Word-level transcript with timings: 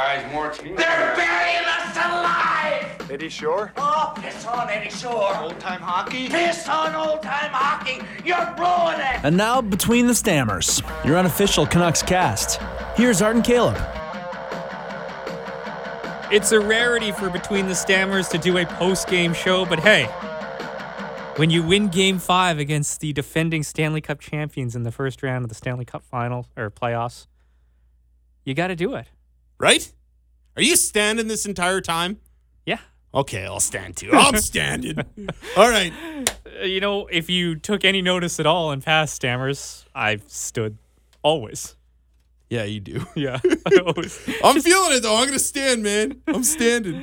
guys. 0.00 0.32
More 0.32 0.50
team. 0.50 0.76
They're 0.76 1.14
burying 1.14 1.66
us 1.66 1.96
alive! 1.96 3.10
Eddie 3.10 3.28
Shore? 3.28 3.72
Oh, 3.76 4.14
piss 4.16 4.46
on 4.46 4.70
Eddie 4.70 4.88
Shore. 4.88 5.36
Old 5.36 5.60
time 5.60 5.80
hockey? 5.80 6.28
Piss 6.28 6.66
on 6.68 6.94
old 6.94 7.22
time 7.22 7.50
hockey. 7.50 8.00
You're 8.24 8.50
blowing 8.56 8.98
it. 8.98 9.24
And 9.24 9.36
now, 9.36 9.60
Between 9.60 10.06
the 10.06 10.14
Stammers, 10.14 10.82
your 11.04 11.18
unofficial 11.18 11.66
Canucks 11.66 12.02
cast. 12.02 12.60
Here's 12.96 13.20
Art 13.20 13.36
and 13.36 13.44
Caleb. 13.44 13.76
It's 16.32 16.52
a 16.52 16.60
rarity 16.60 17.12
for 17.12 17.28
Between 17.28 17.66
the 17.66 17.74
Stammers 17.74 18.28
to 18.30 18.38
do 18.38 18.56
a 18.56 18.64
post 18.64 19.06
game 19.08 19.34
show, 19.34 19.66
but 19.66 19.80
hey, 19.80 20.04
when 21.36 21.50
you 21.50 21.62
win 21.62 21.88
game 21.88 22.18
five 22.18 22.58
against 22.58 23.00
the 23.00 23.12
defending 23.12 23.62
Stanley 23.62 24.00
Cup 24.00 24.20
champions 24.20 24.74
in 24.74 24.84
the 24.84 24.92
first 24.92 25.22
round 25.22 25.44
of 25.44 25.48
the 25.48 25.54
Stanley 25.54 25.84
Cup 25.84 26.04
final 26.04 26.46
or 26.56 26.70
playoffs, 26.70 27.26
you 28.44 28.54
got 28.54 28.68
to 28.68 28.76
do 28.76 28.94
it. 28.94 29.08
Right? 29.60 29.92
Are 30.56 30.62
you 30.62 30.74
standing 30.74 31.28
this 31.28 31.44
entire 31.46 31.80
time? 31.82 32.18
Yeah. 32.66 32.78
Okay, 33.14 33.44
I'll 33.44 33.60
stand 33.60 33.96
too. 33.96 34.10
I'm 34.12 34.36
standing. 34.52 34.98
All 35.56 35.68
right. 35.68 35.92
Uh, 36.60 36.64
You 36.64 36.80
know, 36.80 37.06
if 37.06 37.28
you 37.30 37.56
took 37.56 37.84
any 37.84 38.00
notice 38.02 38.40
at 38.40 38.46
all 38.46 38.72
in 38.72 38.80
past 38.80 39.14
Stammers, 39.14 39.84
I've 39.94 40.24
stood 40.28 40.78
always. 41.22 41.76
Yeah, 42.48 42.64
you 42.64 42.80
do. 42.80 43.04
Yeah. 43.14 43.38
I 43.44 43.76
always. 43.86 44.18
I'm 44.42 44.60
feeling 44.60 44.96
it 44.96 45.02
though. 45.02 45.16
I'm 45.16 45.26
gonna 45.26 45.38
stand, 45.38 45.82
man. 45.82 46.22
I'm 46.26 46.42
standing. 46.42 47.02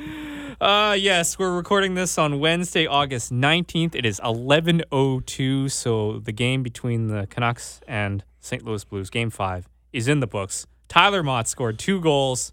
Uh 0.60 0.96
yes, 0.98 1.38
we're 1.38 1.54
recording 1.54 1.94
this 1.94 2.18
on 2.18 2.40
Wednesday, 2.40 2.84
August 2.86 3.32
19th. 3.32 3.94
It 3.94 4.04
is 4.04 4.18
11:02, 4.24 5.70
so 5.70 6.18
the 6.18 6.32
game 6.32 6.62
between 6.64 7.06
the 7.06 7.28
Canucks 7.30 7.80
and 7.86 8.24
St. 8.40 8.64
Louis 8.64 8.82
Blues, 8.84 9.10
game 9.10 9.30
5, 9.30 9.68
is 9.92 10.08
in 10.08 10.18
the 10.20 10.26
books. 10.26 10.66
Tyler 10.88 11.22
Motte 11.22 11.46
scored 11.46 11.78
2 11.78 12.00
goals 12.00 12.52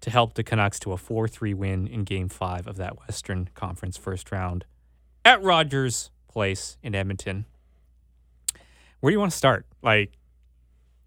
to 0.00 0.10
help 0.10 0.34
the 0.34 0.42
Canucks 0.42 0.78
to 0.80 0.92
a 0.92 0.96
4-3 0.96 1.54
win 1.54 1.86
in 1.86 2.04
game 2.04 2.28
5 2.28 2.66
of 2.66 2.76
that 2.76 2.98
Western 2.98 3.48
Conference 3.54 3.96
first 3.96 4.30
round 4.30 4.64
at 5.24 5.42
Rogers 5.42 6.10
Place 6.28 6.76
in 6.82 6.94
Edmonton. 6.94 7.46
Where 9.00 9.10
do 9.10 9.14
you 9.14 9.20
want 9.20 9.32
to 9.32 9.38
start? 9.38 9.66
Like 9.82 10.12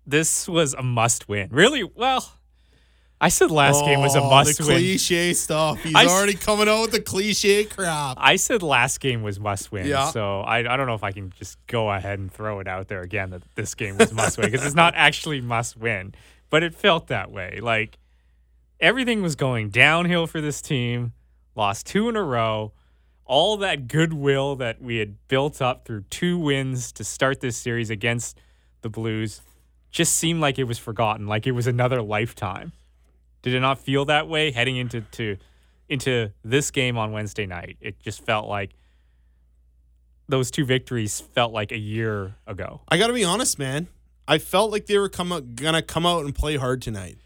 this 0.05 0.47
was 0.47 0.73
a 0.73 0.81
must 0.81 1.27
win. 1.27 1.49
Really? 1.51 1.83
Well, 1.83 2.36
I 3.19 3.29
said 3.29 3.49
last 3.49 3.83
game 3.83 4.01
was 4.01 4.15
a 4.15 4.21
Oh, 4.21 4.29
must 4.29 4.59
the 4.59 4.63
win. 4.67 4.77
cliche 4.77 5.33
stuff. 5.33 5.81
He's 5.81 5.95
I 5.95 6.05
already 6.05 6.35
coming 6.35 6.69
out 6.69 6.81
with 6.81 6.91
the 6.91 7.01
cliche 7.01 7.63
crap. 7.65 8.17
I 8.19 8.35
said 8.35 8.61
last 8.61 8.99
game 8.99 9.23
was 9.23 9.39
must 9.39 9.71
win. 9.71 9.87
Yeah. 9.87 10.11
So 10.11 10.41
I, 10.41 10.59
I 10.59 10.77
don't 10.77 10.85
know 10.85 10.93
if 10.93 11.03
I 11.03 11.11
can 11.11 11.31
just 11.31 11.57
go 11.65 11.89
ahead 11.91 12.19
and 12.19 12.31
throw 12.31 12.59
it 12.59 12.67
out 12.67 12.89
there 12.89 13.01
again 13.01 13.31
that 13.31 13.41
this 13.55 13.73
game 13.73 13.97
was 13.97 14.13
must 14.13 14.37
win 14.37 14.51
because 14.51 14.63
it's 14.65 14.75
not 14.75 14.93
actually 14.95 15.41
must 15.41 15.77
win, 15.77 16.13
but 16.51 16.61
it 16.61 16.75
felt 16.75 17.07
that 17.07 17.31
way. 17.31 17.59
Like 17.59 17.97
everything 18.79 19.23
was 19.23 19.35
going 19.35 19.69
downhill 19.69 20.27
for 20.27 20.39
this 20.39 20.61
team, 20.61 21.13
lost 21.55 21.87
two 21.87 22.09
in 22.09 22.15
a 22.15 22.23
row. 22.23 22.73
All 23.25 23.57
that 23.57 23.87
goodwill 23.87 24.55
that 24.57 24.79
we 24.81 24.97
had 24.97 25.15
built 25.27 25.59
up 25.61 25.85
through 25.85 26.03
two 26.09 26.37
wins 26.37 26.91
to 26.93 27.03
start 27.03 27.41
this 27.41 27.57
series 27.57 27.89
against 27.89 28.37
the 28.81 28.89
Blues 28.89 29.41
just 29.91 30.13
seemed 30.13 30.39
like 30.39 30.59
it 30.59 30.63
was 30.65 30.77
forgotten, 30.77 31.25
like 31.27 31.47
it 31.47 31.51
was 31.53 31.65
another 31.67 32.01
lifetime. 32.01 32.71
Did 33.47 33.55
it 33.55 33.59
not 33.61 33.79
feel 33.79 34.03
that 34.05 34.27
way 34.27 34.51
heading 34.51 34.75
into 34.75 34.99
to 34.99 35.37
into 35.87 36.33
this 36.43 36.69
game 36.69 36.97
on 36.97 37.13
Wednesday 37.13 37.45
night? 37.45 37.77
It 37.79 37.97
just 38.01 38.25
felt 38.25 38.49
like 38.49 38.71
those 40.27 40.51
two 40.51 40.65
victories 40.65 41.21
felt 41.21 41.53
like 41.53 41.71
a 41.71 41.77
year 41.77 42.35
ago. 42.45 42.81
I 42.89 42.97
got 42.97 43.07
to 43.07 43.13
be 43.13 43.23
honest, 43.23 43.57
man. 43.57 43.87
I 44.27 44.37
felt 44.37 44.69
like 44.69 44.87
they 44.87 44.97
were 44.97 45.07
come 45.07 45.31
out, 45.31 45.55
gonna 45.55 45.81
come 45.81 46.05
out 46.05 46.25
and 46.25 46.35
play 46.35 46.57
hard 46.57 46.81
tonight. 46.81 47.19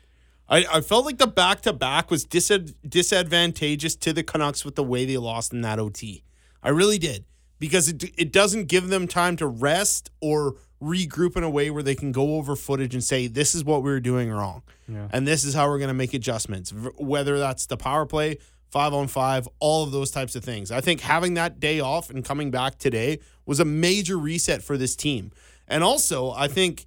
I, 0.48 0.64
I 0.72 0.82
felt 0.82 1.06
like 1.06 1.18
the 1.18 1.26
back 1.26 1.62
to 1.62 1.74
back 1.74 2.12
was 2.12 2.24
disad- 2.24 2.76
disadvantageous 2.88 3.96
to 3.96 4.14
the 4.14 4.22
Canucks 4.22 4.64
with 4.64 4.76
the 4.76 4.84
way 4.84 5.06
they 5.06 5.18
lost 5.18 5.54
in 5.54 5.62
that 5.62 5.80
OT. 5.80 6.24
I 6.62 6.70
really 6.70 7.00
did 7.00 7.26
because 7.58 7.90
it 7.90 8.04
it 8.16 8.32
doesn't 8.32 8.66
give 8.66 8.90
them 8.90 9.08
time 9.08 9.38
to 9.38 9.48
rest 9.48 10.12
or 10.22 10.58
regroup 10.82 11.38
in 11.38 11.44
a 11.44 11.50
way 11.50 11.70
where 11.70 11.84
they 11.84 11.96
can 11.96 12.12
go 12.12 12.36
over 12.36 12.56
footage 12.56 12.94
and 12.94 13.04
say 13.04 13.28
this 13.28 13.54
is 13.54 13.64
what 13.64 13.84
we 13.84 13.92
were 13.92 14.00
doing 14.00 14.32
wrong, 14.32 14.64
Yeah. 14.88 15.08
and 15.12 15.28
this 15.28 15.44
is 15.44 15.54
how 15.54 15.68
we're 15.70 15.80
gonna 15.80 15.94
make 15.94 16.14
adjustments. 16.14 16.74
Whether 16.98 17.38
that's 17.38 17.66
the 17.68 17.78
power 17.78 18.06
play, 18.06 18.38
five 18.70 18.94
on 18.94 19.08
five, 19.08 19.48
all 19.60 19.84
of 19.84 19.92
those 19.92 20.12
types 20.12 20.36
of 20.36 20.44
things. 20.44 20.72
I 20.72 20.82
think 20.82 21.02
having 21.02 21.34
that 21.36 21.60
day 21.60 21.80
off 21.80 22.10
and 22.10 22.24
coming 22.26 22.50
back 22.52 22.78
today 22.78 23.20
was 23.46 23.60
a 23.60 23.66
major 23.66 24.18
reset 24.18 24.64
for 24.64 24.78
this 24.78 24.96
team. 24.96 25.32
And 25.68 25.84
also, 25.84 26.32
I 26.32 26.48
think 26.48 26.86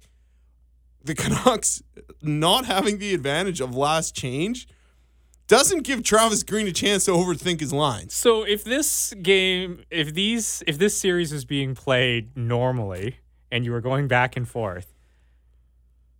the 1.03 1.15
Canucks 1.21 1.81
not 2.21 2.65
having 2.65 2.97
the 2.97 3.13
advantage 3.13 3.61
of 3.61 3.75
last 3.75 4.15
change 4.15 4.67
doesn't 5.47 5.83
give 5.83 6.01
Travis 6.03 6.41
Green 6.41 6.65
a 6.67 6.71
chance 6.71 7.05
to 7.05 7.11
overthink 7.11 7.59
his 7.59 7.71
lines. 7.71 8.15
So 8.15 8.41
if 8.43 8.63
this 8.63 9.13
game, 9.21 9.83
if 9.91 10.11
these, 10.13 10.63
if 10.65 10.79
this 10.79 10.97
series 10.97 11.31
was 11.31 11.45
being 11.45 11.75
played 11.75 12.35
normally 12.35 13.17
and 13.55 13.63
you 13.63 13.71
were 13.71 13.81
going 13.81 14.07
back 14.09 14.35
and 14.35 14.47
forth, 14.47 14.93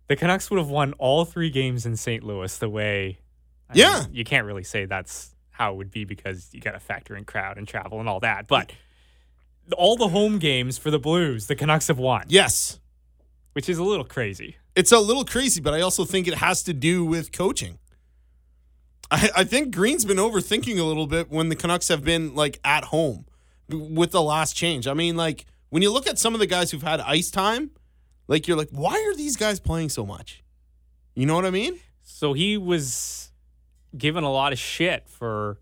the 0.08 0.16
Canucks 0.16 0.50
would 0.50 0.58
have 0.58 0.68
won 0.70 0.92
all 0.94 1.24
three 1.24 1.50
games 1.50 1.84
in 1.84 1.96
St. 1.96 2.22
Louis. 2.24 2.56
The 2.56 2.68
way, 2.68 3.18
I 3.68 3.74
mean, 3.74 3.82
Yeah. 3.82 4.04
you 4.10 4.24
can't 4.24 4.46
really 4.46 4.62
say 4.64 4.86
that's 4.86 5.34
how 5.50 5.72
it 5.72 5.76
would 5.76 5.90
be 5.90 6.04
because 6.04 6.48
you 6.52 6.60
got 6.60 6.72
to 6.72 6.80
factor 6.80 7.14
in 7.16 7.24
crowd 7.24 7.58
and 7.58 7.66
travel 7.68 8.00
and 8.00 8.08
all 8.08 8.20
that. 8.20 8.46
But 8.46 8.72
all 9.76 9.96
the 9.96 10.08
home 10.08 10.38
games 10.38 10.78
for 10.78 10.90
the 10.90 10.98
Blues, 10.98 11.46
the 11.46 11.56
Canucks 11.56 11.88
have 11.88 11.98
won, 11.98 12.24
Yes, 12.28 12.78
which 13.52 13.68
is 13.68 13.78
a 13.78 13.82
little 13.84 14.04
crazy. 14.04 14.56
it's 14.74 14.92
a 14.92 14.98
little 15.00 15.24
crazy, 15.24 15.60
but 15.60 15.74
I 15.74 15.80
also 15.80 16.04
think 16.04 16.26
it 16.28 16.34
has 16.34 16.62
to 16.64 16.72
do 16.72 17.04
with 17.04 17.32
coaching. 17.32 17.78
I, 19.10 19.30
I 19.36 19.44
think 19.44 19.74
Green's 19.74 20.04
been 20.04 20.16
overthinking 20.18 20.78
a 20.78 20.82
little 20.84 21.06
bit 21.06 21.30
when 21.30 21.48
the 21.48 21.56
Canucks 21.56 21.88
have 21.88 22.02
been 22.04 22.34
like 22.34 22.60
at 22.64 22.84
home 22.84 23.26
with 23.68 24.10
the 24.12 24.22
last 24.22 24.54
change. 24.56 24.86
I 24.86 24.94
mean, 24.94 25.16
like 25.16 25.46
when 25.70 25.82
you 25.82 25.92
look 25.92 26.06
at 26.06 26.18
some 26.18 26.34
of 26.34 26.40
the 26.40 26.46
guys 26.46 26.70
who've 26.70 26.82
had 26.82 27.00
ice 27.00 27.30
time, 27.30 27.70
like 28.28 28.46
you're 28.48 28.56
like, 28.56 28.70
why 28.70 28.94
are 28.94 29.14
these 29.16 29.36
guys 29.36 29.60
playing 29.60 29.88
so 29.88 30.04
much? 30.06 30.42
You 31.14 31.26
know 31.26 31.34
what 31.34 31.46
I 31.46 31.50
mean? 31.50 31.78
So 32.02 32.32
he 32.32 32.56
was 32.56 33.30
given 33.96 34.24
a 34.24 34.30
lot 34.32 34.52
of 34.52 34.58
shit 34.58 35.08
for 35.08 35.58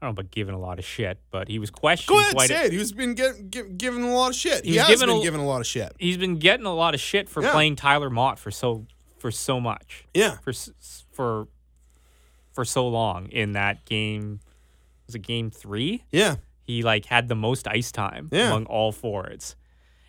I 0.00 0.06
don't 0.06 0.14
know 0.14 0.20
about 0.20 0.30
given 0.30 0.54
a 0.54 0.58
lot 0.58 0.78
of 0.78 0.84
shit, 0.84 1.18
but 1.30 1.48
he 1.48 1.58
was 1.58 1.70
questioned 1.70 2.14
Go 2.14 2.20
ahead, 2.20 2.34
quite 2.34 2.48
say 2.48 2.62
a, 2.62 2.66
it. 2.66 2.72
He 2.72 2.78
was 2.78 2.92
been 2.92 3.14
get, 3.14 3.50
get, 3.50 3.78
given 3.78 4.02
a 4.02 4.12
lot 4.14 4.28
of 4.28 4.34
shit. 4.34 4.64
He, 4.64 4.72
he 4.72 4.76
has 4.76 5.00
been 5.00 5.08
a- 5.08 5.22
given 5.22 5.40
a 5.40 5.46
lot 5.46 5.60
of 5.60 5.66
shit. 5.66 5.92
he's 5.98 6.18
been 6.18 6.36
getting 6.38 6.66
a 6.66 6.74
lot 6.74 6.94
of 6.94 7.00
shit 7.00 7.28
for 7.30 7.42
Yeah. 7.42 7.52
playing 7.52 7.76
Tyler 7.76 8.10
Motte 8.10 8.38
for 8.38 8.50
so 8.50 8.86
for 9.18 9.30
so 9.30 9.58
much. 9.58 10.04
Yeah. 10.14 10.36
For 10.38 10.52
for 11.12 11.48
for 12.52 12.64
so 12.64 12.86
long 12.88 13.26
in 13.30 13.52
that 13.52 13.84
game 13.86 14.40
was 15.06 15.14
it 15.14 15.20
game 15.20 15.50
3? 15.50 16.04
Yeah. 16.10 16.36
He 16.66 16.82
like 16.82 17.06
had 17.06 17.28
the 17.28 17.34
most 17.36 17.68
ice 17.68 17.92
time 17.92 18.28
Yeah. 18.32 18.48
among 18.48 18.66
all 18.66 18.92
forwards. 18.92 19.56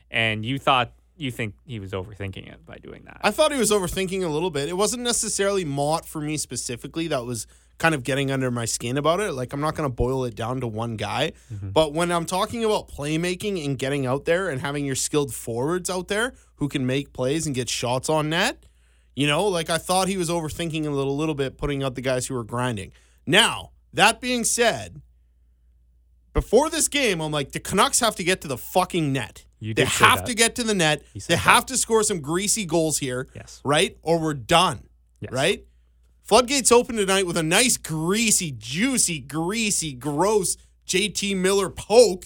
And 0.09 0.45
you 0.45 0.57
thought 0.57 0.93
you 1.17 1.31
think 1.31 1.55
he 1.65 1.79
was 1.79 1.91
overthinking 1.91 2.47
it 2.47 2.65
by 2.65 2.77
doing 2.77 3.03
that. 3.05 3.17
I 3.21 3.31
thought 3.31 3.51
he 3.51 3.57
was 3.57 3.71
overthinking 3.71 4.23
a 4.23 4.27
little 4.27 4.51
bit. 4.51 4.69
It 4.69 4.77
wasn't 4.77 5.03
necessarily 5.03 5.65
Motte 5.65 6.05
for 6.05 6.21
me 6.21 6.37
specifically 6.37 7.07
that 7.07 7.25
was 7.25 7.47
kind 7.79 7.93
of 7.93 8.03
getting 8.03 8.31
under 8.31 8.49
my 8.49 8.65
skin 8.65 8.97
about 8.97 9.19
it. 9.19 9.33
Like 9.33 9.53
I'm 9.53 9.59
not 9.59 9.75
going 9.75 9.89
to 9.89 9.93
boil 9.93 10.25
it 10.25 10.35
down 10.35 10.61
to 10.61 10.67
one 10.67 10.95
guy, 10.95 11.33
mm-hmm. 11.53 11.69
but 11.69 11.93
when 11.93 12.11
I'm 12.11 12.25
talking 12.25 12.63
about 12.63 12.87
playmaking 12.87 13.63
and 13.63 13.77
getting 13.77 14.05
out 14.05 14.25
there 14.25 14.49
and 14.49 14.61
having 14.61 14.85
your 14.85 14.95
skilled 14.95 15.33
forwards 15.33 15.89
out 15.89 16.07
there 16.07 16.33
who 16.55 16.67
can 16.67 16.85
make 16.85 17.13
plays 17.13 17.45
and 17.45 17.53
get 17.53 17.69
shots 17.69 18.09
on 18.09 18.29
net, 18.29 18.65
you 19.15 19.27
know, 19.27 19.45
like 19.45 19.69
I 19.69 19.77
thought 19.77 20.07
he 20.07 20.17
was 20.17 20.29
overthinking 20.29 20.85
a 20.85 20.89
little, 20.89 21.15
little 21.15 21.35
bit, 21.35 21.57
putting 21.57 21.83
out 21.83 21.95
the 21.95 22.01
guys 22.01 22.27
who 22.27 22.35
were 22.35 22.43
grinding. 22.43 22.91
Now 23.25 23.71
that 23.93 24.21
being 24.21 24.43
said, 24.43 25.01
before 26.37 26.69
this 26.69 26.87
game, 26.87 27.19
I'm 27.19 27.31
like 27.31 27.51
the 27.51 27.59
Canucks 27.59 27.99
have 27.99 28.15
to 28.17 28.23
get 28.23 28.41
to 28.41 28.47
the 28.47 28.57
fucking 28.57 29.11
net. 29.11 29.45
You 29.59 29.73
they 29.73 29.85
have 29.85 30.19
that. 30.19 30.25
to 30.27 30.35
get 30.35 30.53
to 30.55 30.63
the 30.63 30.75
net. 30.75 31.01
They 31.15 31.19
that. 31.29 31.37
have 31.37 31.65
to 31.65 31.77
score 31.77 32.03
some 32.03 32.21
greasy 32.21 32.63
goals 32.63 32.99
here 32.99 33.27
yes. 33.35 33.59
right? 33.63 33.97
Or 34.03 34.19
we're 34.19 34.35
done, 34.35 34.87
Yes. 35.19 35.31
right? 35.31 35.65
Floodgates 36.23 36.71
open 36.71 36.95
tonight 36.95 37.25
with 37.25 37.37
a 37.37 37.43
nice, 37.43 37.75
greasy, 37.77 38.51
juicy, 38.55 39.19
greasy, 39.19 39.93
gross 39.93 40.57
JT 40.85 41.35
Miller 41.37 41.69
poke, 41.71 42.25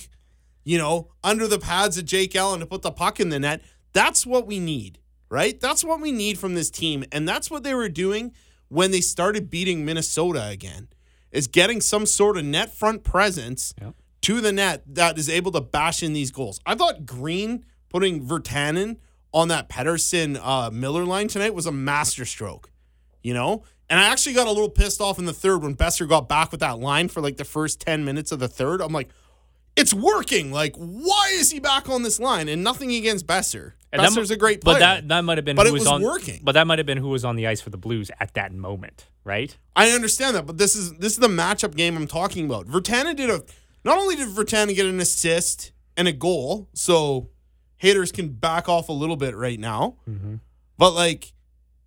you 0.65 0.77
know, 0.77 1.07
under 1.23 1.47
the 1.47 1.57
pads 1.59 1.97
of 1.97 2.03
Jake 2.05 2.35
Allen 2.35 2.59
to 2.59 2.65
put 2.65 2.81
the 2.81 2.91
puck 2.91 3.19
in 3.21 3.29
the 3.29 3.39
net. 3.39 3.61
That's 3.93 4.25
what 4.25 4.45
we 4.45 4.59
need, 4.59 4.99
right? 5.29 5.57
That's 5.59 5.83
what 5.85 6.01
we 6.01 6.11
need 6.11 6.37
from 6.37 6.55
this 6.55 6.69
team. 6.69 7.05
And 7.13 7.25
that's 7.29 7.49
what 7.49 7.63
they 7.63 7.73
were 7.73 7.89
doing 7.89 8.33
when 8.67 8.91
they 8.91 9.01
started 9.01 9.49
beating 9.49 9.85
Minnesota 9.85 10.47
again, 10.47 10.89
is 11.31 11.47
getting 11.47 11.79
some 11.79 12.05
sort 12.05 12.37
of 12.37 12.43
net 12.43 12.75
front 12.75 13.03
presence 13.05 13.73
Yep. 13.81 13.95
To 14.21 14.41
the 14.41 14.51
net 14.51 14.83
that 14.87 15.17
is 15.17 15.29
able 15.29 15.51
to 15.53 15.61
bash 15.61 16.03
in 16.03 16.13
these 16.13 16.31
goals. 16.31 16.59
I 16.65 16.75
thought 16.75 17.05
Green 17.05 17.65
putting 17.89 18.25
Virtanen 18.25 18.97
on 19.33 19.47
that 19.47 19.69
Pettersson 19.69 20.39
uh, 20.41 20.69
Miller 20.71 21.05
line 21.05 21.27
tonight 21.27 21.53
was 21.53 21.65
a 21.65 21.71
masterstroke, 21.71 22.69
you 23.23 23.33
know? 23.33 23.63
And 23.89 23.99
I 23.99 24.05
actually 24.05 24.33
got 24.33 24.47
a 24.47 24.51
little 24.51 24.69
pissed 24.69 25.01
off 25.01 25.19
in 25.19 25.25
the 25.25 25.33
third 25.33 25.63
when 25.63 25.75
Boeser 25.75 26.07
got 26.07 26.29
back 26.29 26.51
with 26.51 26.61
that 26.61 26.79
line 26.79 27.09
for 27.09 27.19
like 27.19 27.37
the 27.37 27.43
first 27.43 27.81
10 27.81 28.05
minutes 28.05 28.31
of 28.31 28.39
the 28.39 28.47
third. 28.47 28.81
I'm 28.81 28.93
like, 28.93 29.09
it's 29.75 29.93
working. 29.93 30.51
Like, 30.51 30.75
why 30.77 31.31
is 31.33 31.51
he 31.51 31.59
back 31.59 31.89
on 31.89 32.03
this 32.03 32.19
line? 32.19 32.47
And 32.47 32.63
nothing 32.63 32.93
against 32.93 33.27
Boeser. 33.27 33.73
And 33.91 34.01
that 34.01 34.11
Boeser's 34.11 34.29
mi- 34.29 34.35
a 34.35 34.37
great 34.37 34.61
player. 34.61 34.75
But 34.75 34.79
that 34.79 35.07
that 35.09 35.21
might 35.21 35.37
have 35.37 35.45
been 35.45 35.55
But 35.57 35.65
who 35.67 35.71
it 35.71 35.73
was, 35.73 35.81
was 35.81 35.89
on 35.89 36.01
working. 36.01 36.39
But 36.43 36.53
that 36.53 36.67
might 36.67 36.79
have 36.79 36.85
been 36.85 36.97
who 36.97 37.09
was 37.09 37.25
on 37.25 37.35
the 37.35 37.47
ice 37.47 37.59
for 37.59 37.69
the 37.69 37.77
Blues 37.77 38.09
at 38.19 38.33
that 38.35 38.53
moment, 38.53 39.07
right? 39.25 39.55
I 39.75 39.89
understand 39.91 40.37
that, 40.37 40.45
but 40.45 40.57
this 40.57 40.75
is 40.75 40.93
this 40.93 41.13
is 41.13 41.19
the 41.19 41.27
matchup 41.27 41.75
game 41.75 41.97
I'm 41.97 42.07
talking 42.07 42.45
about. 42.45 42.67
Virtanen 42.67 43.17
did 43.17 43.29
a 43.29 43.43
not 43.83 43.97
only 43.97 44.15
did 44.15 44.27
Virtanen 44.27 44.75
get 44.75 44.85
an 44.85 44.99
assist 44.99 45.71
and 45.97 46.07
a 46.07 46.11
goal, 46.11 46.69
so 46.73 47.29
haters 47.77 48.11
can 48.11 48.29
back 48.29 48.69
off 48.69 48.89
a 48.89 48.93
little 48.93 49.15
bit 49.17 49.35
right 49.35 49.59
now. 49.59 49.95
Mm-hmm. 50.09 50.35
But 50.77 50.91
like 50.91 51.33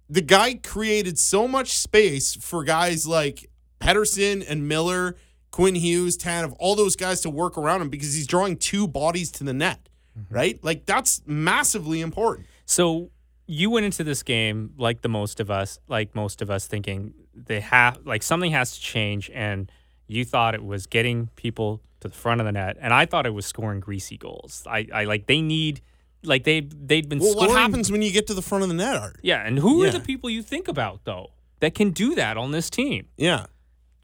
the 0.08 0.20
guy 0.20 0.54
created 0.54 1.18
so 1.18 1.48
much 1.48 1.76
space 1.76 2.34
for 2.34 2.64
guys 2.64 3.06
like 3.06 3.50
Pettersson 3.80 4.44
and 4.48 4.68
Miller, 4.68 5.16
Quinn 5.50 5.74
Hughes, 5.74 6.18
Tanev, 6.18 6.54
all 6.58 6.74
those 6.74 6.96
guys 6.96 7.20
to 7.22 7.30
work 7.30 7.56
around 7.56 7.80
him 7.80 7.88
because 7.88 8.14
he's 8.14 8.26
drawing 8.26 8.56
two 8.56 8.86
bodies 8.88 9.30
to 9.32 9.44
the 9.44 9.54
net. 9.54 9.88
Mm-hmm. 10.18 10.34
Right? 10.34 10.64
Like 10.64 10.86
that's 10.86 11.22
massively 11.26 12.00
important. 12.00 12.46
So 12.66 13.10
you 13.46 13.70
went 13.70 13.84
into 13.84 14.04
this 14.04 14.22
game 14.22 14.72
like 14.78 15.02
the 15.02 15.08
most 15.08 15.40
of 15.40 15.50
us, 15.50 15.78
like 15.88 16.14
most 16.14 16.40
of 16.42 16.50
us, 16.50 16.66
thinking 16.66 17.14
they 17.34 17.60
have 17.60 17.98
like 18.04 18.22
something 18.22 18.52
has 18.52 18.74
to 18.74 18.80
change, 18.80 19.30
and 19.34 19.70
you 20.06 20.24
thought 20.24 20.54
it 20.54 20.64
was 20.64 20.86
getting 20.86 21.28
people 21.36 21.80
to 22.00 22.08
the 22.08 22.14
front 22.14 22.40
of 22.40 22.44
the 22.46 22.52
net, 22.52 22.76
and 22.80 22.92
I 22.92 23.06
thought 23.06 23.26
it 23.26 23.34
was 23.34 23.46
scoring 23.46 23.80
greasy 23.80 24.16
goals. 24.16 24.62
I, 24.68 24.86
I 24.92 25.04
like 25.04 25.26
they 25.26 25.40
need 25.40 25.80
like 26.22 26.44
they 26.44 26.60
they'd 26.60 27.08
been 27.08 27.18
Well, 27.18 27.32
scoring. 27.32 27.50
what 27.50 27.58
happens 27.58 27.90
when 27.92 28.02
you 28.02 28.10
get 28.12 28.26
to 28.28 28.34
the 28.34 28.42
front 28.42 28.62
of 28.62 28.68
the 28.68 28.74
net, 28.74 28.96
Art? 28.96 29.16
Yeah, 29.22 29.46
and 29.46 29.58
who 29.58 29.82
are 29.84 29.90
the 29.90 30.00
people 30.00 30.28
you 30.30 30.42
think 30.42 30.68
about 30.68 31.04
though 31.04 31.30
that 31.60 31.74
can 31.74 31.90
do 31.90 32.14
that 32.14 32.36
on 32.36 32.50
this 32.50 32.68
team? 32.70 33.06
Yeah. 33.16 33.46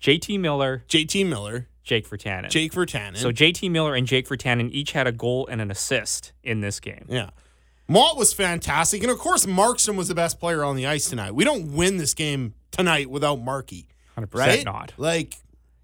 JT 0.01 0.41
Miller, 0.41 0.83
JT 0.89 1.27
Miller, 1.29 1.69
Jake 1.85 2.09
Virtanen. 2.09 2.49
Jake 2.49 2.73
Virtanen. 2.73 3.17
So 3.19 3.31
JT 3.33 3.71
Miller 3.71 3.95
and 3.95 4.07
Jake 4.07 4.29
Virtanen 4.29 4.71
each 4.71 4.93
had 4.93 5.07
a 5.07 5.13
goal 5.13 5.47
and 5.47 5.61
an 5.61 5.71
assist 5.71 6.33
in 6.43 6.61
this 6.61 6.81
game. 6.81 7.05
Yeah. 7.09 7.31
Motte 7.89 8.17
was 8.17 8.33
fantastic. 8.33 9.03
And 9.03 9.11
of 9.11 9.19
course, 9.19 9.45
Markstrom 9.47 9.97
was 9.97 10.09
the 10.09 10.15
best 10.15 10.39
player 10.41 10.63
on 10.65 10.77
the 10.77 10.87
ice 10.87 11.11
tonight. 11.11 11.35
We 11.35 11.45
don't 11.45 11.73
win 11.75 11.97
this 11.99 12.15
game 12.15 12.55
tonight 12.71 13.11
without 13.11 13.41
Markey. 13.43 13.89
100% 14.17 14.33
Right? 14.35 14.65
not. 14.65 14.93
Like, 14.97 15.37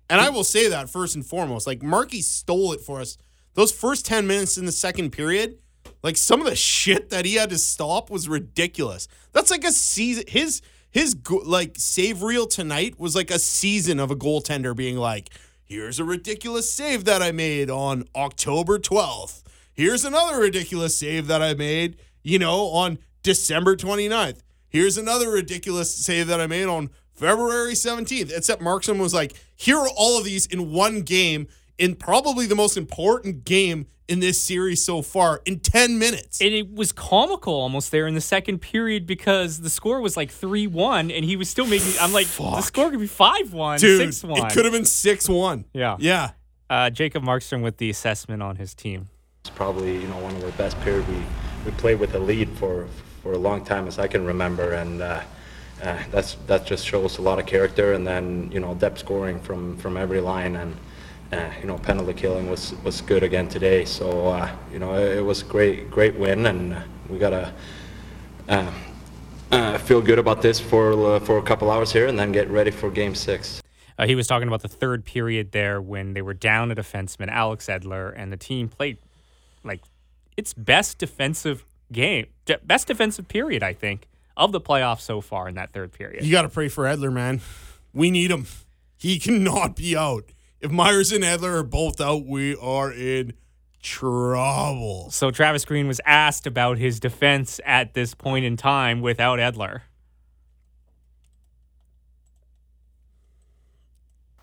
and 0.09 0.21
I 0.21 0.31
will 0.31 0.45
say 0.45 0.69
that 0.69 0.89
first 0.89 1.15
and 1.15 1.27
foremost. 1.27 1.67
Like, 1.67 1.83
Markey 1.83 2.23
stole 2.23 2.73
it 2.73 2.81
for 2.81 3.01
us. 3.01 3.19
Those 3.55 3.73
first 3.73 4.07
10 4.07 4.27
minutes 4.27 4.59
in 4.59 4.67
the 4.67 4.73
second 4.73 5.11
period, 5.11 5.59
like 6.03 6.17
some 6.17 6.41
of 6.41 6.47
the 6.47 6.57
shit 6.57 7.11
that 7.11 7.25
he 7.25 7.35
had 7.35 7.51
to 7.51 7.59
stop 7.59 8.11
was 8.11 8.29
ridiculous. 8.29 9.09
That's 9.33 9.51
like 9.51 9.65
a 9.65 9.73
season. 9.73 10.25
His, 10.29 10.61
his 10.91 11.15
go- 11.15 11.43
like 11.45 11.75
save 11.77 12.23
reel 12.23 12.47
tonight 12.47 13.01
was 13.01 13.17
like 13.17 13.31
a 13.31 13.39
season 13.39 13.99
of 13.99 14.11
a 14.11 14.17
goaltender 14.17 14.77
being 14.77 14.97
like, 14.97 15.31
here's 15.65 15.99
a 15.99 16.05
ridiculous 16.05 16.71
save 16.71 17.05
that 17.07 17.23
I 17.23 17.33
made 17.33 17.71
on 17.71 18.05
October 18.15 18.79
12th. 18.79 19.43
Here's 19.73 20.05
another 20.05 20.41
ridiculous 20.41 20.97
save 20.97 21.27
that 21.27 21.43
I 21.43 21.55
made, 21.55 21.97
you 22.23 22.39
know, 22.39 22.69
on 22.69 22.99
December 23.23 23.75
29th. 23.77 24.41
Here's 24.69 24.97
another 24.99 25.31
ridiculous 25.31 25.95
save 25.95 26.27
that 26.29 26.41
I 26.41 26.47
made 26.47 26.67
on 26.67 26.91
February 27.15 27.73
17th. 27.73 28.37
Except 28.37 28.63
Markstrom 28.63 28.99
was 28.99 29.15
like, 29.15 29.35
here 29.57 29.79
are 29.79 29.89
all 29.97 30.19
of 30.19 30.25
these 30.25 30.47
in 30.47 30.71
one 30.73 31.03
game, 31.03 31.49
in 31.79 31.95
probably 31.95 32.47
the 32.47 32.55
most 32.55 32.77
important 32.77 33.45
game 33.45 33.87
in 34.09 34.21
this 34.21 34.41
series 34.41 34.85
so 34.85 35.03
far, 35.03 35.43
in 35.45 35.59
10 35.59 35.99
minutes. 35.99 36.41
And 36.41 36.55
it 36.55 36.73
was 36.73 36.93
comical 36.93 37.55
almost 37.55 37.91
there 37.91 38.07
in 38.07 38.15
the 38.15 38.21
second 38.21 38.61
period 38.61 39.05
because 39.07 39.61
the 39.61 39.71
score 39.71 40.01
was 40.01 40.17
like 40.17 40.31
3 40.31 40.67
1, 40.69 41.11
and 41.11 41.25
he 41.25 41.37
was 41.37 41.49
still 41.49 41.67
making. 41.67 41.93
I'm 42.01 42.13
like, 42.13 42.29
the 42.29 42.61
score 42.61 42.91
could 42.91 43.01
be 43.01 43.07
5 43.09 43.53
1, 43.53 43.79
Dude, 43.81 44.15
6 44.15 44.25
1. 44.25 44.47
it 44.47 44.53
could 44.53 44.65
have 44.65 44.73
been 44.73 44.85
6 44.85 45.29
1. 45.29 45.65
Yeah. 45.73 45.97
Yeah. 45.99 46.31
Uh, 46.71 46.91
Jacob 46.91 47.23
Markstrom 47.25 47.63
with 47.63 47.79
the 47.79 47.91
assessment 47.91 48.43
on 48.43 48.57
his 48.57 48.75
team. 48.75 49.09
It's 49.45 49.55
probably 49.55 50.01
you 50.01 50.09
know 50.09 50.19
one 50.19 50.35
of 50.35 50.43
the 50.43 50.51
best 50.53 50.79
pairs 50.81 51.07
we 51.07 51.17
we 51.65 51.71
played 51.73 52.01
with 52.01 52.15
a 52.15 52.19
lead 52.19 52.49
for 52.59 52.89
for 53.23 53.33
a 53.33 53.39
long 53.39 53.65
time 53.65 53.87
as 53.87 53.99
I 54.01 54.09
can 54.09 54.25
remember, 54.25 54.73
and 54.73 55.01
uh, 55.01 55.21
uh, 55.83 55.99
that's 56.11 56.35
that 56.47 56.67
just 56.67 56.87
shows 56.87 57.19
a 57.19 57.23
lot 57.23 57.39
of 57.39 57.47
character, 57.47 57.93
and 57.93 58.07
then 58.07 58.51
you 58.53 58.61
know 58.61 58.75
depth 58.75 58.99
scoring 58.99 59.41
from 59.41 59.77
from 59.77 59.97
every 59.97 60.21
line, 60.21 60.57
and 60.57 60.77
uh, 61.33 61.51
you 61.61 61.67
know 61.67 61.79
penalty 61.79 62.15
killing 62.15 62.49
was 62.49 62.75
was 62.85 63.01
good 63.01 63.23
again 63.23 63.49
today. 63.49 63.85
So 63.85 64.29
uh, 64.29 64.51
you 64.73 64.79
know 64.79 64.95
it, 64.95 65.19
it 65.19 65.23
was 65.23 65.43
a 65.43 65.45
great 65.45 65.91
great 65.91 66.15
win, 66.17 66.47
and 66.47 66.77
we 67.09 67.19
gotta. 67.19 67.53
Uh, 68.49 68.71
uh, 69.53 69.79
feel 69.79 70.01
good 70.01 70.19
about 70.19 70.43
this 70.43 70.59
for 70.59 71.15
uh, 71.15 71.21
for 71.21 71.39
a 71.39 71.43
couple 71.43 71.71
hours 71.71 71.93
here, 71.93 72.07
and 72.09 72.19
then 72.19 72.33
get 72.33 72.49
ready 72.51 72.71
for 72.71 72.91
Game 72.91 73.15
Six. 73.15 73.63
Uh, 73.99 74.07
he 74.07 74.15
was 74.15 74.27
talking 74.27 74.49
about 74.49 74.63
the 74.63 74.69
third 74.69 75.05
period 75.05 75.53
there 75.53 75.81
when 75.81 76.15
they 76.15 76.23
were 76.23 76.35
down 76.35 76.71
a 76.71 76.75
defenseman, 76.75 77.29
Alex 77.29 77.67
Edler, 77.67 78.13
and 78.17 78.33
the 78.33 78.37
team 78.37 78.69
played 78.69 78.99
like 79.65 79.81
its 80.37 80.53
best 80.53 80.99
defensive 80.99 81.65
game, 81.93 82.27
best 82.65 82.89
defensive 82.89 83.29
period, 83.29 83.63
I 83.63 83.73
think, 83.73 84.09
of 84.37 84.53
the 84.53 84.61
playoffs 84.61 85.01
so 85.01 85.21
far 85.21 85.49
in 85.49 85.55
that 85.55 85.73
third 85.73 85.93
period. 85.93 86.25
You 86.25 86.31
got 86.33 86.43
to 86.43 86.49
pray 86.49 86.69
for 86.69 86.85
Edler, 86.85 87.13
man. 87.13 87.41
We 87.93 88.11
need 88.11 88.31
him. 88.31 88.47
He 88.99 89.19
cannot 89.19 89.77
be 89.77 89.97
out. 89.97 90.25
If 90.61 90.71
Myers 90.71 91.13
and 91.13 91.23
Edler 91.25 91.55
are 91.61 91.63
both 91.63 92.01
out, 92.01 92.27
we 92.27 92.57
are 92.57 92.93
in 92.93 93.35
trouble. 93.83 95.11
So 95.11 95.31
Travis 95.31 95.65
Green 95.65 95.87
was 95.87 96.01
asked 96.05 96.47
about 96.47 96.79
his 96.79 96.99
defense 96.99 97.61
at 97.65 97.95
this 97.95 98.15
point 98.15 98.45
in 98.45 98.57
time 98.57 99.01
without 99.01 99.39
Edler. 99.39 99.83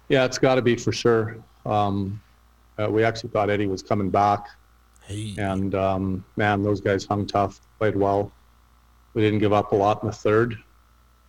Yeah, 0.10 0.26
it's 0.26 0.38
got 0.38 0.56
to 0.56 0.62
be 0.62 0.76
for 0.76 0.92
sure. 0.92 1.38
Um, 1.66 2.22
uh, 2.78 2.90
we 2.90 3.04
actually 3.04 3.30
thought 3.30 3.50
Eddie 3.50 3.68
was 3.68 3.82
coming 3.82 4.10
back, 4.10 4.48
Hey. 5.02 5.34
and 5.38 5.74
um, 5.76 6.26
man, 6.36 6.62
those 6.64 6.82
guys 6.82 7.06
hung 7.06 7.26
tough, 7.26 7.60
played 7.80 7.96
well. 7.96 8.32
We 9.14 9.22
didn't 9.22 9.40
give 9.40 9.54
up 9.54 9.72
a 9.72 9.76
lot 9.76 10.02
in 10.04 10.08
the 10.08 10.16
third. 10.16 10.58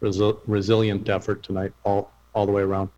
Resi- 0.01 0.39
resilient 0.47 1.09
effort 1.09 1.43
tonight, 1.43 1.73
all 1.85 2.11
all 2.35 2.47
the 2.47 2.53
way 2.53 2.63
around. 2.63 2.91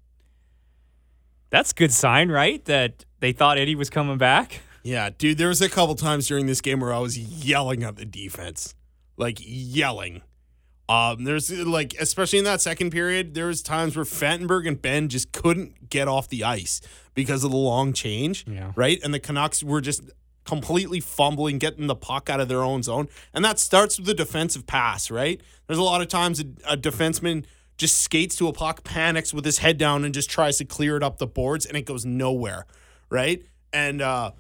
That's 1.51 1.73
a 1.73 1.75
good 1.75 1.93
sign, 1.93 2.31
right? 2.31 2.65
That 2.65 3.05
they 3.21 3.33
thought 3.33 3.59
Eddie 3.59 3.75
was 3.75 3.91
coming 3.91 4.19
back. 4.19 4.61
Yeah, 4.83 5.11
dude, 5.11 5.39
there 5.39 5.49
was 5.49 5.61
a 5.61 5.69
couple 5.69 5.95
times 5.95 6.29
during 6.29 6.47
this 6.47 6.61
game 6.61 6.81
where 6.81 6.93
I 6.93 6.99
was 6.99 7.19
yelling 7.19 7.83
at 7.83 7.97
the 7.97 8.05
defense. 8.05 8.75
Like 9.17 9.39
yelling. 9.41 10.23
Um, 10.89 11.25
there's 11.25 11.51
like 11.51 11.95
especially 11.99 12.39
in 12.39 12.45
that 12.45 12.61
second 12.61 12.91
period, 12.91 13.35
there 13.35 13.47
was 13.47 13.63
times 13.63 13.97
where 13.97 14.05
Fantenberg 14.05 14.69
and 14.69 14.81
Benn 14.81 15.09
just 15.09 15.33
couldn't 15.33 15.91
get 15.91 16.07
off 16.07 16.29
the 16.29 16.45
ice 16.45 16.81
because 17.15 17.43
of 17.43 17.51
the 17.51 17.57
long 17.57 17.93
change. 17.93 18.45
Yeah. 18.47 18.73
Right? 18.77 19.01
And 19.03 19.13
the 19.13 19.19
Canucks 19.19 19.65
were 19.65 19.81
just 19.81 20.03
completely 20.47 21.01
fumbling, 21.01 21.59
getting 21.59 21.87
the 21.89 21.95
puck 21.97 22.31
out 22.31 22.41
of 22.41 22.49
their 22.49 22.63
own 22.63 22.83
zone. 22.83 23.09
And 23.35 23.45
that 23.45 23.59
starts 23.59 23.99
with 23.99 24.07
the 24.07 24.15
defensive 24.15 24.67
pass, 24.67 25.11
right? 25.11 25.41
There's 25.67 25.79
a 25.79 25.83
lot 25.83 26.01
of 26.01 26.09
times 26.09 26.41
a, 26.41 26.45
a 26.73 26.77
defenseman 26.77 27.45
just 27.77 27.99
skates 28.01 28.37
to 28.37 28.49
a 28.49 28.53
puck, 28.53 28.85
panics 28.85 29.35
with 29.35 29.45
his 29.45 29.59
head 29.59 29.77
down, 29.77 30.05
and 30.05 30.15
just 30.15 30.31
tries 30.31 30.57
to 30.59 30.65
clear 30.65 30.97
it 30.97 31.03
up 31.03 31.19
the 31.19 31.27
boards, 31.27 31.67
and 31.67 31.77
it 31.77 31.83
goes 31.85 32.07
nowhere, 32.07 32.65
right? 33.11 33.43
And 33.73 34.01
uh 34.01 34.31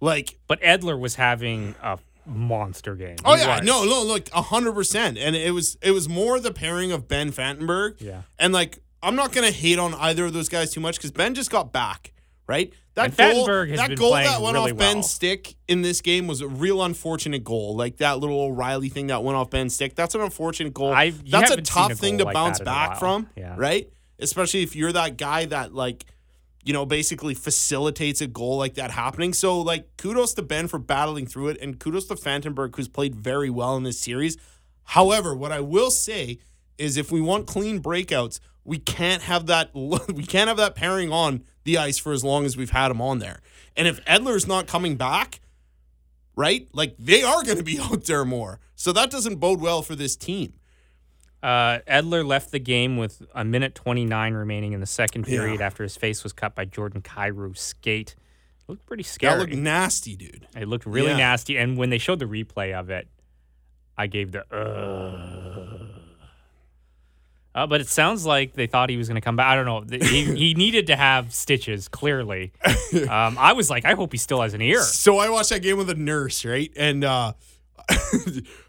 like 0.00 0.38
But 0.48 0.60
Edler 0.60 0.98
was 1.00 1.14
having 1.14 1.74
a 1.82 1.98
monster 2.26 2.94
game. 2.94 3.16
Oh 3.24 3.34
He 3.36 3.42
yeah, 3.42 3.58
was. 3.60 3.66
no, 3.66 3.84
no, 3.84 4.02
look, 4.04 4.28
hundred 4.30 4.72
percent, 4.72 5.16
and 5.18 5.34
it 5.36 5.52
was 5.52 5.78
it 5.82 5.92
was 5.92 6.08
more 6.08 6.40
the 6.40 6.52
pairing 6.52 6.92
of 6.92 7.08
Benn 7.08 7.30
Fantenberg, 7.32 8.00
Yeah. 8.00 8.22
and 8.38 8.52
like 8.52 8.80
I'm 9.02 9.16
not 9.16 9.32
gonna 9.32 9.50
hate 9.50 9.78
on 9.78 9.94
either 9.94 10.26
of 10.26 10.32
those 10.32 10.48
guys 10.48 10.72
too 10.72 10.80
much 10.80 10.96
because 10.96 11.10
Benn 11.10 11.34
just 11.34 11.50
got 11.50 11.72
back, 11.72 12.12
right? 12.46 12.72
That 12.94 13.06
And 13.06 13.16
goal, 13.34 13.46
that 13.46 13.96
goal 13.96 14.12
that 14.12 14.40
went 14.40 14.54
really 14.54 14.70
off 14.72 14.78
well. 14.78 14.94
Benn's 14.94 15.10
stick 15.10 15.56
in 15.66 15.82
this 15.82 16.00
game 16.00 16.26
was 16.26 16.40
a 16.40 16.46
real 16.48 16.82
unfortunate 16.82 17.42
goal. 17.42 17.74
Like 17.76 17.96
that 17.96 18.18
little 18.18 18.40
O'Reilly 18.40 18.88
thing 18.88 19.08
that 19.08 19.22
went 19.24 19.36
off 19.36 19.50
Benn's 19.50 19.74
stick. 19.74 19.94
That's 19.96 20.14
an 20.14 20.20
unfortunate 20.20 20.74
goal. 20.74 20.92
I've- 20.92 21.28
That's 21.28 21.50
a 21.50 21.60
tough 21.60 21.92
a 21.92 21.94
thing 21.94 22.18
to 22.18 22.24
like 22.24 22.34
bounce 22.34 22.58
that 22.58 22.62
in 22.64 22.68
a 22.68 22.70
back 22.70 22.98
from, 22.98 23.28
Yeah. 23.36 23.54
right? 23.58 23.88
Especially 24.18 24.62
if 24.62 24.76
you're 24.76 24.92
that 24.92 25.16
guy 25.16 25.46
that 25.46 25.74
like 25.74 26.04
you 26.66 26.72
know, 26.72 26.86
basically 26.86 27.34
facilitates 27.34 28.22
a 28.22 28.26
goal 28.26 28.56
like 28.56 28.72
that 28.76 28.90
happening. 28.90 29.34
So, 29.34 29.60
like, 29.60 29.86
kudos 29.98 30.32
to 30.32 30.40
Benn 30.42 30.66
for 30.66 30.78
battling 30.78 31.26
through 31.26 31.48
it, 31.48 31.58
and 31.60 31.78
kudos 31.78 32.06
to 32.06 32.14
Fantenberg, 32.14 32.74
who's 32.74 32.88
played 32.88 33.14
very 33.14 33.50
well 33.50 33.76
in 33.76 33.82
this 33.82 34.00
series. 34.00 34.38
However, 34.84 35.34
what 35.34 35.52
I 35.52 35.60
will 35.60 35.90
say 35.90 36.38
is, 36.78 36.96
if 36.96 37.10
we 37.12 37.20
want 37.20 37.46
clean 37.46 37.82
breakouts, 37.82 38.40
we 38.64 38.78
can't 38.78 39.22
have 39.22 39.46
that. 39.46 39.70
We 39.74 40.24
can't 40.24 40.48
have 40.48 40.56
that 40.58 40.74
pairing 40.74 41.12
on 41.12 41.44
the 41.64 41.78
ice 41.78 41.98
for 41.98 42.12
as 42.12 42.22
long 42.24 42.44
as 42.44 42.56
we've 42.56 42.70
had 42.70 42.90
him 42.90 43.00
on 43.00 43.18
there. 43.18 43.40
And 43.76 43.86
if 43.88 44.04
Edler's 44.04 44.46
not 44.46 44.66
coming 44.66 44.96
back, 44.96 45.40
right, 46.36 46.68
like 46.72 46.94
they 46.98 47.22
are 47.22 47.42
going 47.42 47.58
to 47.58 47.64
be 47.64 47.78
out 47.82 48.04
there 48.04 48.24
more. 48.24 48.60
So 48.74 48.92
that 48.92 49.10
doesn't 49.10 49.36
bode 49.36 49.60
well 49.60 49.82
for 49.82 49.94
this 49.94 50.16
team. 50.16 50.54
Uh, 51.42 51.80
Edler 51.86 52.24
left 52.26 52.52
the 52.52 52.58
game 52.58 52.96
with 52.96 53.20
a 53.34 53.44
minute 53.44 53.74
29 53.74 54.32
remaining 54.34 54.72
in 54.72 54.80
the 54.80 54.86
second 54.86 55.26
Yeah. 55.28 55.38
period 55.40 55.60
after 55.60 55.82
his 55.82 55.94
face 55.96 56.22
was 56.24 56.32
cut 56.32 56.54
by 56.54 56.64
Jordan 56.64 57.02
Kyrou's 57.02 57.60
skate. 57.60 58.14
looked 58.66 58.86
pretty 58.86 59.02
scary. 59.02 59.34
That 59.34 59.40
looked 59.40 59.52
nasty, 59.52 60.16
dude. 60.16 60.46
it 60.56 60.66
looked 60.68 60.86
really 60.86 61.08
Yeah. 61.10 61.18
nasty. 61.18 61.58
And 61.58 61.76
when 61.76 61.90
they 61.90 61.98
showed 61.98 62.18
the 62.18 62.24
replay 62.24 62.72
of 62.72 62.88
it, 62.88 63.08
I 63.96 64.06
gave 64.06 64.32
the 64.32 64.40
uh. 64.54 65.93
Uh, 67.54 67.66
but 67.66 67.80
it 67.80 67.88
sounds 67.88 68.26
like 68.26 68.54
they 68.54 68.66
thought 68.66 68.90
he 68.90 68.96
was 68.96 69.06
going 69.08 69.14
to 69.14 69.20
come 69.20 69.36
back. 69.36 69.46
I 69.46 69.54
don't 69.54 69.64
know. 69.64 69.98
He, 70.04 70.24
he 70.34 70.54
needed 70.56 70.88
to 70.88 70.96
have 70.96 71.32
stitches, 71.32 71.88
clearly. 71.88 72.52
Um, 72.94 73.36
I 73.40 73.54
was 73.54 73.70
like, 73.70 73.84
I 73.84 73.94
hope 73.94 74.12
he 74.12 74.18
still 74.18 74.40
has 74.40 74.54
an 74.54 74.60
ear. 74.60 74.80
So 74.80 75.18
I 75.18 75.28
watched 75.28 75.50
that 75.50 75.62
game 75.62 75.76
with 75.76 75.90
a 75.90 75.96
nurse, 75.96 76.44
right? 76.44 76.70
And 76.76 77.02
uh 77.02 77.32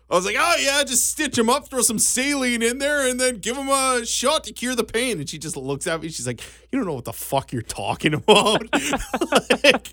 I 0.08 0.14
was 0.16 0.24
like, 0.26 0.36
oh 0.38 0.56
yeah, 0.60 0.84
just 0.84 1.10
stitch 1.10 1.36
him 1.36 1.50
up, 1.50 1.68
throw 1.68 1.82
some 1.82 1.98
saline 1.98 2.62
in 2.62 2.78
there, 2.78 3.10
and 3.10 3.20
then 3.20 3.38
give 3.38 3.58
him 3.58 3.70
a 3.70 4.06
shot 4.06 4.44
to 4.44 4.54
cure 4.54 4.76
the 4.76 4.84
pain. 4.84 5.20
And 5.20 5.28
she 5.28 5.40
just 5.40 5.58
looks 5.58 5.88
at 5.88 6.00
me. 6.02 6.10
She's 6.10 6.28
like, 6.28 6.42
you 6.72 6.78
don't 6.78 6.86
know 6.88 6.94
what 6.94 7.06
the 7.06 7.14
fuck 7.14 7.52
you're 7.52 7.64
talking 7.64 8.14
about. 8.14 8.62
like, 8.72 9.92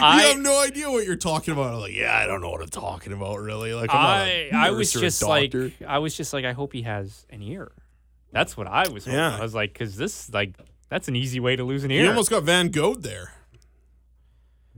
I- 0.00 0.22
you 0.22 0.28
have 0.34 0.38
no 0.40 0.62
idea 0.62 0.88
what 0.88 1.04
you're 1.04 1.16
talking 1.16 1.52
about. 1.52 1.74
I'm 1.74 1.80
like, 1.80 1.94
yeah, 1.94 2.16
I 2.16 2.26
don't 2.26 2.40
know 2.40 2.50
what 2.50 2.60
I'm 2.62 2.68
talking 2.68 3.12
about, 3.12 3.40
really. 3.40 3.74
Like, 3.74 3.90
I 3.92 4.50
I 4.54 4.70
was 4.70 4.92
just 4.92 5.20
like. 5.22 5.52
I 5.86 5.98
was 5.98 6.16
just 6.16 6.32
like 6.32 6.44
I 6.44 6.52
hope 6.52 6.72
he 6.72 6.82
has 6.82 7.26
an 7.30 7.42
ear. 7.42 7.72
That's 8.30 8.56
what 8.56 8.66
I 8.68 8.88
was. 8.88 9.04
Hoping. 9.04 9.18
Yeah. 9.18 9.36
I 9.36 9.42
was 9.42 9.54
like, 9.54 9.72
because 9.72 9.96
this 9.96 10.32
like 10.32 10.54
that's 10.88 11.08
an 11.08 11.16
easy 11.16 11.40
way 11.40 11.56
to 11.56 11.64
lose 11.64 11.82
an 11.82 11.90
ear. 11.90 12.02
he 12.02 12.08
almost 12.08 12.30
got 12.30 12.44
Van 12.44 12.68
Gogh 12.68 12.94
there. 12.94 13.32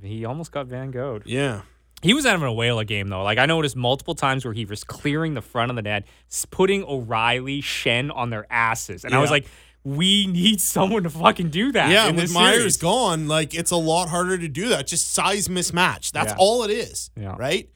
he 0.03 0.25
almost 0.25 0.51
got 0.51 0.67
Van 0.67 0.91
Gogh. 0.91 1.21
Yeah. 1.27 1.63
He 2.05 2.13
was 2.15 2.25
having 2.27 2.47
a 2.47 2.53
whale 2.53 2.79
of 2.79 2.83
a 2.83 2.85
game 2.85 3.09
though. 3.09 3.23
Like 3.23 3.39
I 3.39 3.47
noticed 3.47 3.77
multiple 3.77 4.15
times 4.15 4.45
where 4.45 4.55
he 4.55 4.65
was 4.67 4.85
clearing 4.85 5.35
the 5.35 5.41
front 5.43 5.71
of 5.71 5.77
the 5.77 5.83
net, 5.83 6.05
putting 6.51 6.85
O'Reilly, 6.85 7.63
Schenn 7.63 8.15
on 8.15 8.31
their 8.31 8.47
asses, 8.51 9.05
and 9.05 9.15
I 9.15 9.21
was 9.21 9.31
like, 9.31 9.47
we 9.85 10.27
need 10.27 10.61
someone 10.61 11.03
to 11.05 11.11
fucking 11.11 11.51
do 11.51 11.73
that. 11.73 11.91
Yeah, 11.91 12.11
with 12.11 12.33
Myers 12.33 12.57
series. 12.59 12.77
gone, 12.79 13.27
like 13.29 13.55
it's 13.55 13.71
a 13.71 13.77
lot 13.77 14.09
harder 14.09 14.37
to 14.39 14.49
do 14.49 14.69
that. 14.69 14.87
Just 14.87 15.13
size 15.13 15.49
mismatch. 15.49 16.13
That's 16.13 16.33
Yeah. 16.33 16.37
all 16.39 16.63
it 16.65 16.71
is. 16.71 17.11
Yeah. 17.19 17.37
Right? 17.39 17.69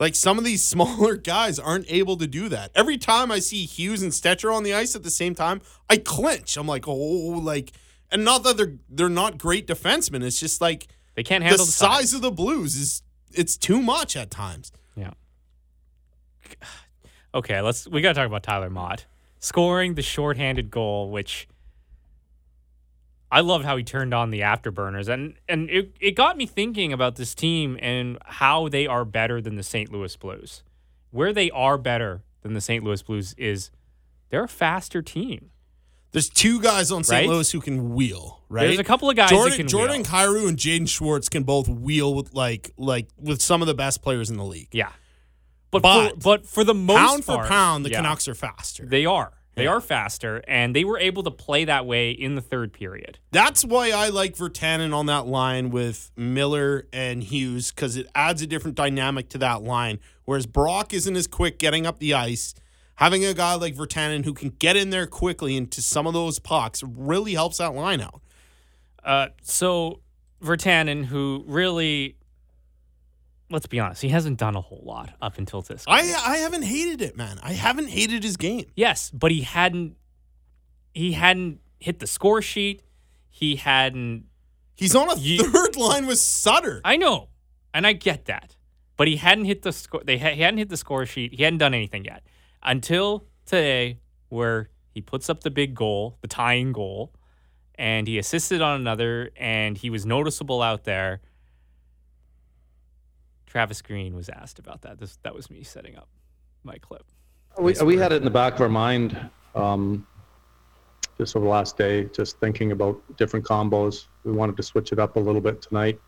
Like 0.00 0.14
some 0.14 0.38
of 0.38 0.44
these 0.44 0.64
smaller 0.74 1.16
guys 1.16 1.58
aren't 1.58 1.86
able 1.90 2.16
to 2.18 2.26
do 2.26 2.48
that. 2.48 2.70
Every 2.74 2.98
time 2.98 3.30
I 3.32 3.38
see 3.40 3.64
Hughes 3.64 4.02
and 4.02 4.12
Stecher 4.12 4.54
on 4.54 4.62
the 4.62 4.74
ice 4.74 4.94
at 4.96 5.02
the 5.02 5.10
same 5.10 5.34
time, 5.34 5.60
I 5.90 5.96
clinch. 5.98 6.56
I'm 6.56 6.66
like, 6.68 6.86
oh, 6.86 6.92
like, 6.94 7.72
and 8.10 8.24
not 8.24 8.42
that 8.44 8.56
they're 8.56 8.74
they're 8.88 9.08
not 9.08 9.38
great 9.38 9.66
defensemen. 9.66 10.22
It's 10.22 10.38
just 10.40 10.60
like 10.60 10.88
They 11.16 11.22
can't 11.24 11.42
the 11.42 11.48
handle 11.48 11.66
the, 11.66 11.70
size 11.72 12.12
of 12.14 12.22
the 12.22 12.30
Blues 12.30 12.76
is 12.76 13.02
it's 13.38 13.56
too 13.56 13.80
much 13.80 14.16
at 14.16 14.30
times. 14.30 14.72
Yeah. 14.96 15.12
Okay, 17.34 17.60
let's 17.60 17.86
we 17.86 18.00
gotta 18.00 18.14
talk 18.14 18.26
about 18.26 18.42
Tyler 18.42 18.70
Motte 18.70 19.06
scoring 19.38 19.94
the 19.94 20.02
shorthanded 20.02 20.70
goal, 20.70 21.10
which 21.10 21.46
I 23.30 23.40
loved 23.40 23.64
how 23.64 23.76
he 23.76 23.84
turned 23.84 24.14
on 24.14 24.30
the 24.30 24.40
afterburners, 24.40 25.08
and 25.08 25.34
and 25.48 25.68
it 25.70 25.92
it 26.00 26.12
got 26.12 26.36
me 26.36 26.46
thinking 26.46 26.92
about 26.92 27.16
this 27.16 27.34
team 27.34 27.78
and 27.80 28.18
how 28.24 28.68
they 28.68 28.86
are 28.86 29.04
better 29.04 29.40
than 29.40 29.56
the 29.56 29.62
St. 29.62 29.92
Louis 29.92 30.16
Blues. 30.16 30.62
Where 31.10 31.32
they 31.32 31.50
are 31.50 31.78
better 31.78 32.22
than 32.42 32.54
the 32.54 32.60
St. 32.60 32.82
Louis 32.84 33.02
Blues 33.02 33.34
is 33.38 33.70
they're 34.30 34.44
a 34.44 34.48
faster 34.48 35.02
team. 35.02 35.50
There's 36.12 36.28
two 36.28 36.60
guys 36.60 36.90
on 36.90 37.04
St. 37.04 37.22
Right? 37.26 37.28
Louis 37.28 37.50
who 37.52 37.60
can 37.60 37.94
wheel, 37.94 38.42
right? 38.48 38.66
There's 38.66 38.78
a 38.78 38.84
couple 38.84 39.10
of 39.10 39.16
guys 39.16 39.30
Jordan, 39.30 39.56
can 39.58 39.68
Jordan 39.68 39.96
wheel. 39.98 40.04
Kyrou 40.04 40.48
and 40.48 40.56
Jaden 40.56 40.88
Schwartz 40.88 41.28
can 41.28 41.42
both 41.42 41.68
wheel 41.68 42.14
with 42.14 42.32
like 42.34 42.70
like 42.78 43.08
with 43.18 43.42
some 43.42 43.60
of 43.62 43.68
the 43.68 43.74
best 43.74 44.02
players 44.02 44.30
in 44.30 44.36
the 44.36 44.44
league. 44.44 44.68
Yeah, 44.72 44.90
but 45.70 45.82
But 45.82 46.10
for, 46.12 46.16
but 46.16 46.46
for 46.46 46.64
the 46.64 46.74
most 46.74 46.96
pound 46.98 47.24
for 47.24 47.44
pound, 47.46 47.84
the 47.84 47.90
yeah, 47.90 47.98
Canucks 47.98 48.26
are 48.28 48.34
faster. 48.34 48.86
They 48.86 49.04
are. 49.04 49.32
They 49.54 49.64
Yeah. 49.64 49.70
are 49.70 49.80
faster, 49.80 50.42
and 50.46 50.74
they 50.74 50.84
were 50.84 51.00
able 51.00 51.24
to 51.24 51.32
play 51.32 51.64
that 51.64 51.84
way 51.84 52.12
in 52.12 52.36
the 52.36 52.40
third 52.40 52.72
period. 52.72 53.18
That's 53.32 53.64
why 53.64 53.90
I 53.90 54.08
like 54.08 54.36
Virtanen 54.36 54.94
on 54.94 55.06
that 55.06 55.26
line 55.26 55.70
with 55.70 56.12
Miller 56.16 56.86
and 56.92 57.24
Hughes 57.24 57.72
because 57.72 57.96
it 57.96 58.06
adds 58.14 58.40
a 58.40 58.46
different 58.46 58.76
dynamic 58.76 59.28
to 59.30 59.38
that 59.38 59.64
line. 59.64 59.98
Whereas 60.26 60.46
Brock 60.46 60.94
isn't 60.94 61.16
as 61.16 61.26
quick 61.26 61.58
getting 61.58 61.86
up 61.86 61.98
the 61.98 62.14
ice. 62.14 62.54
Having 62.98 63.24
a 63.24 63.32
guy 63.34 63.54
like 63.54 63.76
Virtanen 63.76 64.24
who 64.24 64.34
can 64.34 64.50
get 64.50 64.76
in 64.76 64.90
there 64.90 65.06
quickly 65.06 65.56
into 65.56 65.80
some 65.80 66.06
of 66.08 66.14
those 66.14 66.38
pucks 66.40 66.82
really 66.82 67.34
helps 67.34 67.58
that 67.58 67.72
line 67.74 68.00
out. 68.00 68.20
Uh, 69.04 69.28
so 69.40 70.00
Virtanen, 70.42 71.04
who 71.04 71.44
really, 71.46 72.16
let's 73.50 73.66
be 73.66 73.78
honest, 73.78 74.02
he 74.02 74.08
hasn't 74.08 74.36
done 74.38 74.56
a 74.56 74.60
whole 74.60 74.82
lot 74.84 75.10
up 75.22 75.38
until 75.38 75.62
this. 75.62 75.84
game. 75.84 75.94
I 75.94 76.00
I 76.26 76.36
haven't 76.38 76.62
hated 76.62 77.00
it, 77.00 77.16
man. 77.16 77.38
I 77.40 77.52
haven't 77.52 77.88
hated 77.88 78.24
his 78.24 78.36
game. 78.36 78.66
yes, 78.74 79.10
but 79.12 79.30
he 79.30 79.42
hadn't. 79.42 79.96
He 80.92 81.12
hadn't 81.12 81.60
hit 81.78 82.00
the 82.00 82.06
score 82.08 82.42
sheet. 82.42 82.82
He 83.30 83.54
hadn't. 83.56 84.24
He's 84.74 84.96
on 84.96 85.08
a 85.08 85.16
Ye- 85.16 85.38
third 85.38 85.76
line 85.76 86.06
with 86.06 86.18
Sutter. 86.18 86.80
I 86.84 86.96
know, 86.96 87.28
and 87.72 87.86
I 87.86 87.92
get 87.92 88.24
that, 88.24 88.56
but 88.96 89.06
he 89.06 89.16
hadn't 89.16 89.44
hit 89.44 89.62
the 89.62 89.72
score. 89.72 90.02
They 90.04 90.18
ha- 90.18 90.30
he 90.34 90.42
hadn't 90.42 90.58
hit 90.58 90.68
the 90.68 90.76
score 90.76 91.06
sheet. 91.06 91.34
He 91.34 91.44
hadn't 91.44 91.58
done 91.60 91.74
anything 91.74 92.04
yet 92.04 92.24
until 92.62 93.24
today, 93.46 93.98
where 94.28 94.68
he 94.90 95.00
puts 95.00 95.30
up 95.30 95.42
the 95.42 95.50
big 95.50 95.74
goal, 95.74 96.18
the 96.22 96.28
tying 96.28 96.72
goal, 96.72 97.12
and 97.76 98.06
he 98.08 98.18
assisted 98.18 98.60
on 98.60 98.80
another, 98.80 99.30
and 99.36 99.78
he 99.78 99.90
was 99.90 100.04
noticeable 100.04 100.60
out 100.60 100.84
there. 100.84 101.20
Travis 103.46 103.80
Green 103.80 104.14
was 104.14 104.28
asked 104.28 104.58
about 104.58 104.82
that. 104.82 104.98
This 104.98 105.18
that 105.22 105.34
was 105.34 105.50
me 105.50 105.62
setting 105.62 105.96
up 105.96 106.08
my 106.64 106.76
clip. 106.78 107.04
We, 107.58 107.74
we 107.82 107.96
had 107.96 108.12
it 108.12 108.16
in 108.16 108.24
the 108.24 108.30
back 108.30 108.54
of 108.54 108.60
our 108.60 108.68
mind 108.68 109.18
um, 109.54 110.06
just 111.16 111.34
over 111.34 111.44
the 111.44 111.50
last 111.50 111.76
day, 111.76 112.04
just 112.04 112.38
thinking 112.38 112.72
about 112.72 113.00
different 113.16 113.44
combos. 113.44 114.06
We 114.24 114.32
wanted 114.32 114.56
to 114.58 114.62
switch 114.62 114.92
it 114.92 114.98
up 114.98 115.16
a 115.16 115.20
little 115.20 115.40
bit 115.40 115.62
tonight 115.62 115.98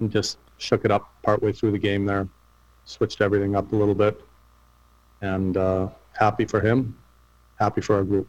and 0.00 0.10
just 0.10 0.38
shook 0.56 0.84
it 0.84 0.90
up 0.90 1.12
partway 1.22 1.52
through 1.52 1.72
the 1.72 1.78
game 1.78 2.04
there, 2.04 2.28
switched 2.84 3.20
everything 3.20 3.54
up 3.54 3.72
a 3.72 3.76
little 3.76 3.94
bit. 3.94 4.20
And 5.20 5.56
uh, 5.56 5.88
happy 6.18 6.44
for 6.44 6.60
him, 6.60 6.96
happy 7.58 7.80
for 7.80 7.96
our 7.96 8.04
group. 8.04 8.28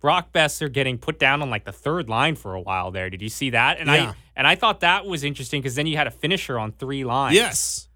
Brock 0.00 0.32
Boeser 0.32 0.70
getting 0.70 0.98
put 0.98 1.18
down 1.18 1.42
on 1.42 1.50
like 1.50 1.64
the 1.64 1.72
third 1.72 2.08
line 2.08 2.36
for 2.36 2.54
a 2.54 2.60
while 2.60 2.90
there. 2.90 3.08
Did 3.10 3.22
you 3.22 3.28
see 3.28 3.50
that? 3.50 3.78
And 3.78 3.88
Yeah. 3.88 4.10
I 4.10 4.14
and 4.36 4.46
I 4.46 4.54
thought 4.54 4.80
that 4.80 5.06
was 5.06 5.24
interesting 5.24 5.62
because 5.62 5.74
then 5.74 5.86
you 5.86 5.96
had 5.96 6.06
a 6.06 6.10
finisher 6.10 6.58
on 6.58 6.72
three 6.72 7.04
lines. 7.04 7.34
Yes. 7.34 7.88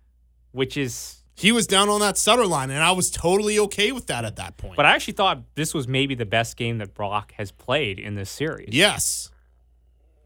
which 0.52 0.76
is 0.76 1.22
He 1.34 1.52
was 1.52 1.66
down 1.66 1.88
on 1.88 2.00
that 2.00 2.18
Sutter 2.18 2.46
line, 2.46 2.70
and 2.70 2.82
I 2.82 2.92
was 2.92 3.10
totally 3.10 3.58
okay 3.60 3.92
with 3.92 4.06
that 4.08 4.24
at 4.24 4.36
that 4.36 4.56
point. 4.56 4.76
But 4.76 4.86
I 4.86 4.94
actually 4.94 5.14
thought 5.14 5.42
this 5.54 5.72
was 5.72 5.86
maybe 5.86 6.14
the 6.14 6.26
best 6.26 6.56
game 6.56 6.78
that 6.78 6.94
Brock 6.94 7.32
has 7.36 7.52
played 7.52 7.98
in 7.98 8.14
this 8.14 8.30
series. 8.30 8.70
yes. 8.72 9.30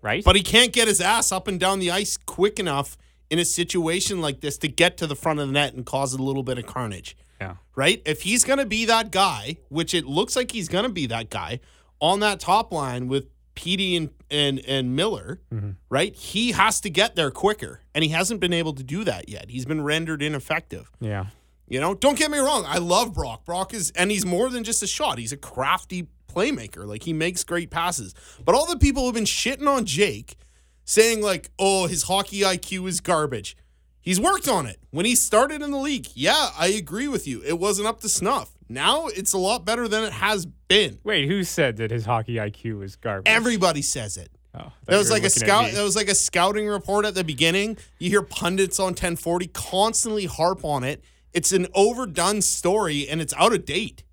Right? 0.01 0.23
But 0.23 0.37
he 0.37 0.43
can't 0.43 0.73
get 0.73 0.87
his 0.87 1.01
ass 1.01 1.33
up 1.33 1.49
and 1.49 1.59
down 1.59 1.79
the 1.79 1.91
ice 1.91 2.19
quick 2.19 2.59
enough 2.59 2.99
in 3.31 3.39
a 3.39 3.45
situation 3.45 4.21
like 4.21 4.41
this 4.43 4.59
to 4.59 4.69
get 4.69 4.99
to 4.99 5.07
the 5.07 5.17
front 5.17 5.41
of 5.41 5.47
the 5.47 5.53
net 5.55 5.73
and 5.73 5.87
cause 5.87 6.13
a 6.13 6.23
little 6.23 6.43
bit 6.43 6.59
of 6.59 6.67
carnage. 6.67 7.17
Yeah. 7.45 7.57
Right? 7.75 8.03
If 8.05 8.23
he's 8.23 8.45
going 8.45 8.59
to 8.59 8.67
be 8.67 8.85
that 8.87 9.11
guy, 9.11 9.59
which 9.69 9.95
it 9.95 10.07
looks 10.07 10.37
like 10.37 10.53
he's 10.53 10.69
going 10.69 10.85
to 10.85 10.91
be 10.91 11.07
that 11.07 11.31
guy 11.31 11.61
on 12.01 12.21
that 12.21 12.41
top 12.41 12.73
line 12.73 13.09
with 13.09 13.29
Petey 13.55 13.97
and, 13.97 14.11
and, 14.31 14.61
and 14.61 14.95
Miller, 14.95 15.41
mm-hmm. 15.53 15.71
right? 15.89 16.15
He 16.15 16.53
has 16.53 16.81
to 16.83 16.91
get 16.91 17.17
there 17.17 17.31
quicker. 17.31 17.81
And 17.95 18.05
he 18.05 18.11
hasn't 18.11 18.41
been 18.41 18.53
able 18.53 18.73
to 18.75 18.83
do 18.83 19.05
that 19.05 19.29
yet. 19.29 19.51
He's 19.51 19.65
been 19.65 19.83
rendered 19.83 20.23
ineffective. 20.23 20.91
Yeah. 21.01 21.27
You 21.67 21.81
know, 21.81 21.95
don't 21.95 22.19
get 22.19 22.31
me 22.31 22.39
wrong. 22.39 22.65
I 22.67 22.79
love 22.79 23.15
Brock. 23.15 23.45
Brock 23.45 23.73
is, 23.73 23.91
and 23.93 24.11
he's 24.11 24.27
more 24.27 24.51
than 24.51 24.65
just 24.65 24.83
a 24.83 24.87
shot. 24.87 25.19
He's 25.19 25.33
a 25.33 25.37
crafty 25.37 26.09
playmaker. 26.35 26.87
Like 26.87 27.05
he 27.05 27.13
makes 27.13 27.45
great 27.45 27.71
passes. 27.71 28.15
But 28.45 28.55
all 28.55 28.67
the 28.67 28.79
people 28.79 29.05
who've 29.05 29.15
been 29.15 29.25
shitting 29.25 29.69
on 29.69 29.87
Jake, 29.87 30.37
saying 30.85 31.23
like, 31.23 31.51
"Oh, 31.59 31.87
his 31.87 32.05
hockey 32.05 32.41
IQ 32.41 32.89
is 32.89 33.01
garbage." 33.01 33.57
He's 34.05 34.21
worked 34.21 34.49
on 34.49 34.67
it. 34.67 34.79
When 34.91 35.07
he 35.07 35.15
started 35.15 35.63
in 35.63 35.71
the 35.71 35.79
league, 35.79 36.09
yeah, 36.15 36.51
I 36.59 36.67
agree 36.67 37.09
with 37.09 37.27
you. 37.27 37.43
It 37.43 37.59
wasn't 37.59 37.89
up 37.89 38.01
to 38.03 38.09
snuff. 38.11 38.51
Now 38.69 39.07
it's 39.07 39.33
a 39.33 39.39
lot 39.39 39.65
better 39.65 39.89
than 39.89 40.05
it 40.05 40.13
has 40.13 40.45
been. 40.45 40.99
Wait, 41.05 41.27
who 41.27 41.43
said 41.43 41.79
that 41.79 41.91
his 41.91 42.05
hockey 42.05 42.35
IQ 42.35 42.81
was 42.81 42.97
garbage? 42.97 43.33
Everybody 43.33 43.81
says 43.81 44.19
it. 44.19 44.31
Oh, 44.55 44.71
That 44.85 44.99
was 44.99 45.11
like 45.11 45.25
a 45.25 45.31
scout. 45.31 45.73
That 45.73 45.83
was 45.83 45.97
like 45.97 46.09
a 46.09 46.15
scouting 46.15 46.67
report 46.69 47.07
at 47.07 47.15
the 47.15 47.25
beginning. 47.25 47.79
You 47.99 48.11
hear 48.11 48.23
pundits 48.23 48.79
on 48.79 48.89
1040 48.89 49.47
constantly 49.49 50.27
harp 50.27 50.67
on 50.67 50.85
it. 50.85 51.03
It's 51.33 51.53
an 51.53 51.67
overdone 51.75 52.43
story 52.43 53.09
and 53.09 53.23
it's 53.23 53.33
out 53.39 53.55
of 53.55 53.65
date. 53.65 54.05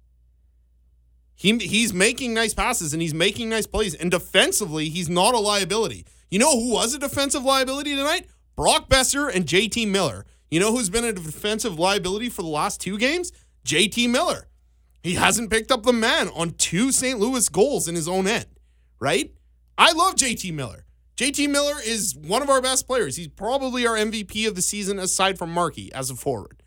He 1.35 1.57
he's 1.57 1.93
making 1.93 2.33
nice 2.33 2.53
passes 2.53 2.93
and 2.93 3.01
he's 3.01 3.13
making 3.13 3.49
nice 3.49 3.67
plays. 3.67 3.93
And 3.93 4.09
defensively, 4.09 4.87
he's 4.89 5.09
not 5.09 5.35
a 5.35 5.39
liability. 5.39 6.05
You 6.29 6.39
know 6.39 6.51
who 6.51 6.71
was 6.71 6.93
a 6.93 6.99
defensive 6.99 7.43
liability 7.43 7.95
tonight? 7.95 8.27
Brock 8.61 8.89
Boeser 8.89 9.27
and 9.33 9.47
JT 9.47 9.87
Miller. 9.87 10.23
You 10.51 10.59
know 10.59 10.71
who's 10.71 10.91
been 10.91 11.03
a 11.03 11.11
defensive 11.11 11.79
liability 11.79 12.29
for 12.29 12.43
the 12.43 12.47
last 12.47 12.79
two 12.79 12.99
games? 12.99 13.31
JT 13.65 14.07
Miller. 14.07 14.49
He 15.01 15.15
hasn't 15.15 15.49
picked 15.49 15.71
up 15.71 15.81
the 15.81 15.91
man 15.91 16.27
on 16.27 16.51
two 16.51 16.91
St. 16.91 17.17
Louis 17.19 17.49
goals 17.49 17.87
in 17.87 17.95
his 17.95 18.07
own 18.07 18.27
end, 18.27 18.45
right? 18.99 19.33
I 19.79 19.93
love 19.93 20.13
JT 20.13 20.53
Miller. 20.53 20.85
JT 21.17 21.49
Miller 21.49 21.73
is 21.83 22.15
one 22.15 22.43
of 22.43 22.51
our 22.51 22.61
best 22.61 22.85
players. 22.85 23.15
He's 23.15 23.29
probably 23.29 23.87
our 23.87 23.95
MVP 23.95 24.47
of 24.47 24.53
the 24.53 24.61
season 24.61 24.99
aside 24.99 25.39
from 25.39 25.51
Markey 25.51 25.91
as 25.91 26.11
a 26.11 26.15
forward. 26.15 26.61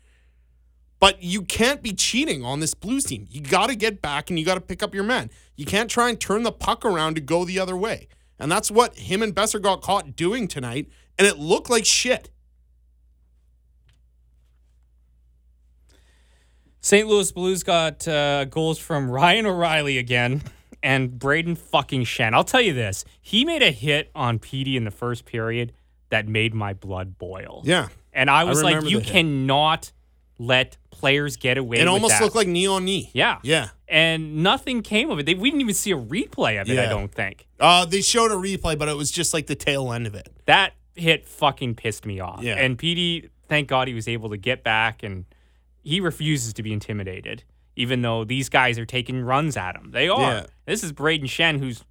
But 0.99 1.23
you 1.23 1.43
can't 1.43 1.81
be 1.81 1.93
cheating 1.93 2.43
on 2.43 2.59
this 2.59 2.73
Blues 2.73 3.05
team. 3.05 3.25
You 3.29 3.39
got 3.39 3.69
to 3.69 3.75
get 3.77 4.01
back 4.01 4.29
and 4.29 4.37
you 4.37 4.43
got 4.43 4.55
to 4.55 4.59
pick 4.61 4.83
up 4.83 4.93
your 4.93 5.05
man. 5.05 5.31
You 5.55 5.65
can't 5.65 5.89
try 5.89 6.09
and 6.09 6.19
turn 6.19 6.43
the 6.43 6.51
puck 6.51 6.83
around 6.83 7.13
to 7.15 7.21
go 7.21 7.45
the 7.45 7.57
other 7.57 7.77
way. 7.77 8.09
And 8.37 8.51
that's 8.51 8.69
what 8.69 8.97
him 8.97 9.21
and 9.21 9.33
Boeser 9.33 9.61
got 9.61 9.81
caught 9.81 10.17
doing 10.17 10.49
tonight. 10.49 10.89
And 11.17 11.27
it 11.27 11.37
looked 11.37 11.69
like 11.69 11.85
shit. 11.85 12.29
St. 16.81 17.07
Louis 17.07 17.31
Blues 17.31 17.63
got 17.63 18.07
uh, 18.07 18.45
goals 18.45 18.77
from 18.77 19.09
Ryan 19.11 19.45
O'Reilly 19.47 19.97
again 19.97 20.43
and 20.83 21.11
Brayden 21.11 21.57
fucking 21.57 22.03
Schenn. 22.03 22.33
I'll 22.33 22.43
tell 22.43 22.61
you 22.61 22.73
this: 22.73 23.05
he 23.21 23.43
made 23.45 23.63
a 23.63 23.71
hit 23.71 24.11
on 24.13 24.39
Petey 24.39 24.77
in 24.77 24.83
the 24.83 24.91
first 24.91 25.25
period 25.25 25.73
that 26.09 26.27
made 26.27 26.53
my 26.53 26.73
blood 26.73 27.17
boil. 27.17 27.61
Yeah. 27.65 27.87
and 28.13 28.29
I 28.29 28.43
was 28.43 28.61
like, 28.61 28.83
you 28.87 29.01
cannot 29.01 29.91
let 30.37 30.77
players 30.91 31.35
get 31.37 31.57
away. 31.57 31.77
It 31.77 31.87
almost 31.87 32.13
that. 32.15 32.21
looked 32.23 32.35
like 32.35 32.47
knee 32.47 32.67
on 32.67 32.85
knee. 32.85 33.09
yeah, 33.13 33.39
Yeah. 33.41 33.69
and 33.87 34.43
nothing 34.43 34.81
came 34.83 35.09
of 35.09 35.17
it. 35.17 35.25
They, 35.25 35.33
we 35.33 35.49
didn't 35.49 35.61
even 35.61 35.73
see 35.73 35.91
a 35.91 35.97
replay 35.97 36.61
of 36.61 36.69
it. 36.69 36.77
I 36.77 36.85
don't 36.87 37.11
think 37.11 37.47
Uh, 37.59 37.85
they 37.85 38.01
showed 38.01 38.31
a 38.31 38.35
replay, 38.35 38.77
but 38.77 38.87
it 38.89 38.95
was 38.97 39.09
just 39.11 39.33
like 39.33 39.47
the 39.47 39.55
tail 39.55 39.91
end 39.91 40.05
of 40.05 40.13
it. 40.13 40.29
that 40.45 40.73
hit 40.95 41.27
fucking 41.27 41.75
pissed 41.75 42.05
me 42.05 42.19
off. 42.19 42.41
Yeah. 42.41 42.55
And 42.55 42.77
PD, 42.77 43.29
thank 43.47 43.67
God 43.67 43.87
he 43.87 43.93
was 43.93 44.07
able 44.07 44.29
to 44.29 44.37
get 44.37 44.63
back 44.63 45.03
and 45.03 45.25
he 45.83 45.99
refuses 45.99 46.53
to 46.53 46.63
be 46.63 46.73
intimidated, 46.73 47.43
even 47.75 48.01
though 48.01 48.23
these 48.23 48.49
guys 48.49 48.79
are 48.79 48.85
taking 48.85 49.21
runs 49.21 49.57
at 49.57 49.75
him. 49.75 49.91
They 49.91 50.09
are. 50.09 50.19
Yeah. 50.19 50.45
This 50.65 50.83
is 50.83 50.93
Brayden 50.93 51.25
Schenn, 51.25 51.59
who's, 51.59 51.83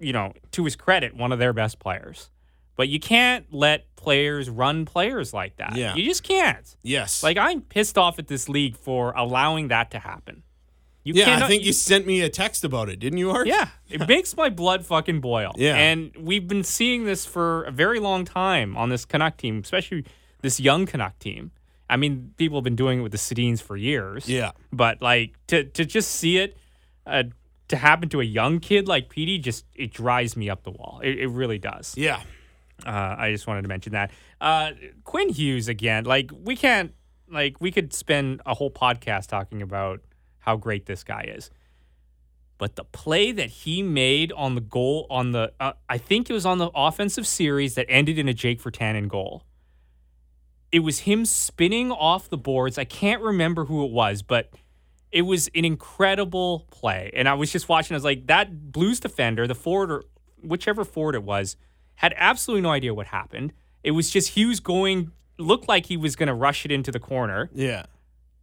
you 0.00 0.12
know, 0.12 0.32
to 0.52 0.64
his 0.64 0.76
credit, 0.76 1.14
one 1.14 1.32
of 1.32 1.38
their 1.38 1.52
best 1.52 1.78
players. 1.78 2.30
But 2.76 2.88
you 2.88 2.98
can't 2.98 3.46
let 3.52 3.94
players 3.94 4.50
run 4.50 4.84
players 4.84 5.32
like 5.32 5.56
that. 5.56 5.76
Yeah. 5.76 5.94
You 5.94 6.04
just 6.04 6.24
can't. 6.24 6.76
Yes. 6.82 7.22
Like 7.22 7.36
I'm 7.36 7.60
pissed 7.60 7.96
off 7.96 8.18
at 8.18 8.26
this 8.26 8.48
league 8.48 8.76
for 8.76 9.12
allowing 9.12 9.68
that 9.68 9.92
to 9.92 10.00
happen. 10.00 10.42
You 11.04 11.12
yeah, 11.14 11.44
I 11.44 11.48
think 11.48 11.64
you 11.64 11.74
sent 11.74 12.06
me 12.06 12.22
a 12.22 12.30
text 12.30 12.64
about 12.64 12.88
it, 12.88 12.98
didn't 12.98 13.18
you, 13.18 13.30
Art? 13.30 13.46
yeah, 13.46 13.68
it 13.90 14.08
makes 14.08 14.34
my 14.34 14.48
blood 14.48 14.86
fucking 14.86 15.20
boil. 15.20 15.52
Yeah. 15.56 15.76
And 15.76 16.12
we've 16.18 16.48
been 16.48 16.64
seeing 16.64 17.04
this 17.04 17.26
for 17.26 17.64
a 17.64 17.70
very 17.70 18.00
long 18.00 18.24
time 18.24 18.74
on 18.74 18.88
this 18.88 19.04
Canuck 19.04 19.36
team, 19.36 19.60
especially 19.62 20.06
this 20.40 20.58
young 20.58 20.86
Canuck 20.86 21.18
team. 21.18 21.50
I 21.90 21.98
mean, 21.98 22.32
people 22.38 22.56
have 22.56 22.64
been 22.64 22.74
doing 22.74 23.00
it 23.00 23.02
with 23.02 23.12
the 23.12 23.18
Sedins 23.18 23.60
for 23.60 23.76
years. 23.76 24.26
Yeah. 24.28 24.52
But 24.72 25.02
like 25.02 25.34
to 25.48 25.64
to 25.64 25.84
just 25.84 26.10
see 26.10 26.38
it 26.38 26.56
uh, 27.06 27.24
to 27.68 27.76
happen 27.76 28.08
to 28.08 28.20
a 28.20 28.24
young 28.24 28.58
kid 28.58 28.88
like 28.88 29.10
Petey, 29.10 29.38
just 29.38 29.66
it 29.74 29.92
drives 29.92 30.36
me 30.36 30.48
up 30.48 30.62
the 30.62 30.70
wall. 30.70 31.00
It, 31.04 31.18
it 31.18 31.28
really 31.28 31.58
does. 31.58 31.94
Yeah. 31.98 32.20
Uh, 32.84 33.14
I 33.18 33.30
just 33.30 33.46
wanted 33.46 33.62
to 33.62 33.68
mention 33.68 33.92
that. 33.92 34.10
Uh, 34.40 34.72
Quinn 35.04 35.28
Hughes 35.28 35.68
again. 35.68 36.04
Like 36.04 36.30
we 36.32 36.56
can't. 36.56 36.94
Like 37.30 37.60
we 37.60 37.70
could 37.70 37.92
spend 37.92 38.40
a 38.46 38.54
whole 38.54 38.70
podcast 38.70 39.28
talking 39.28 39.60
about 39.60 40.00
how 40.44 40.56
great 40.56 40.84
this 40.84 41.02
guy 41.02 41.24
is. 41.34 41.50
But 42.58 42.76
the 42.76 42.84
play 42.84 43.32
that 43.32 43.48
he 43.48 43.82
made 43.82 44.30
on 44.32 44.54
the 44.54 44.60
goal 44.60 45.06
on 45.08 45.32
the, 45.32 45.52
uh, 45.58 45.72
I 45.88 45.98
think 45.98 46.28
it 46.28 46.34
was 46.34 46.44
on 46.44 46.58
the 46.58 46.70
offensive 46.74 47.26
series 47.26 47.74
that 47.76 47.86
ended 47.88 48.18
in 48.18 48.28
a 48.28 48.34
Jake 48.34 48.62
Virtanen 48.62 49.08
goal. 49.08 49.42
It 50.70 50.80
was 50.80 51.00
him 51.00 51.24
spinning 51.24 51.90
off 51.90 52.28
the 52.28 52.36
boards. 52.36 52.76
I 52.76 52.84
can't 52.84 53.22
remember 53.22 53.64
who 53.64 53.86
it 53.86 53.90
was, 53.90 54.22
but 54.22 54.50
it 55.10 55.22
was 55.22 55.48
an 55.54 55.64
incredible 55.64 56.66
play. 56.70 57.10
And 57.14 57.26
I 57.28 57.34
was 57.34 57.50
just 57.50 57.68
watching. 57.68 57.94
I 57.94 57.96
was 57.96 58.04
like, 58.04 58.26
that 58.26 58.70
Blues 58.70 59.00
defender, 59.00 59.46
the 59.46 59.54
forward 59.54 59.90
or 59.90 60.04
whichever 60.42 60.84
forward 60.84 61.14
it 61.14 61.22
was, 61.22 61.56
had 61.94 62.12
absolutely 62.16 62.62
no 62.62 62.70
idea 62.70 62.92
what 62.92 63.06
happened. 63.06 63.52
It 63.82 63.92
was 63.92 64.10
just 64.10 64.30
Hughes 64.30 64.60
going, 64.60 65.10
looked 65.38 65.68
like 65.68 65.86
he 65.86 65.96
was 65.96 66.16
going 66.16 66.26
to 66.26 66.34
rush 66.34 66.64
it 66.64 66.70
into 66.70 66.92
the 66.92 67.00
corner 67.00 67.48
Yeah. 67.54 67.86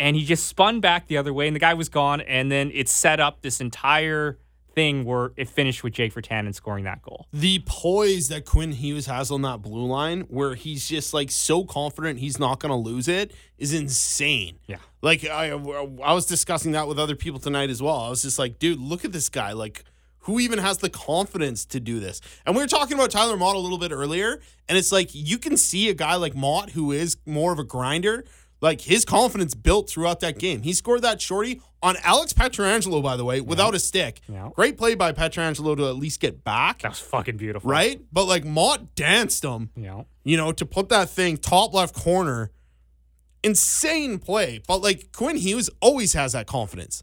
And 0.01 0.15
he 0.15 0.25
just 0.25 0.47
spun 0.47 0.79
back 0.79 1.05
the 1.05 1.17
other 1.17 1.31
way, 1.31 1.45
and 1.45 1.55
the 1.55 1.59
guy 1.59 1.75
was 1.75 1.87
gone. 1.87 2.21
And 2.21 2.51
then 2.51 2.71
it 2.73 2.89
set 2.89 3.19
up 3.19 3.43
this 3.43 3.61
entire 3.61 4.39
thing 4.73 5.05
where 5.05 5.31
it 5.37 5.47
finished 5.47 5.83
with 5.83 5.93
Jake 5.93 6.11
Virtanen 6.15 6.55
scoring 6.55 6.85
that 6.85 7.03
goal. 7.03 7.27
The 7.31 7.61
poise 7.67 8.27
that 8.29 8.43
Quinn 8.43 8.71
Hughes 8.71 9.05
has 9.05 9.29
on 9.29 9.43
that 9.43 9.61
blue 9.61 9.85
line, 9.85 10.21
where 10.21 10.55
he's 10.55 10.89
just 10.89 11.13
like 11.13 11.29
so 11.29 11.65
confident 11.65 12.17
he's 12.17 12.39
not 12.39 12.59
going 12.59 12.71
to 12.71 12.75
lose 12.75 13.07
it, 13.07 13.31
is 13.59 13.75
insane. 13.75 14.57
Yeah. 14.65 14.77
Like 15.03 15.23
I, 15.23 15.51
I 15.51 16.13
was 16.13 16.25
discussing 16.25 16.71
that 16.71 16.87
with 16.87 16.97
other 16.97 17.15
people 17.15 17.39
tonight 17.39 17.69
as 17.69 17.79
well. 17.79 17.99
I 17.99 18.09
was 18.09 18.23
just 18.23 18.39
like, 18.39 18.57
dude, 18.57 18.79
look 18.79 19.05
at 19.05 19.11
this 19.11 19.29
guy. 19.29 19.51
Like, 19.51 19.83
who 20.25 20.39
even 20.39 20.59
has 20.59 20.79
the 20.79 20.89
confidence 20.89 21.63
to 21.65 21.79
do 21.79 21.99
this? 21.99 22.21
And 22.45 22.55
we 22.55 22.61
were 22.63 22.67
talking 22.67 22.93
about 22.95 23.11
Tyler 23.11 23.37
Motte 23.37 23.55
a 23.55 23.59
little 23.59 23.77
bit 23.77 23.91
earlier, 23.91 24.39
and 24.67 24.77
it's 24.77 24.91
like 24.91 25.09
you 25.13 25.37
can 25.37 25.57
see 25.57 25.89
a 25.89 25.93
guy 25.93 26.15
like 26.15 26.35
Motte 26.35 26.71
who 26.71 26.91
is 26.91 27.17
more 27.25 27.51
of 27.53 27.59
a 27.59 27.63
grinder. 27.63 28.25
Like 28.61 28.81
his 28.81 29.05
confidence 29.05 29.55
built 29.55 29.89
throughout 29.89 30.19
that 30.19 30.37
game. 30.37 30.61
He 30.61 30.73
scored 30.73 31.01
that 31.01 31.19
shorty 31.19 31.61
on 31.81 31.97
Alex 32.03 32.31
Pietrangelo, 32.31 33.01
by 33.01 33.15
the 33.17 33.25
way, 33.25 33.41
without 33.41 33.73
a 33.73 33.79
stick. 33.79 34.21
Yeah. 34.29 34.49
Great 34.53 34.77
play 34.77 34.93
by 34.93 35.11
Pietrangelo 35.13 35.75
to 35.77 35.87
at 35.87 35.95
least 35.95 36.19
get 36.19 36.43
back 36.43 36.83
That 36.83 36.89
was 36.91 36.99
fucking 36.99 37.37
beautiful. 37.37 37.69
right? 37.71 37.99
But 38.13 38.25
like 38.25 38.45
Motte 38.45 38.93
danced 38.93 39.43
him, 39.43 39.71
Yeah. 39.75 40.03
you 40.23 40.37
know, 40.37 40.51
to 40.51 40.65
put 40.65 40.89
that 40.89 41.09
thing 41.09 41.37
top 41.37 41.73
left 41.73 41.95
corner. 41.95 42.51
Insane 43.43 44.19
play. 44.19 44.61
But 44.67 44.81
like 44.81 45.11
Quinn 45.11 45.37
Hughes 45.37 45.69
always 45.81 46.13
has 46.13 46.33
that 46.33 46.45
confidence. 46.45 47.01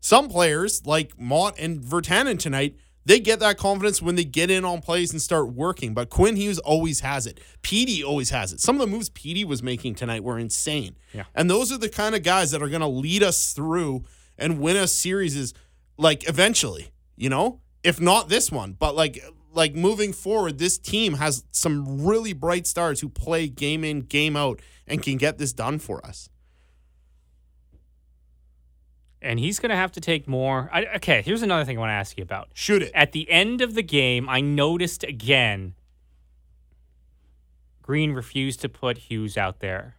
Some 0.00 0.28
players, 0.28 0.84
like 0.86 1.18
Motte 1.18 1.58
and 1.58 1.80
Virtanen 1.80 2.38
tonight, 2.38 2.76
they 3.10 3.18
get 3.18 3.40
that 3.40 3.58
confidence 3.58 4.00
when 4.00 4.14
they 4.14 4.24
get 4.24 4.50
in 4.50 4.64
on 4.64 4.80
plays 4.80 5.10
and 5.10 5.20
start 5.20 5.52
working. 5.52 5.94
But 5.94 6.10
Quinn 6.10 6.36
Hughes 6.36 6.60
always 6.60 7.00
has 7.00 7.26
it. 7.26 7.40
Petey 7.62 8.04
always 8.04 8.30
has 8.30 8.52
it. 8.52 8.60
Some 8.60 8.76
of 8.76 8.80
the 8.80 8.86
moves 8.86 9.08
Petey 9.08 9.44
was 9.44 9.64
making 9.64 9.96
tonight 9.96 10.22
were 10.22 10.38
insane. 10.38 10.96
Yeah. 11.12 11.24
And 11.34 11.50
those 11.50 11.72
are 11.72 11.78
the 11.78 11.88
kind 11.88 12.14
of 12.14 12.22
guys 12.22 12.52
that 12.52 12.62
are 12.62 12.68
going 12.68 12.82
to 12.82 12.86
lead 12.86 13.24
us 13.24 13.52
through 13.52 14.04
and 14.38 14.60
win 14.60 14.76
us 14.76 14.92
series 14.92 15.34
is 15.34 15.54
like 15.98 16.28
eventually, 16.28 16.92
you 17.16 17.28
know? 17.28 17.60
If 17.82 18.00
not 18.00 18.28
this 18.28 18.52
one, 18.52 18.76
but 18.78 18.94
like 18.94 19.20
like 19.52 19.74
moving 19.74 20.12
forward, 20.12 20.58
this 20.58 20.78
team 20.78 21.14
has 21.14 21.44
some 21.50 22.04
really 22.06 22.32
bright 22.32 22.66
stars 22.66 23.00
who 23.00 23.08
play 23.08 23.48
game 23.48 23.82
in, 23.82 24.02
game 24.02 24.36
out 24.36 24.60
and 24.86 25.02
can 25.02 25.16
get 25.16 25.38
this 25.38 25.52
done 25.52 25.78
for 25.80 26.04
us. 26.06 26.28
And 29.22 29.38
he's 29.38 29.58
going 29.58 29.70
to 29.70 29.76
have 29.76 29.92
to 29.92 30.00
take 30.00 30.26
more. 30.26 30.70
I, 30.72 30.86
okay, 30.96 31.22
here's 31.22 31.42
another 31.42 31.64
thing 31.64 31.76
I 31.76 31.80
want 31.80 31.90
to 31.90 31.94
ask 31.94 32.16
you 32.16 32.22
about. 32.22 32.48
Shoot 32.54 32.82
it. 32.82 32.92
At 32.94 33.12
the 33.12 33.30
end 33.30 33.60
of 33.60 33.74
the 33.74 33.82
game, 33.82 34.28
I 34.28 34.40
noticed 34.40 35.04
again 35.04 35.74
Green 37.90 38.12
refused 38.12 38.60
to 38.60 38.68
put 38.68 38.96
Hughes 38.98 39.36
out 39.36 39.58
there 39.58 39.96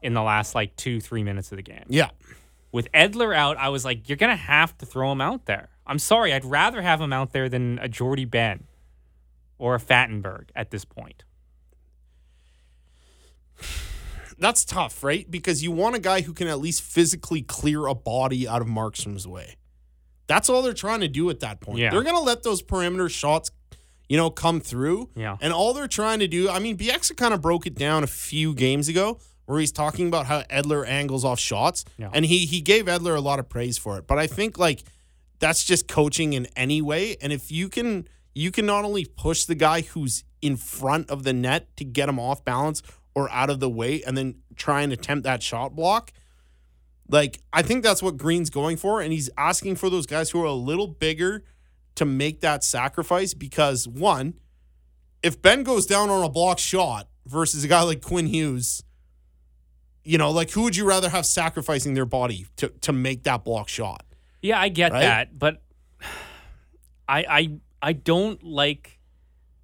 in 0.00 0.14
the 0.14 0.22
last 0.22 0.54
like 0.54 0.74
two, 0.76 0.98
three 0.98 1.22
minutes 1.22 1.52
of 1.52 1.56
the 1.56 1.62
game. 1.62 1.84
Yeah. 1.88 2.08
With 2.72 2.90
Edler 2.92 3.36
out, 3.36 3.58
I 3.58 3.68
was 3.68 3.84
like, 3.84 4.08
you're 4.08 4.16
going 4.16 4.30
to 4.30 4.42
have 4.42 4.76
to 4.78 4.86
throw 4.86 5.12
him 5.12 5.20
out 5.20 5.44
there. 5.44 5.68
I'm 5.86 5.98
sorry. 5.98 6.32
I'd 6.32 6.46
rather 6.46 6.80
have 6.80 7.02
him 7.02 7.12
out 7.12 7.32
there 7.32 7.50
than 7.50 7.78
a 7.80 7.88
Jordie 7.88 8.24
Benn 8.24 8.64
or 9.58 9.74
a 9.74 9.78
Fantenberg 9.78 10.48
at 10.56 10.70
this 10.70 10.86
point. 10.86 11.24
That's 14.38 14.64
tough, 14.64 15.02
right? 15.02 15.28
Because 15.30 15.62
you 15.62 15.70
want 15.70 15.96
a 15.96 15.98
guy 15.98 16.20
who 16.20 16.32
can 16.32 16.48
at 16.48 16.58
least 16.58 16.82
physically 16.82 17.42
clear 17.42 17.86
a 17.86 17.94
body 17.94 18.46
out 18.46 18.62
of 18.62 18.68
Markstrom's 18.68 19.26
way. 19.26 19.56
That's 20.28 20.48
all 20.48 20.62
they're 20.62 20.72
trying 20.72 21.00
to 21.00 21.08
do 21.08 21.28
at 21.30 21.40
that 21.40 21.60
point. 21.60 21.78
Yeah. 21.78 21.90
They're 21.90 22.02
going 22.02 22.14
to 22.14 22.22
let 22.22 22.42
those 22.42 22.62
perimeter 22.62 23.08
shots, 23.08 23.50
you 24.08 24.16
know, 24.16 24.30
come 24.30 24.60
through. 24.60 25.10
Yeah. 25.14 25.36
And 25.40 25.52
all 25.52 25.72
they're 25.72 25.88
trying 25.88 26.20
to 26.20 26.28
do, 26.28 26.48
I 26.48 26.58
mean, 26.58 26.76
Bieksa 26.76 27.16
kind 27.16 27.34
of 27.34 27.40
broke 27.40 27.66
it 27.66 27.74
down 27.74 28.04
a 28.04 28.08
few 28.08 28.54
games 28.54 28.88
ago 28.88 29.18
where 29.46 29.58
he's 29.58 29.72
talking 29.72 30.08
about 30.08 30.26
how 30.26 30.42
Edler 30.42 30.86
angles 30.86 31.24
off 31.24 31.40
shots. 31.40 31.86
Yeah. 31.96 32.10
And 32.12 32.24
he 32.26 32.44
he 32.44 32.60
gave 32.60 32.84
Edler 32.84 33.16
a 33.16 33.20
lot 33.20 33.38
of 33.38 33.48
praise 33.48 33.78
for 33.78 33.96
it. 33.96 34.06
But 34.06 34.18
I 34.18 34.26
think 34.26 34.58
like 34.58 34.84
that's 35.38 35.64
just 35.64 35.88
coaching 35.88 36.34
in 36.34 36.46
any 36.54 36.82
way. 36.82 37.16
And 37.22 37.32
if 37.32 37.50
you 37.50 37.70
can 37.70 38.06
you 38.34 38.50
can 38.50 38.66
not 38.66 38.84
only 38.84 39.06
push 39.06 39.46
the 39.46 39.54
guy 39.54 39.80
who's 39.80 40.22
in 40.42 40.56
front 40.56 41.10
of 41.10 41.24
the 41.24 41.32
net 41.32 41.74
to 41.78 41.84
get 41.84 42.08
him 42.08 42.20
off 42.20 42.44
balance 42.44 42.82
or 43.18 43.30
out 43.30 43.50
of 43.50 43.58
the 43.60 43.68
way 43.68 44.02
and 44.04 44.16
then 44.16 44.36
try 44.56 44.82
and 44.82 44.92
attempt 44.92 45.24
that 45.24 45.42
shot 45.42 45.74
block. 45.74 46.12
Like 47.08 47.40
I 47.52 47.62
think 47.62 47.82
that's 47.82 48.02
what 48.02 48.16
Green's 48.16 48.50
going 48.50 48.76
for 48.76 49.00
and 49.00 49.12
he's 49.12 49.28
asking 49.36 49.76
for 49.76 49.90
those 49.90 50.06
guys 50.06 50.30
who 50.30 50.40
are 50.42 50.46
a 50.46 50.52
little 50.52 50.86
bigger 50.86 51.44
to 51.96 52.04
make 52.04 52.40
that 52.42 52.62
sacrifice 52.62 53.34
because 53.34 53.88
one, 53.88 54.34
if 55.22 55.42
Benn 55.42 55.64
goes 55.64 55.84
down 55.84 56.10
on 56.10 56.22
a 56.22 56.28
block 56.28 56.58
shot 56.58 57.08
versus 57.26 57.64
a 57.64 57.68
guy 57.68 57.82
like 57.82 58.02
Quinn 58.02 58.26
Hughes, 58.26 58.84
you 60.04 60.16
know, 60.16 60.30
like 60.30 60.50
who 60.52 60.62
would 60.62 60.76
you 60.76 60.86
rather 60.86 61.08
have 61.08 61.26
sacrificing 61.26 61.94
their 61.94 62.06
body 62.06 62.46
to 62.56 62.68
to 62.82 62.92
make 62.92 63.24
that 63.24 63.44
block 63.44 63.68
shot? 63.68 64.04
Yeah, 64.40 64.60
I 64.60 64.68
get 64.68 64.92
Right? 64.92 65.00
that, 65.00 65.38
but 65.38 65.62
I 67.08 67.24
I 67.28 67.50
I 67.82 67.92
don't 67.94 68.42
like 68.44 68.97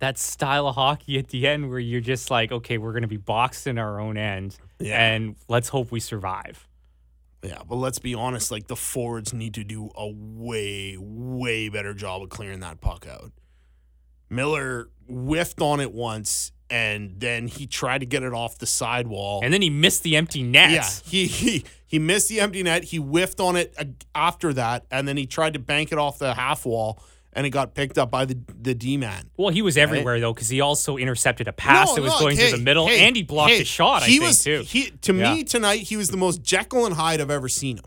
that 0.04 0.18
style 0.18 0.68
of 0.68 0.74
hockey 0.74 1.18
at 1.18 1.28
the 1.28 1.46
end 1.46 1.70
where 1.70 1.78
you're 1.78 2.00
just 2.00 2.30
like, 2.30 2.52
okay, 2.52 2.76
we're 2.78 2.92
gonna 2.92 3.06
be 3.08 3.16
boxed 3.16 3.66
in 3.66 3.78
our 3.78 3.98
own 3.98 4.16
end, 4.18 4.56
Yeah. 4.78 5.02
and 5.02 5.36
let's 5.48 5.68
hope 5.70 5.90
we 5.90 5.98
survive. 6.00 6.68
Yeah, 7.42 7.62
but 7.68 7.76
let's 7.76 7.98
be 7.98 8.14
honest, 8.14 8.50
like 8.50 8.66
the 8.68 8.76
forwards 8.76 9.32
need 9.34 9.54
to 9.54 9.64
do 9.64 9.90
a 9.94 10.08
way, 10.10 10.96
way 10.98 11.68
better 11.68 11.92
job 11.94 12.22
of 12.22 12.28
clearing 12.30 12.60
that 12.60 12.80
puck 12.80 13.06
out. 13.06 13.32
Miller 14.30 14.88
whiffed 15.06 15.60
on 15.60 15.80
it 15.80 15.92
once 15.92 16.52
and 16.70 17.20
then 17.20 17.46
he 17.46 17.66
tried 17.66 17.98
to 17.98 18.06
get 18.06 18.22
it 18.22 18.32
off 18.32 18.58
the 18.58 18.66
sidewall. 18.66 19.40
And 19.44 19.52
then 19.52 19.60
he 19.62 19.68
missed 19.70 20.02
the 20.02 20.16
empty 20.16 20.42
net. 20.42 20.70
yeah, 20.70 20.88
he, 21.04 21.26
he 21.26 21.64
he 21.86 21.98
missed 21.98 22.28
the 22.30 22.40
empty 22.40 22.62
net. 22.62 22.84
He 22.84 22.96
whiffed 22.96 23.38
on 23.38 23.54
it 23.56 23.74
after 24.14 24.52
that, 24.54 24.86
and 24.90 25.06
then 25.06 25.16
he 25.18 25.26
tried 25.26 25.52
to 25.52 25.58
bank 25.58 25.92
it 25.92 25.98
off 25.98 26.18
the 26.18 26.32
half 26.34 26.64
wall, 26.66 27.00
and 27.34 27.46
it 27.46 27.50
got 27.50 27.74
picked 27.74 27.98
up 27.98 28.10
by 28.10 28.24
the 28.24 28.38
the 28.60 28.74
D 28.74 28.96
man. 28.96 29.30
Well, 29.36 29.50
he 29.50 29.62
was 29.62 29.76
everywhere 29.76 30.20
though, 30.20 30.32
because 30.32 30.48
he 30.48 30.60
also 30.60 30.96
intercepted 30.96 31.48
a 31.48 31.52
pass 31.52 31.94
that 31.94 32.02
was 32.02 32.12
going 32.20 32.36
through 32.36 32.52
the 32.52 32.58
middle, 32.58 32.88
and 32.88 33.16
he 33.16 33.22
blocked 33.22 33.52
a 33.52 33.64
shot. 33.64 34.02
I 34.02 34.06
he 34.06 34.18
think 34.18 34.28
was, 34.28 34.42
too. 34.42 34.62
He 34.66 34.90
to 35.02 35.14
Yeah. 35.14 35.34
me 35.34 35.44
tonight, 35.44 35.80
he 35.80 35.96
was 35.96 36.08
the 36.08 36.16
most 36.16 36.42
Jekyll 36.42 36.86
and 36.86 36.94
Hyde 36.94 37.20
I've 37.20 37.30
ever 37.30 37.48
seen 37.48 37.78
him. 37.78 37.84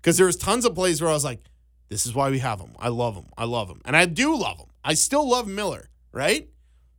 Because 0.00 0.16
there 0.16 0.26
was 0.26 0.36
tons 0.36 0.64
of 0.64 0.74
plays 0.74 1.00
where 1.00 1.10
I 1.10 1.14
was 1.14 1.24
like, 1.24 1.40
"This 1.88 2.06
is 2.06 2.14
why 2.14 2.30
we 2.30 2.38
have 2.38 2.60
him. 2.60 2.70
I 2.78 2.88
love 2.88 3.14
him. 3.16 3.26
I 3.36 3.44
love 3.44 3.68
him, 3.68 3.80
and 3.84 3.96
I 3.96 4.06
do 4.06 4.36
love 4.36 4.58
him. 4.58 4.66
I 4.84 4.94
still 4.94 5.28
love 5.28 5.48
Miller, 5.48 5.90
right? 6.12 6.48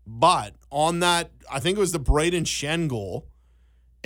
But 0.05 0.55
on 0.71 0.99
that, 0.99 1.31
I 1.51 1.59
think 1.59 1.77
it 1.77 1.79
was 1.81 1.91
the 1.93 1.99
Brayden 1.99 2.43
Schenn 2.45 2.87
goal, 2.89 3.27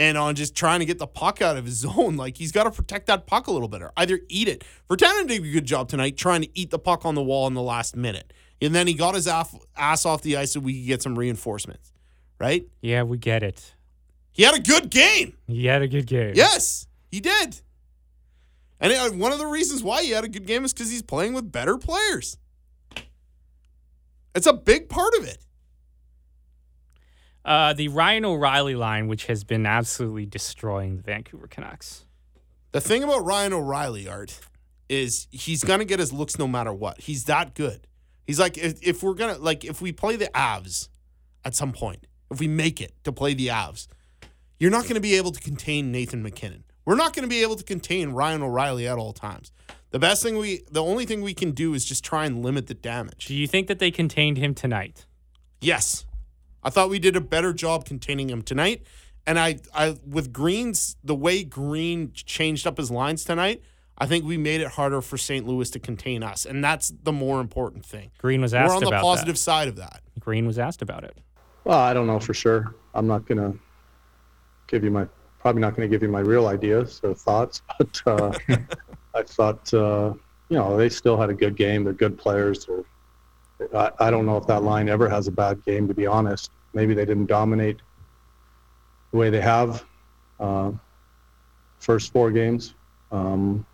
and 0.02 0.18
on 0.18 0.34
just 0.34 0.56
trying 0.56 0.80
to 0.80 0.86
get 0.86 0.98
the 0.98 1.06
puck 1.06 1.44
out 1.44 1.58
of 1.58 1.66
his 1.66 1.76
zone, 1.86 2.18
like 2.18 2.38
he's 2.38 2.52
got 2.52 2.64
to 2.64 2.72
protect 2.72 3.06
that 3.06 3.28
puck 3.28 3.46
a 3.46 3.52
little 3.52 3.68
better. 3.68 3.92
Either 3.96 4.20
eat 4.30 4.48
it. 4.48 4.64
Virtanen 4.90 5.28
did 5.28 5.44
a 5.44 5.52
good 5.52 5.66
job 5.66 5.90
tonight 5.90 6.18
trying 6.18 6.42
to 6.42 6.50
eat 6.60 6.72
the 6.72 6.80
puck 6.80 7.06
on 7.06 7.14
the 7.14 7.22
wall 7.22 7.46
in 7.46 7.54
the 7.54 7.62
last 7.62 7.96
minute, 7.96 8.34
and 8.62 8.74
then 8.74 8.88
he 8.88 8.96
got 8.96 9.14
his 9.14 9.28
ass, 9.28 10.06
off 10.06 10.22
the 10.24 10.38
ice 10.38 10.54
so 10.54 10.60
we 10.60 10.74
could 10.74 10.88
get 10.88 11.02
some 11.04 11.18
reinforcements, 11.18 11.94
right? 12.40 12.66
yeah, 12.82 13.04
we 13.04 13.18
get 13.18 13.44
it. 13.44 13.76
He 14.34 14.44
had 14.44 14.56
a 14.56 14.62
good 14.62 14.90
game. 14.90 15.38
He 15.48 15.66
had 15.66 15.82
a 15.82 15.88
good 15.88 16.08
game. 16.08 16.34
Yes, 16.36 16.88
he 17.12 17.20
did. 17.20 17.62
And 18.80 18.92
uh, 18.94 19.10
one 19.12 19.32
of 19.32 19.38
the 19.38 19.46
reasons 19.46 19.84
why 19.84 20.02
he 20.02 20.12
had 20.12 20.24
a 20.24 20.30
good 20.30 20.48
game 20.48 20.66
is 20.66 20.74
because 20.74 20.90
he's 20.90 21.04
playing 21.04 21.34
with 21.34 21.52
better 21.52 21.78
players. 21.78 22.38
It's 24.34 24.48
a 24.48 24.54
big 24.54 24.88
part 24.90 25.14
of 25.20 25.26
it. 25.26 25.46
Uh, 27.44 27.74
the 27.74 27.88
Ryan 27.88 28.26
O'Reilly 28.26 28.76
line, 28.76 29.08
which 29.08 29.26
has 29.26 29.44
been 29.44 29.66
absolutely 29.66 30.26
destroying 30.26 30.98
the 30.98 31.04
Vancouver 31.04 31.48
Canucks. 31.48 32.06
The 32.72 32.82
thing 32.82 33.04
about 33.04 33.26
Ryan 33.26 33.54
O'Reilly, 33.54 34.08
Art, 34.08 34.40
is 34.88 35.28
he's 35.32 35.64
gonna 35.64 35.86
get 35.86 36.00
his 36.00 36.14
looks 36.14 36.38
no 36.38 36.48
matter 36.48 36.74
what. 36.74 37.02
He's 37.02 37.26
that 37.26 37.56
good. 37.56 37.88
He's 38.28 38.40
like 38.40 38.58
if, 38.58 38.82
if 38.82 39.04
we're 39.04 39.14
gonna 39.14 39.38
like 39.38 39.66
if 39.66 39.82
we 39.82 39.92
play 39.92 40.16
the 40.16 40.30
Avs 40.36 40.90
at 41.44 41.56
some 41.56 41.72
point, 41.72 42.08
if 42.30 42.40
we 42.40 42.48
make 42.48 42.80
it 42.80 42.94
to 43.04 43.12
play 43.12 43.34
the 43.34 43.48
Avs, 43.48 43.88
you're 44.60 44.72
not 44.72 44.88
gonna 44.88 45.00
be 45.00 45.16
able 45.16 45.32
to 45.32 45.40
contain 45.40 45.92
Nathan 45.92 46.22
MacKinnon. 46.22 46.64
We're 46.86 46.96
not 46.96 47.16
gonna 47.16 47.28
be 47.28 47.42
able 47.42 47.56
to 47.56 47.64
contain 47.64 48.12
Ryan 48.12 48.44
O'Reilly 48.44 48.88
at 48.88 48.98
all 48.98 49.14
times. 49.14 49.52
The 49.92 50.00
best 50.00 50.24
thing 50.24 50.38
we, 50.38 50.62
the 50.72 50.82
only 50.82 51.06
thing 51.06 51.22
we 51.22 51.34
can 51.34 51.52
do 51.52 51.74
is 51.74 51.84
just 51.84 52.04
try 52.04 52.26
and 52.26 52.42
limit 52.42 52.68
the 52.68 52.74
damage. 52.74 53.26
Do 53.26 53.36
you 53.36 53.46
think 53.46 53.68
that 53.68 53.80
they 53.80 53.92
contained 53.92 54.38
him 54.38 54.54
tonight? 54.54 55.06
Yes. 55.60 56.06
I 56.64 56.70
thought 56.70 56.90
we 56.90 57.00
did 57.00 57.16
a 57.16 57.22
better 57.22 57.54
job 57.54 57.86
containing 57.86 58.30
him 58.30 58.42
tonight. 58.42 58.84
And 59.26 59.38
I, 59.38 59.60
I 59.74 59.98
with 60.08 60.34
Green's 60.34 60.96
the 61.04 61.16
way 61.16 61.44
Green 61.44 62.12
changed 62.14 62.66
up 62.66 62.78
his 62.78 62.90
lines 62.90 63.24
tonight, 63.24 63.62
I 63.98 64.08
think 64.08 64.26
we 64.26 64.38
made 64.38 64.62
it 64.62 64.70
harder 64.70 65.02
for 65.02 65.18
St. 65.18 65.48
Louis 65.48 65.70
to 65.72 65.80
contain 65.80 66.24
us. 66.24 66.46
And 66.46 66.64
that's 66.64 66.92
the 67.04 67.12
more 67.12 67.40
important 67.40 67.86
thing. 67.86 68.10
Green 68.18 68.42
was 68.42 68.54
asked 68.54 68.72
about 68.72 68.82
it. 68.82 68.86
We're 68.90 68.96
on 68.96 69.00
the 69.00 69.04
positive 69.04 69.36
that. 69.36 69.40
side 69.40 69.68
of 69.68 69.76
that. 69.76 70.02
Green 70.20 70.48
was 70.48 70.58
asked 70.58 70.82
about 70.82 71.04
it. 71.04 71.18
Well, 71.66 71.78
I 71.78 71.94
don't 71.94 72.08
know 72.08 72.20
for 72.20 72.34
sure. 72.34 72.76
I'm 72.96 73.06
not 73.06 73.28
gonna 73.28 73.54
give 74.68 74.84
you 74.84 74.92
my 74.92 75.08
probably 75.40 75.62
not 75.62 75.76
gonna 75.76 75.88
give 75.88 76.02
you 76.02 76.10
my 76.10 76.20
real 76.20 76.48
ideas 76.48 77.00
or 77.04 77.14
thoughts, 77.14 77.62
but 77.78 78.02
uh, 78.08 78.32
I 79.16 79.22
thought 79.24 79.72
uh, 79.74 80.14
you 80.50 80.58
know 80.58 80.78
they 80.78 80.90
still 80.90 81.18
had 81.18 81.30
a 81.30 81.34
good 81.36 81.56
game. 81.56 81.84
They're 81.84 81.94
good 81.94 82.18
players. 82.18 82.66
They're, 82.66 82.84
I, 83.74 83.92
I 84.00 84.12
don't 84.12 84.26
know 84.26 84.38
if 84.38 84.48
that 84.48 84.64
line 84.64 84.90
ever 84.90 85.10
has 85.10 85.28
a 85.28 85.32
bad 85.32 85.64
game. 85.66 85.88
To 85.88 85.94
be 85.94 86.08
honest, 86.08 86.52
maybe 86.74 86.94
they 86.94 87.06
didn't 87.06 87.28
dominate 87.28 87.82
the 89.12 89.18
way 89.18 89.30
they 89.30 89.42
have 89.42 89.84
uh, 90.40 90.72
first 91.80 92.12
four 92.12 92.32
games. 92.32 92.76
Um, 93.12 93.66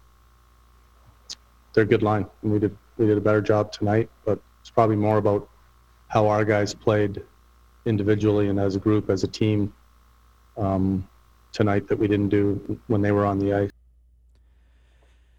they're 1.74 1.84
a 1.84 1.88
good 1.88 2.04
line, 2.04 2.26
and 2.42 2.52
we 2.52 2.60
did 2.60 2.76
we 2.98 3.06
did 3.06 3.18
a 3.18 3.22
better 3.22 3.42
job 3.42 3.72
tonight. 3.72 4.10
But 4.26 4.40
it's 4.62 4.70
probably 4.70 4.96
more 4.96 5.18
about 5.18 5.48
how 6.08 6.28
our 6.28 6.44
guys 6.44 6.74
played 6.74 7.22
individually 7.86 8.50
and 8.50 8.60
as 8.60 8.76
a 8.76 8.80
group, 8.80 9.10
as 9.10 9.24
a 9.24 9.28
team 9.28 9.74
um, 10.58 11.08
tonight 11.52 11.88
that 11.88 11.98
we 11.98 12.08
didn't 12.08 12.30
do 12.30 12.80
when 12.88 13.02
they 13.02 13.12
were 13.12 13.26
on 13.26 13.40
the 13.40 13.54
ice. 13.54 13.72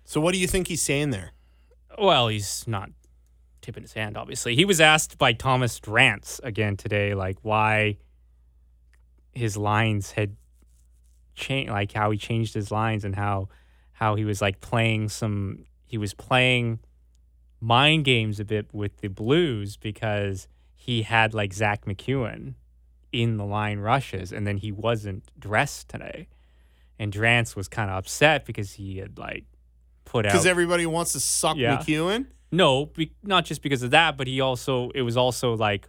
So 0.04 0.20
what 0.20 0.32
do 0.32 0.38
you 0.38 0.46
think 0.46 0.68
he's 0.68 0.82
saying 0.82 1.10
there? 1.10 1.32
Well, 1.98 2.28
he's 2.28 2.64
not 2.66 2.90
tipping 3.68 3.82
his 3.82 3.92
hand, 3.92 4.16
obviously. 4.16 4.56
He 4.56 4.64
was 4.64 4.80
asked 4.80 5.18
by 5.18 5.34
Thomas 5.34 5.78
Drance 5.78 6.40
again 6.42 6.74
today, 6.78 7.12
like 7.12 7.36
why 7.42 7.98
his 9.32 9.58
lines 9.58 10.12
had 10.12 10.36
changed, 11.34 11.70
like 11.70 11.92
how 11.92 12.10
he 12.10 12.16
changed 12.16 12.54
his 12.54 12.70
lines 12.70 13.04
and 13.04 13.14
how 13.14 13.50
how 13.92 14.14
he 14.14 14.24
was 14.24 14.40
like 14.40 14.62
playing 14.62 15.10
some. 15.10 15.66
He 15.84 15.98
was 15.98 16.14
playing 16.14 16.78
mind 17.60 18.06
games 18.06 18.40
a 18.40 18.44
bit 18.46 18.72
with 18.72 19.02
the 19.02 19.08
Blues 19.08 19.76
because 19.76 20.48
he 20.74 21.02
had 21.02 21.34
like 21.34 21.52
Zack 21.52 21.84
MacEwen 21.84 22.54
in 23.12 23.36
the 23.36 23.44
line 23.44 23.80
rushes, 23.80 24.32
and 24.32 24.46
then 24.46 24.56
he 24.56 24.72
wasn't 24.72 25.30
dressed 25.38 25.90
today. 25.90 26.26
And 26.98 27.12
Drance 27.12 27.54
was 27.54 27.68
kind 27.68 27.90
of 27.90 27.98
upset 27.98 28.46
because 28.46 28.72
he 28.72 28.96
had 28.96 29.18
like 29.18 29.44
put 30.06 30.24
out 30.24 30.32
Because 30.32 30.46
everybody 30.46 30.86
wants 30.86 31.12
to 31.12 31.20
suck 31.20 31.58
Yeah. 31.58 31.76
MacEwen. 31.76 32.28
No, 32.50 32.86
be, 32.86 33.12
not 33.22 33.44
just 33.44 33.62
because 33.62 33.82
of 33.82 33.90
that, 33.90 34.16
but 34.16 34.26
he 34.26 34.40
also 34.40 34.90
it 34.94 35.02
was 35.02 35.16
also 35.16 35.54
like 35.54 35.88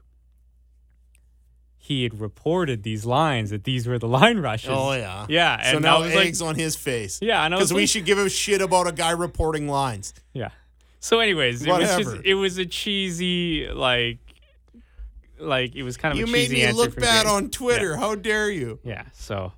he 1.78 2.04
had 2.04 2.20
reported 2.20 2.84
these 2.84 3.06
lines 3.06 3.50
that 3.50 3.64
these 3.64 3.88
were 3.88 3.98
the 3.98 4.08
line 4.20 4.40
rushes. 4.40 4.70
Oh 4.72 4.92
yeah. 4.94 5.26
yeah. 5.30 5.60
And 5.64 5.76
So 5.76 5.80
now 5.80 6.02
was 6.02 6.14
like, 6.14 6.28
eggs 6.28 6.42
on 6.42 6.56
his 6.56 6.76
face. 6.76 7.20
yeah, 7.22 7.44
and 7.46 7.54
I 7.54 7.58
was 7.58 7.70
Because 7.70 7.74
we 7.76 7.82
like- 7.84 7.90
should 7.90 8.06
give 8.06 8.18
a 8.18 8.30
shit 8.30 8.62
about 8.62 8.88
a 8.88 8.92
guy 8.92 9.12
reporting 9.12 9.68
lines. 9.68 10.14
yeah. 10.34 10.50
So, 11.02 11.22
anyways, 11.22 11.62
it 11.62 11.70
was 11.70 11.80
Whatever. 11.90 12.16
just 12.16 12.26
it 12.26 12.34
was 12.36 12.58
a 12.58 12.66
cheesy 12.66 13.70
like 13.72 14.18
like 15.40 15.74
it 15.74 15.84
was 15.84 15.96
kind 15.96 16.12
of 16.12 16.20
You 16.20 16.28
made 16.28 16.50
me 16.52 16.70
look 16.74 16.94
bad 16.98 17.24
Green. 17.24 17.36
on 17.36 17.50
Twitter. 17.50 17.96
How 17.96 18.16
dare 18.16 18.52
you? 18.52 18.80
Yeah. 18.84 19.06
So, 19.14 19.54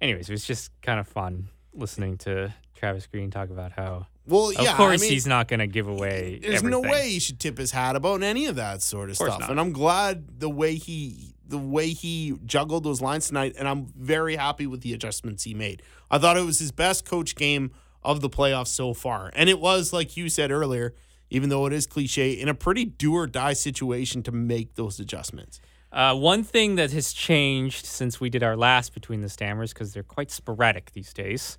anyways, 0.00 0.28
it 0.28 0.32
was 0.32 0.44
just 0.44 0.72
kind 0.82 0.98
of 0.98 1.06
fun 1.06 1.50
listening 1.72 2.18
to 2.18 2.52
Travis 2.74 3.06
Green 3.06 3.30
talk 3.30 3.50
about 3.50 3.70
how. 3.70 4.08
Well, 4.26 4.48
Of 4.50 4.60
yeah. 4.60 4.76
course, 4.76 5.00
I 5.00 5.02
mean, 5.02 5.12
he's 5.12 5.26
not 5.26 5.46
going 5.48 5.60
to 5.60 5.66
give 5.66 5.86
away. 5.88 6.40
There's 6.42 6.62
no 6.62 6.80
way 6.80 7.10
he 7.10 7.20
should 7.20 7.38
tip 7.38 7.58
his 7.58 7.70
hat 7.70 7.94
about 7.96 8.22
any 8.22 8.46
of 8.46 8.56
that 8.56 8.82
sort 8.82 9.10
of 9.10 9.18
course 9.18 9.30
stuff. 9.30 9.40
not. 9.40 9.50
And 9.50 9.60
I'm 9.60 9.72
glad 9.72 10.40
the 10.40 10.50
way 10.50 10.74
he 10.74 11.34
the 11.48 11.58
way 11.58 11.90
he 11.90 12.34
juggled 12.44 12.82
those 12.82 13.00
lines 13.00 13.28
tonight, 13.28 13.54
and 13.56 13.68
I'm 13.68 13.86
very 13.96 14.34
happy 14.34 14.66
with 14.66 14.80
the 14.80 14.92
adjustments 14.92 15.44
he 15.44 15.54
made. 15.54 15.80
I 16.10 16.18
thought 16.18 16.36
it 16.36 16.44
was 16.44 16.58
his 16.58 16.72
best 16.72 17.04
coach 17.04 17.36
game 17.36 17.70
of 18.02 18.20
the 18.20 18.28
playoffs 18.28 18.68
so 18.68 18.94
far. 18.94 19.30
And 19.34 19.48
it 19.48 19.60
was, 19.60 19.92
like 19.92 20.16
you 20.16 20.28
said 20.28 20.50
earlier, 20.50 20.94
even 21.30 21.48
though 21.48 21.66
it 21.66 21.72
is 21.72 21.86
cliche, 21.86 22.32
in 22.32 22.48
a 22.48 22.54
pretty 22.54 22.84
do 22.84 23.14
or 23.14 23.28
die 23.28 23.52
situation 23.52 24.24
to 24.24 24.32
make 24.32 24.74
those 24.74 24.98
adjustments. 24.98 25.60
Uh, 25.92 26.14
one 26.14 26.42
thing 26.42 26.74
that 26.76 26.90
has 26.92 27.12
changed 27.12 27.86
since 27.86 28.20
we 28.20 28.28
did 28.28 28.42
our 28.42 28.56
last 28.56 28.92
Between 28.92 29.20
the 29.20 29.28
Stammers, 29.28 29.72
because 29.72 29.92
they're 29.94 30.02
quite 30.02 30.30
sporadic 30.32 30.92
these 30.92 31.12
days, 31.12 31.58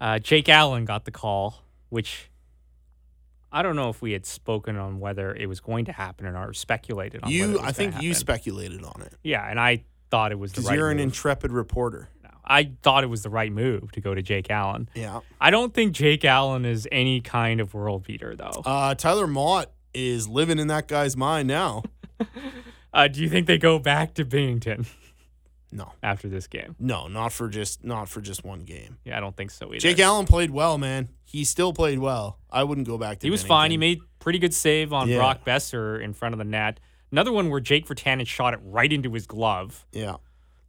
uh, 0.00 0.18
Jake 0.20 0.48
Allen 0.48 0.84
got 0.84 1.04
the 1.04 1.10
call, 1.10 1.64
which 1.88 2.30
I 3.52 3.62
don't 3.62 3.76
know 3.76 3.88
if 3.88 4.02
we 4.02 4.12
had 4.12 4.26
spoken 4.26 4.76
on 4.76 5.00
whether 5.00 5.34
it 5.34 5.46
was 5.46 5.60
going 5.60 5.84
to 5.86 5.92
happen 5.92 6.26
or 6.26 6.32
not, 6.32 6.48
or 6.48 6.52
speculated 6.52 7.22
on. 7.22 7.30
You 7.30 7.58
I 7.60 7.72
think 7.72 8.02
you 8.02 8.12
speculated 8.14 8.84
on 8.84 9.02
it. 9.02 9.14
Yeah, 9.22 9.48
and 9.48 9.58
I 9.58 9.84
thought 10.10 10.32
it 10.32 10.38
was 10.38 10.52
Because 10.52 10.66
right 10.66 10.76
you're 10.76 10.90
an 10.90 10.96
move. 10.98 11.04
intrepid 11.04 11.52
reporter. 11.52 12.08
I 12.48 12.70
thought 12.82 13.02
it 13.02 13.08
was 13.08 13.22
the 13.22 13.30
right 13.30 13.50
move 13.50 13.90
to 13.92 14.00
go 14.00 14.14
to 14.14 14.22
Jake 14.22 14.50
Allen. 14.52 14.88
Yeah. 14.94 15.18
I 15.40 15.50
don't 15.50 15.74
think 15.74 15.92
Jake 15.92 16.24
Allen 16.24 16.64
is 16.64 16.86
any 16.92 17.20
kind 17.20 17.60
of 17.60 17.74
world 17.74 18.04
beater, 18.04 18.36
though. 18.36 18.62
Uh, 18.64 18.94
Tyler 18.94 19.26
Motte 19.26 19.72
is 19.92 20.28
living 20.28 20.60
in 20.60 20.68
that 20.68 20.86
guy's 20.86 21.16
mind 21.16 21.48
now. 21.48 21.82
Uh, 22.94 23.08
do 23.08 23.20
you 23.20 23.28
think 23.28 23.46
they 23.46 23.58
go 23.58 23.78
back 23.78 24.14
to 24.14 24.24
Binnington 24.24 24.86
No. 25.72 25.92
after 26.02 26.28
this 26.28 26.46
game? 26.46 26.76
No, 26.78 27.08
not 27.08 27.32
for 27.32 27.48
just 27.48 27.84
not 27.84 28.08
for 28.08 28.20
just 28.20 28.44
one 28.44 28.60
game. 28.60 28.98
Yeah, 29.04 29.16
I 29.16 29.20
don't 29.20 29.36
think 29.36 29.50
so 29.50 29.68
either. 29.68 29.78
Jake 29.80 29.98
Allen 30.00 30.26
played 30.26 30.50
well, 30.50 30.78
man. 30.78 31.08
He 31.24 31.44
still 31.44 31.72
played 31.72 31.98
well. 31.98 32.38
I 32.50 32.64
wouldn't 32.64 32.86
go 32.86 32.96
back 32.98 33.18
to. 33.20 33.26
He 33.26 33.30
was 33.30 33.42
fine. 33.42 33.70
He 33.70 33.76
made 33.76 34.00
pretty 34.20 34.38
good 34.38 34.54
save 34.54 34.92
on 34.92 35.08
Yeah. 35.08 35.18
Brock 35.18 35.44
Boeser 35.44 36.00
in 36.02 36.12
front 36.14 36.34
of 36.34 36.38
the 36.38 36.44
net. 36.44 36.80
Another 37.12 37.32
one 37.32 37.50
where 37.50 37.60
Jake 37.60 37.86
Virtanen 37.86 38.26
shot 38.26 38.54
it 38.54 38.60
right 38.62 38.92
into 38.92 39.12
his 39.12 39.26
glove. 39.26 39.86
Yeah. 39.92 40.16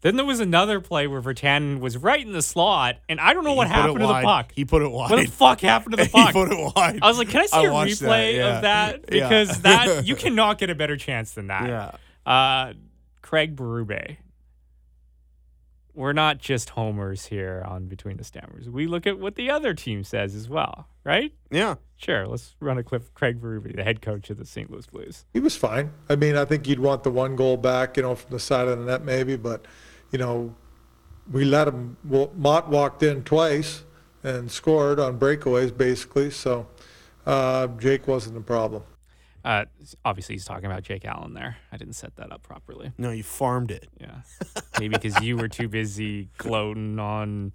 Then 0.01 0.15
there 0.15 0.25
was 0.25 0.39
another 0.39 0.79
play 0.79 1.07
where 1.07 1.21
Virtanen 1.21 1.79
was 1.79 1.97
right 1.97 2.23
in 2.23 2.31
the 2.31 2.43
slot, 2.43 2.97
and 3.09 3.19
I 3.19 3.33
don't 3.33 3.43
know 3.43 3.55
what 3.55 3.67
He 3.67 3.73
it 3.73 3.75
happened 3.77 3.99
to 3.99 4.07
the 4.07 4.21
puck. 4.21 4.51
He 4.53 4.63
put 4.63 4.83
it 4.83 4.89
wide. 4.91 5.09
What 5.09 5.25
the 5.25 5.31
fuck 5.31 5.59
happened 5.61 5.97
to 5.97 6.03
the 6.03 6.09
puck? 6.13 6.27
he 6.27 6.33
put 6.33 6.51
it 6.51 6.73
wide. 6.75 6.99
I 7.01 7.07
was 7.07 7.17
like, 7.17 7.29
can 7.29 7.41
I 7.41 7.45
see 7.47 7.63
a 7.65 7.73
watched 7.73 8.01
replay 8.01 8.35
yeah. 8.35 8.55
of 8.57 8.61
that? 8.61 9.05
Yeah. 9.11 9.27
Because 9.27 9.61
that 9.61 10.05
you 10.05 10.15
cannot 10.15 10.59
get 10.59 10.69
a 10.69 10.75
better 10.75 10.97
chance 10.97 11.31
than 11.31 11.47
that. 11.47 11.67
Yeah. 11.67 12.31
Uh, 12.31 12.73
Craig 13.23 13.55
Berube. 13.55 14.17
We're 15.97 16.13
not 16.13 16.37
just 16.37 16.69
homers 16.69 17.25
here 17.25 17.63
on 17.65 17.87
Between 17.87 18.17
the 18.17 18.23
Stammers. 18.23 18.69
We 18.69 18.85
look 18.85 19.07
at 19.07 19.17
what 19.17 19.33
the 19.33 19.49
other 19.49 19.73
team 19.73 20.03
says 20.03 20.35
as 20.35 20.47
well, 20.47 20.87
right? 21.03 21.33
Yeah. 21.49 21.75
Sure. 21.95 22.27
Let's 22.27 22.55
run 22.59 22.77
a 22.77 22.83
clip 22.83 23.01
of 23.01 23.15
Craig 23.15 23.41
Berube, 23.41 23.75
the 23.75 23.83
head 23.83 23.99
coach 23.99 24.29
of 24.29 24.37
the 24.37 24.45
St. 24.45 24.69
Louis 24.69 24.85
Blues. 24.85 25.25
He 25.33 25.39
was 25.39 25.55
fine. 25.55 25.91
I 26.07 26.15
mean, 26.15 26.35
I 26.35 26.45
think 26.45 26.67
you'd 26.67 26.79
want 26.79 27.01
the 27.01 27.09
one 27.09 27.35
goal 27.35 27.57
back, 27.57 27.97
you 27.97 28.03
know, 28.03 28.13
from 28.13 28.29
the 28.29 28.39
side 28.39 28.67
of 28.67 28.77
the 28.77 28.85
net 28.85 29.05
maybe, 29.05 29.37
but, 29.37 29.65
you 30.11 30.19
know, 30.19 30.53
we 31.31 31.45
let 31.45 31.67
him, 31.67 31.97
well, 32.05 32.31
Motte 32.35 32.69
walked 32.69 33.01
in 33.01 33.23
twice 33.23 33.81
and 34.21 34.51
scored 34.51 34.99
on 34.99 35.17
breakaways 35.17 35.75
basically, 35.75 36.29
so 36.29 36.67
uh, 37.25 37.65
Jake 37.65 38.07
wasn't 38.07 38.37
a 38.37 38.41
problem. 38.41 38.83
Uh, 39.43 39.65
obviously, 40.03 40.35
he's 40.35 40.45
talking 40.45 40.65
about 40.65 40.83
Jake 40.83 41.05
Allen 41.05 41.33
there. 41.33 41.57
I 41.71 41.77
didn't 41.77 41.93
set 41.93 42.15
that 42.17 42.31
up 42.31 42.43
properly. 42.43 42.91
No, 42.97 43.11
you 43.11 43.23
farmed 43.23 43.71
it. 43.71 43.87
Yeah. 43.99 44.21
Maybe 44.79 44.97
because 44.97 45.21
you 45.21 45.37
were 45.37 45.47
too 45.47 45.69
busy 45.69 46.29
gloating 46.37 46.99
on 46.99 47.53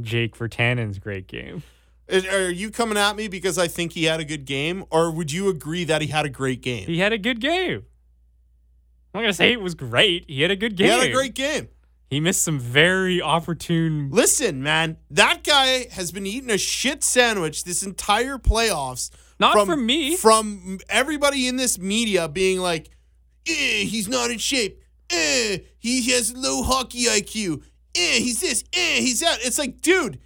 Jake 0.00 0.36
Virtanen's 0.36 0.98
great 0.98 1.28
game. 1.28 1.62
Are 2.10 2.50
you 2.50 2.70
coming 2.70 2.98
at 2.98 3.16
me 3.16 3.28
because 3.28 3.56
I 3.58 3.68
think 3.68 3.92
he 3.92 4.04
had 4.04 4.20
a 4.20 4.24
good 4.24 4.44
game, 4.44 4.84
or 4.90 5.10
would 5.10 5.32
you 5.32 5.48
agree 5.48 5.84
that 5.84 6.02
he 6.02 6.08
had 6.08 6.26
a 6.26 6.28
great 6.28 6.60
game? 6.60 6.86
He 6.86 6.98
had 6.98 7.12
a 7.12 7.18
good 7.18 7.40
game. 7.40 7.84
I'm 9.14 9.18
not 9.18 9.20
going 9.20 9.30
to 9.30 9.34
say 9.34 9.52
it 9.52 9.60
was 9.60 9.74
great. 9.74 10.24
He 10.28 10.42
had 10.42 10.50
a 10.50 10.56
good 10.56 10.76
game. 10.76 10.86
He 10.86 10.92
had 10.92 11.08
a 11.08 11.12
great 11.12 11.34
game. 11.34 11.68
He 12.10 12.20
missed 12.20 12.42
some 12.42 12.58
very 12.58 13.22
opportune. 13.22 14.10
Listen, 14.10 14.62
man, 14.62 14.98
that 15.10 15.44
guy 15.44 15.86
has 15.92 16.12
been 16.12 16.26
eating 16.26 16.50
a 16.50 16.58
shit 16.58 17.02
sandwich 17.02 17.64
this 17.64 17.82
entire 17.82 18.36
playoffs. 18.36 19.10
Not 19.42 19.54
from, 19.54 19.68
from 19.68 19.86
me. 19.86 20.16
From 20.16 20.78
everybody 20.88 21.48
in 21.48 21.56
this 21.56 21.78
media 21.78 22.28
being 22.28 22.60
like, 22.60 22.88
eh, 23.46 23.84
he's 23.84 24.08
not 24.08 24.30
in 24.30 24.38
shape. 24.38 24.82
Eh, 25.10 25.58
he 25.78 26.10
has 26.12 26.34
low 26.34 26.62
hockey 26.62 27.04
IQ. 27.04 27.62
Eh, 27.94 28.18
he's 28.18 28.40
this. 28.40 28.64
Eh, 28.72 29.00
he's 29.00 29.20
that. 29.20 29.38
It's 29.42 29.58
like, 29.58 29.82
dude, 29.82 30.18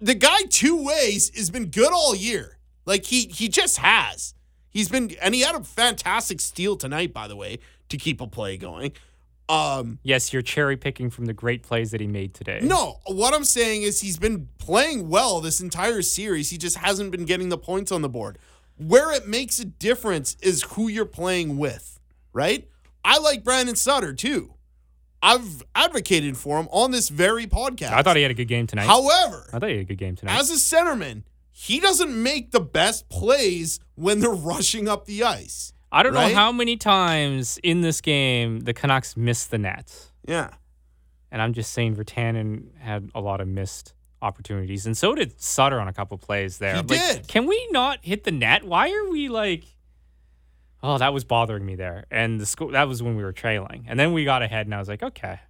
the 0.00 0.14
guy 0.14 0.42
two 0.48 0.82
ways 0.84 1.30
has 1.36 1.50
been 1.50 1.66
good 1.66 1.92
all 1.92 2.14
year. 2.14 2.58
Like 2.86 3.04
he 3.04 3.26
he 3.26 3.48
just 3.48 3.78
has. 3.78 4.34
He's 4.70 4.88
been 4.88 5.10
and 5.20 5.34
he 5.34 5.42
had 5.42 5.54
a 5.54 5.64
fantastic 5.64 6.40
steal 6.40 6.76
tonight, 6.76 7.12
by 7.12 7.28
the 7.28 7.36
way, 7.36 7.58
to 7.88 7.96
keep 7.96 8.20
a 8.20 8.26
play 8.26 8.56
going. 8.56 8.92
Um, 9.48 9.98
Yes, 10.02 10.32
you're 10.32 10.42
cherry 10.42 10.76
picking 10.76 11.10
from 11.10 11.26
the 11.26 11.32
great 11.34 11.62
plays 11.62 11.90
that 11.90 12.00
he 12.00 12.06
made 12.06 12.32
today. 12.34 12.60
no, 12.62 13.00
what 13.06 13.34
I'm 13.34 13.44
saying 13.44 13.82
is 13.82 14.00
he's 14.00 14.18
been 14.18 14.48
playing 14.58 15.08
well 15.08 15.40
this 15.40 15.60
entire 15.60 16.00
series. 16.02 16.50
He 16.50 16.56
just 16.58 16.78
hasn't 16.78 17.10
been 17.10 17.24
getting 17.26 17.50
the 17.50 17.58
points 17.58 17.92
on 17.92 18.02
the 18.02 18.08
board. 18.08 18.38
Where 18.76 19.12
it 19.12 19.28
makes 19.28 19.60
a 19.60 19.64
difference 19.66 20.36
is 20.40 20.62
who 20.62 20.88
you're 20.88 21.04
playing 21.04 21.58
with, 21.58 22.00
right? 22.32 22.66
I 23.04 23.18
like 23.18 23.44
Brandon 23.44 23.76
Sutter 23.76 24.14
too. 24.14 24.54
I've 25.22 25.62
advocated 25.74 26.36
for 26.36 26.58
him 26.58 26.68
on 26.70 26.90
this 26.90 27.08
very 27.08 27.46
podcast. 27.46 27.92
I 27.92 28.02
thought 28.02 28.16
he 28.16 28.22
had 28.22 28.30
a 28.30 28.34
good 28.34 28.48
game 28.48 28.66
tonight. 28.66 28.86
However, 28.86 29.48
I 29.52 29.58
thought 29.58 29.68
he 29.68 29.76
had 29.76 29.82
a 29.84 29.88
good 29.88 29.98
game 29.98 30.16
tonight. 30.16 30.38
as 30.38 30.50
a 30.50 30.54
centerman, 30.54 31.22
he 31.52 31.80
doesn't 31.80 32.10
make 32.22 32.50
the 32.50 32.60
best 32.60 33.08
plays 33.10 33.78
when 33.94 34.20
they're 34.20 34.30
rushing 34.34 34.88
up 34.88 35.04
the 35.04 35.22
ice. 35.22 35.73
I 35.94 36.02
don't 36.02 36.12
right? 36.14 36.28
know 36.28 36.34
how 36.34 36.52
many 36.52 36.76
times 36.76 37.58
in 37.62 37.80
this 37.80 38.00
game 38.00 38.60
the 38.60 38.74
Canucks 38.74 39.16
missed 39.16 39.50
the 39.50 39.58
net. 39.58 40.10
Yeah. 40.26 40.50
And 41.30 41.40
I'm 41.40 41.52
just 41.52 41.72
saying 41.72 41.96
Virtanen 41.96 42.76
had 42.78 43.10
a 43.14 43.20
lot 43.20 43.40
of 43.40 43.48
missed 43.48 43.94
opportunities. 44.20 44.86
And 44.86 44.96
so 44.96 45.14
did 45.14 45.40
Sutter 45.40 45.80
on 45.80 45.88
a 45.88 45.92
couple 45.92 46.18
plays 46.18 46.58
there. 46.58 46.74
He 46.76 46.82
Like, 46.82 46.88
did. 46.88 47.28
Can 47.28 47.46
we 47.46 47.68
not 47.70 47.98
hit 48.02 48.24
the 48.24 48.32
net? 48.32 48.64
Why 48.64 48.90
are 48.92 49.08
we 49.08 49.28
like 49.28 49.64
Oh, 50.82 50.98
that 50.98 51.14
was 51.14 51.24
bothering 51.24 51.64
me 51.64 51.76
there. 51.76 52.04
And 52.10 52.38
the 52.38 52.44
score 52.44 52.72
that 52.72 52.88
was 52.88 53.02
when 53.02 53.16
we 53.16 53.22
were 53.22 53.32
trailing. 53.32 53.86
And 53.88 53.98
then 53.98 54.12
we 54.12 54.24
got 54.24 54.42
ahead 54.42 54.66
and 54.66 54.74
I 54.74 54.78
was 54.78 54.88
like, 54.88 55.02
okay. 55.02 55.40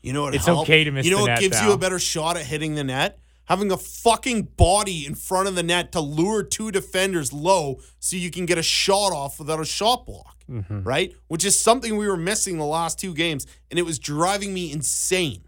You 0.00 0.12
know 0.12 0.22
what? 0.22 0.34
It's 0.34 0.46
helped? 0.46 0.62
okay 0.68 0.84
to 0.84 0.92
miss 0.92 1.04
You 1.04 1.12
know 1.12 1.22
what 1.22 1.40
gives 1.40 1.60
you 1.60 1.72
a 1.72 1.76
better 1.76 1.98
shot 1.98 2.36
at 2.36 2.44
hitting 2.46 2.76
the 2.76 2.84
net? 2.84 3.18
Having 3.46 3.72
a 3.72 3.76
fucking 3.76 4.42
body 4.56 5.04
in 5.04 5.14
front 5.14 5.48
of 5.48 5.56
the 5.56 5.62
net 5.62 5.90
to 5.92 6.00
lure 6.00 6.42
two 6.42 6.70
defenders 6.70 7.32
low 7.32 7.80
so 7.98 8.16
you 8.16 8.30
can 8.30 8.46
get 8.46 8.58
a 8.58 8.62
shot 8.62 9.12
off 9.12 9.38
without 9.38 9.60
a 9.60 9.64
shot 9.64 10.06
block. 10.06 10.44
Mm-hmm. 10.48 10.82
Right? 10.82 11.14
Which 11.28 11.44
is 11.44 11.58
something 11.58 11.96
we 11.96 12.06
were 12.06 12.16
missing 12.16 12.58
the 12.58 12.64
last 12.64 12.98
two 12.98 13.14
games, 13.14 13.46
and 13.70 13.78
it 13.78 13.84
was 13.84 13.98
driving 13.98 14.54
me 14.54 14.72
insane. 14.72 15.44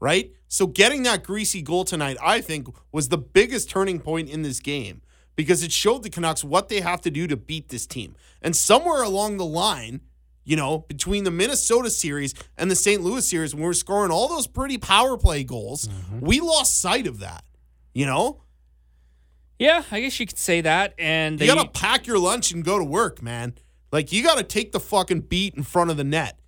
Right? 0.00 0.32
So 0.48 0.66
getting 0.66 1.02
that 1.02 1.22
greasy 1.22 1.60
goal 1.60 1.84
tonight, 1.84 2.16
I 2.22 2.40
think, 2.40 2.68
was 2.92 3.08
the 3.08 3.18
biggest 3.18 3.68
turning 3.68 4.00
point 4.00 4.30
in 4.30 4.42
this 4.42 4.60
game 4.60 5.02
because 5.36 5.62
it 5.62 5.70
showed 5.70 6.02
the 6.02 6.10
Canucks 6.10 6.42
what 6.42 6.68
they 6.68 6.80
have 6.80 7.00
to 7.02 7.10
do 7.10 7.26
to 7.28 7.36
beat 7.36 7.68
this 7.68 7.86
team. 7.86 8.16
And 8.42 8.56
somewhere 8.56 9.02
along 9.02 9.36
the 9.36 9.44
line, 9.44 10.00
you 10.48 10.56
know, 10.56 10.78
between 10.88 11.24
the 11.24 11.30
Minnesota 11.30 11.90
series 11.90 12.34
and 12.56 12.70
the 12.70 12.74
St. 12.74 13.02
Louis 13.02 13.28
series, 13.28 13.54
when 13.54 13.62
we 13.62 13.66
were 13.66 13.74
scoring 13.74 14.10
all 14.10 14.28
those 14.28 14.46
pretty 14.46 14.78
power 14.78 15.18
play 15.18 15.44
goals, 15.44 15.88
mm-hmm. 15.88 16.20
we 16.20 16.40
lost 16.40 16.80
sight 16.80 17.06
of 17.06 17.18
that. 17.18 17.44
You 17.92 18.06
know, 18.06 18.40
Yeah, 19.58 19.82
I 19.90 20.00
guess 20.00 20.18
you 20.18 20.26
could 20.26 20.38
say 20.38 20.62
that. 20.62 20.94
And 20.98 21.38
they 21.38 21.46
you 21.46 21.54
gotta 21.54 21.68
pack 21.68 22.06
your 22.06 22.18
lunch 22.18 22.50
and 22.52 22.64
go 22.64 22.78
to 22.78 22.84
work, 22.84 23.20
man. 23.20 23.56
Like 23.92 24.10
you 24.10 24.22
gotta 24.22 24.42
take 24.42 24.72
the 24.72 24.80
fucking 24.80 25.22
beat 25.22 25.54
in 25.54 25.64
front 25.64 25.90
of 25.90 25.98
the 25.98 26.04
net. 26.04 26.38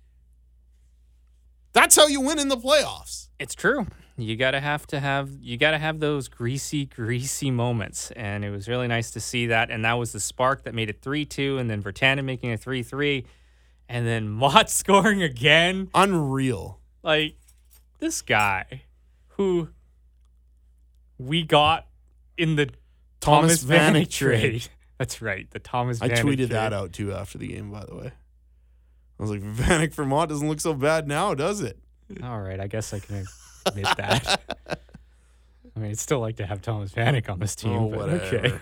That's 1.73 1.95
how 1.95 2.07
you 2.07 2.21
win 2.21 2.39
in 2.39 2.47
the 2.47 2.57
playoffs. 2.57 3.27
It's 3.37 3.53
true. 3.53 3.85
You 4.17 4.35
gotta 4.35 4.59
have 4.59 4.87
to 4.87 4.99
have 4.99 5.29
you 5.39 5.57
gotta 5.57 5.77
have 5.77 5.99
those 5.99 6.27
greasy, 6.27 6.85
greasy 6.87 7.51
moments, 7.51 8.09
and 8.11 8.43
it 8.43 8.49
was 8.49 8.67
really 8.67 8.87
nice 8.87 9.11
to 9.11 9.19
see 9.19 9.47
that. 9.47 9.69
And 9.69 9.85
that 9.85 9.93
was 9.93 10.11
the 10.11 10.19
spark 10.19 10.63
that 10.63 10.73
made 10.73 10.89
it 10.89 11.01
three 11.03 11.25
two, 11.25 11.59
and 11.59 11.69
then 11.69 11.83
Virtanen 11.83 12.25
making 12.25 12.51
a 12.51 12.57
three 12.57 12.81
three, 12.81 13.25
and 13.91 14.07
then 14.07 14.29
Motte 14.29 14.69
scoring 14.69 15.21
again. 15.21 15.89
Unreal. 15.93 16.79
Like 17.03 17.35
this 17.99 18.21
guy, 18.21 18.83
who 19.29 19.69
we 21.17 21.43
got 21.43 21.87
in 22.37 22.55
the 22.55 22.69
Thomas 23.19 23.61
Thomas, 23.61 23.63
Vanek 23.63 23.91
Vanek 24.05 24.09
trade. 24.09 24.39
trade. 24.41 24.67
That's 24.97 25.21
right, 25.21 25.49
the 25.51 25.59
Thomas. 25.59 26.01
I 26.01 26.09
Vanek 26.09 26.17
tweeted 26.19 26.35
trade. 26.37 26.49
that 26.49 26.73
out 26.73 26.93
too 26.93 27.11
after 27.13 27.37
the 27.37 27.47
game, 27.47 27.71
by 27.71 27.85
the 27.85 27.95
way. 27.95 28.11
I 29.19 29.21
was 29.23 29.29
like, 29.31 29.41
Vanek 29.55 29.93
for 29.93 30.05
Motte 30.05 30.29
doesn't 30.29 30.47
look 30.47 30.59
so 30.61 30.73
bad 30.73 31.07
now, 31.07 31.33
does 31.33 31.61
it? 31.61 31.77
All 32.23 32.39
right, 32.41 32.59
I 32.59 32.67
guess 32.67 32.93
I 32.93 32.99
can 32.99 33.25
admit 33.65 33.87
that. 33.97 34.41
I 35.75 35.79
mean, 35.79 35.91
I'd 35.91 35.99
still 35.99 36.19
like 36.19 36.35
to 36.37 36.45
have 36.45 36.61
Thomas 36.61 36.91
Vanek 36.91 37.29
on 37.29 37.39
this 37.39 37.55
team, 37.55 37.71
Oh, 37.73 37.89
but 37.89 37.99
whatever. 37.99 38.35
okay. 38.37 38.59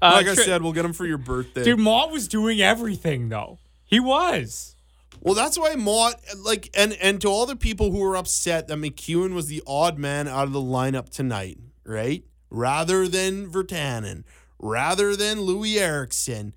Uh, 0.00 0.12
like 0.14 0.26
I 0.28 0.34
said, 0.34 0.62
we'll 0.62 0.72
get 0.72 0.84
him 0.84 0.92
for 0.94 1.04
your 1.04 1.18
birthday. 1.18 1.64
Dude, 1.64 1.78
Motte 1.78 2.10
was 2.12 2.28
doing 2.28 2.60
everything 2.62 3.28
though. 3.28 3.58
He 3.88 3.98
was. 4.00 4.76
Well, 5.20 5.34
that's 5.34 5.58
why 5.58 5.74
Motte 5.74 6.14
like 6.36 6.70
and 6.74 6.92
and 7.00 7.20
to 7.22 7.28
all 7.28 7.44
the 7.46 7.56
people 7.56 7.90
who 7.90 7.98
were 7.98 8.16
upset 8.16 8.68
that 8.68 8.76
MacEwen 8.78 9.34
was 9.34 9.48
the 9.48 9.62
odd 9.66 9.98
man 9.98 10.28
out 10.28 10.44
of 10.46 10.52
the 10.52 10.60
lineup 10.60 11.08
tonight, 11.08 11.58
right? 11.84 12.22
Rather 12.50 13.08
than 13.08 13.50
Virtanen, 13.50 14.22
rather 14.60 15.16
than 15.16 15.38
Loui 15.38 15.76
Eriksson, 15.76 16.54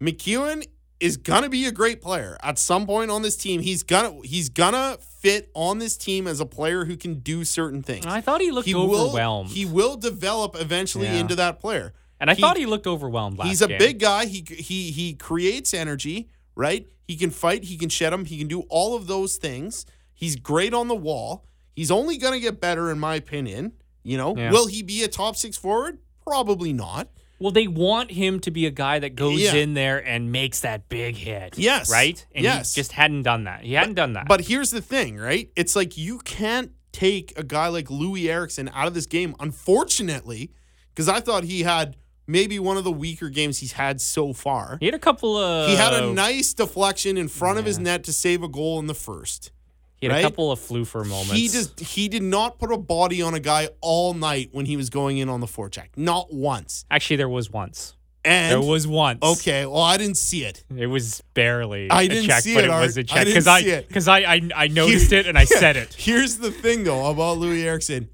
MacEwen 0.00 0.66
is 1.00 1.16
gonna 1.16 1.48
be 1.48 1.64
a 1.64 1.72
great 1.72 2.00
player 2.00 2.36
at 2.42 2.58
some 2.58 2.86
point 2.86 3.10
on 3.10 3.22
this 3.22 3.36
team. 3.36 3.60
He's 3.60 3.82
gonna 3.82 4.14
he's 4.24 4.48
gonna 4.48 4.98
fit 5.20 5.50
on 5.54 5.78
this 5.78 5.96
team 5.96 6.26
as 6.28 6.38
a 6.40 6.46
player 6.46 6.84
who 6.84 6.96
can 6.96 7.14
do 7.20 7.44
certain 7.44 7.82
things. 7.82 8.06
I 8.06 8.20
thought 8.20 8.40
he 8.40 8.50
looked 8.50 8.66
he 8.68 8.74
overwhelmed. 8.74 9.48
will 9.50 9.54
he 9.54 9.64
will 9.64 9.96
develop 9.96 10.54
eventually 10.60 11.06
Yeah. 11.06 11.14
into 11.20 11.34
that 11.36 11.60
player. 11.60 11.94
and 12.20 12.30
I 12.30 12.34
thought 12.34 12.56
he 12.56 12.66
looked 12.66 12.86
overwhelmed 12.86 13.38
last 13.38 13.48
He's 13.48 13.62
a 13.62 13.68
game. 13.68 13.78
big 13.78 13.98
guy. 14.00 14.26
He 14.26 14.44
he 14.48 14.90
he 14.90 15.14
creates 15.14 15.72
energy, 15.72 16.28
right? 16.58 16.86
He 17.06 17.16
can 17.16 17.30
fight. 17.30 17.64
He 17.64 17.78
can 17.78 17.88
shed 17.88 18.12
him. 18.12 18.26
He 18.26 18.36
can 18.36 18.48
do 18.48 18.62
all 18.68 18.94
of 18.96 19.06
those 19.06 19.36
things. 19.36 19.86
He's 20.12 20.36
great 20.36 20.74
on 20.74 20.88
the 20.88 20.96
wall. 20.96 21.46
He's 21.74 21.90
only 21.90 22.18
going 22.18 22.34
to 22.34 22.40
get 22.40 22.60
better, 22.60 22.90
in 22.90 22.98
my 22.98 23.14
opinion. 23.14 23.72
You 24.02 24.16
know, 24.18 24.36
Yeah. 24.36 24.50
will 24.50 24.66
he 24.66 24.82
be 24.82 25.02
a 25.04 25.08
top 25.08 25.36
six 25.36 25.56
forward? 25.56 25.98
Probably 26.26 26.72
not. 26.72 27.08
Well, 27.38 27.52
they 27.52 27.68
want 27.68 28.10
him 28.10 28.40
to 28.40 28.50
be 28.50 28.66
a 28.66 28.70
guy 28.72 28.98
that 28.98 29.14
goes 29.14 29.40
Yeah. 29.40 29.54
in 29.54 29.74
there 29.74 30.04
and 30.04 30.32
makes 30.32 30.60
that 30.60 30.88
big 30.88 31.14
hit. 31.16 31.56
Yes. 31.56 31.88
Right? 31.88 32.26
And 32.34 32.42
Yes. 32.42 32.74
he 32.74 32.80
just 32.80 32.92
hadn't 32.92 33.22
done 33.22 33.44
that. 33.44 33.62
He 33.62 33.74
hadn't 33.74 33.94
done 33.94 34.14
that. 34.14 34.26
But 34.26 34.40
here's 34.42 34.70
the 34.70 34.80
thing, 34.82 35.16
right? 35.16 35.48
It's 35.54 35.76
like 35.76 35.96
you 35.96 36.18
can't 36.18 36.72
take 36.90 37.32
a 37.38 37.44
guy 37.44 37.68
like 37.68 37.86
Loui 37.86 38.28
Eriksson 38.28 38.68
out 38.74 38.88
of 38.88 38.94
this 38.94 39.06
game, 39.06 39.36
unfortunately, 39.38 40.50
because 40.92 41.08
I 41.08 41.20
thought 41.20 41.44
he 41.44 41.62
had 41.62 41.96
maybe 42.28 42.60
one 42.60 42.76
of 42.76 42.84
the 42.84 42.92
weaker 42.92 43.28
games 43.30 43.58
he's 43.58 43.72
had 43.72 44.00
so 44.00 44.32
far. 44.32 44.76
he 44.78 44.86
had 44.86 44.94
a 44.94 44.98
couple 45.00 45.36
of 45.36 45.68
He 45.68 45.74
had 45.74 45.92
a 45.94 46.12
nice 46.12 46.52
deflection 46.54 47.16
in 47.16 47.26
front 47.26 47.58
of 47.58 47.64
his 47.64 47.78
net 47.80 48.04
to 48.04 48.12
save 48.12 48.44
a 48.44 48.48
goal 48.48 48.78
in 48.78 48.86
the 48.86 48.94
first. 48.94 49.50
he 49.96 50.06
had 50.06 50.12
right? 50.12 50.20
a 50.20 50.22
couple 50.22 50.52
of 50.52 50.60
floofer 50.60 51.04
moments. 51.04 51.32
He 51.32 51.48
just 51.48 51.80
he 51.80 52.08
did 52.08 52.22
not 52.22 52.58
put 52.60 52.70
a 52.70 52.78
body 52.78 53.20
on 53.22 53.34
a 53.34 53.40
guy 53.40 53.70
all 53.80 54.14
night 54.14 54.50
when 54.52 54.66
he 54.66 54.76
was 54.76 54.90
going 54.90 55.18
in 55.18 55.28
on 55.28 55.40
the 55.40 55.46
forecheck. 55.48 55.88
Not 55.96 56.32
once. 56.32 56.84
Actually 56.90 57.16
there 57.16 57.28
was 57.28 57.50
once. 57.50 57.94
And 58.24 58.50
There 58.50 58.68
was 58.68 58.86
once. 58.86 59.20
okay, 59.22 59.64
well 59.64 59.80
I 59.80 59.96
didn't 59.96 60.16
see 60.18 60.44
it. 60.44 60.62
It 60.76 60.86
was 60.88 61.22
barely 61.34 61.88
I 61.90 62.02
a 62.02 62.08
didn't 62.08 62.26
check, 62.26 62.42
see 62.42 62.54
but 62.54 62.64
it, 62.64 62.70
it, 62.70 62.80
was 62.80 62.96
a 62.98 63.04
check 63.04 63.24
because 63.26 63.46
I 63.46 63.62
because 63.82 64.06
I, 64.08 64.18
I 64.18 64.40
I 64.54 64.68
noticed 64.82 65.12
it 65.12 65.26
and 65.26 65.38
I 65.38 65.44
said 65.44 65.76
it. 65.76 65.94
Here's 65.94 66.36
the 66.38 66.50
thing 66.50 66.84
though 66.84 67.06
about 67.06 67.38
Loui 67.38 67.62
Eriksson. 67.64 68.10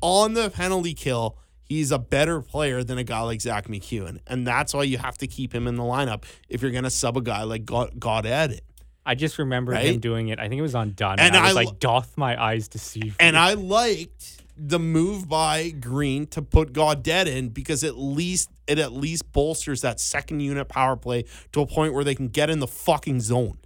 On 0.00 0.32
the 0.32 0.48
penalty 0.48 0.94
kill, 0.94 1.36
he's 1.70 1.90
a 1.92 1.98
better 1.98 2.42
player 2.42 2.82
than 2.84 2.98
a 2.98 3.04
guy 3.04 3.20
like 3.22 3.40
Zack 3.40 3.68
MacEwen. 3.68 4.18
And 4.26 4.46
that's 4.46 4.74
why 4.74 4.82
you 4.82 4.98
have 4.98 5.16
to 5.18 5.26
keep 5.26 5.54
him 5.54 5.66
in 5.66 5.76
the 5.76 5.82
lineup 5.84 6.24
if 6.48 6.60
you're 6.60 6.72
gonna 6.72 6.90
sub 6.90 7.16
a 7.16 7.22
guy 7.22 7.44
like 7.44 7.64
God 7.64 7.98
God 7.98 8.26
Ed. 8.26 8.60
I 9.06 9.14
just 9.14 9.38
remember 9.38 9.72
Right? 9.72 9.86
him 9.86 10.00
doing 10.00 10.28
it. 10.28 10.38
I 10.38 10.48
think 10.48 10.58
it 10.58 10.62
was 10.62 10.74
on 10.74 10.92
Dunn. 10.92 11.18
And 11.18 11.34
And, 11.34 11.36
I 11.36 11.48
was 11.48 11.56
I 11.56 11.62
like, 11.64 11.78
doth 11.80 12.18
my 12.18 12.40
eyes 12.40 12.68
deceive 12.68 13.16
And 13.18 13.34
me?" 13.34 13.40
I 13.40 13.54
liked 13.54 14.42
the 14.56 14.78
move 14.78 15.26
by 15.28 15.70
Green 15.70 16.26
to 16.26 16.42
put 16.42 16.74
Gaudette 16.74 17.26
in 17.26 17.48
because 17.48 17.82
at 17.82 17.96
least 17.96 18.50
it 18.66 18.78
at 18.78 18.92
least 18.92 19.32
bolsters 19.32 19.80
that 19.80 19.98
second 20.00 20.40
unit 20.40 20.68
power 20.68 20.96
play 20.96 21.24
to 21.52 21.60
a 21.62 21.66
point 21.66 21.94
where 21.94 22.04
they 22.04 22.14
can 22.14 22.28
get 22.28 22.50
in 22.50 22.58
the 22.58 22.66
fucking 22.66 23.20
zone. 23.20 23.58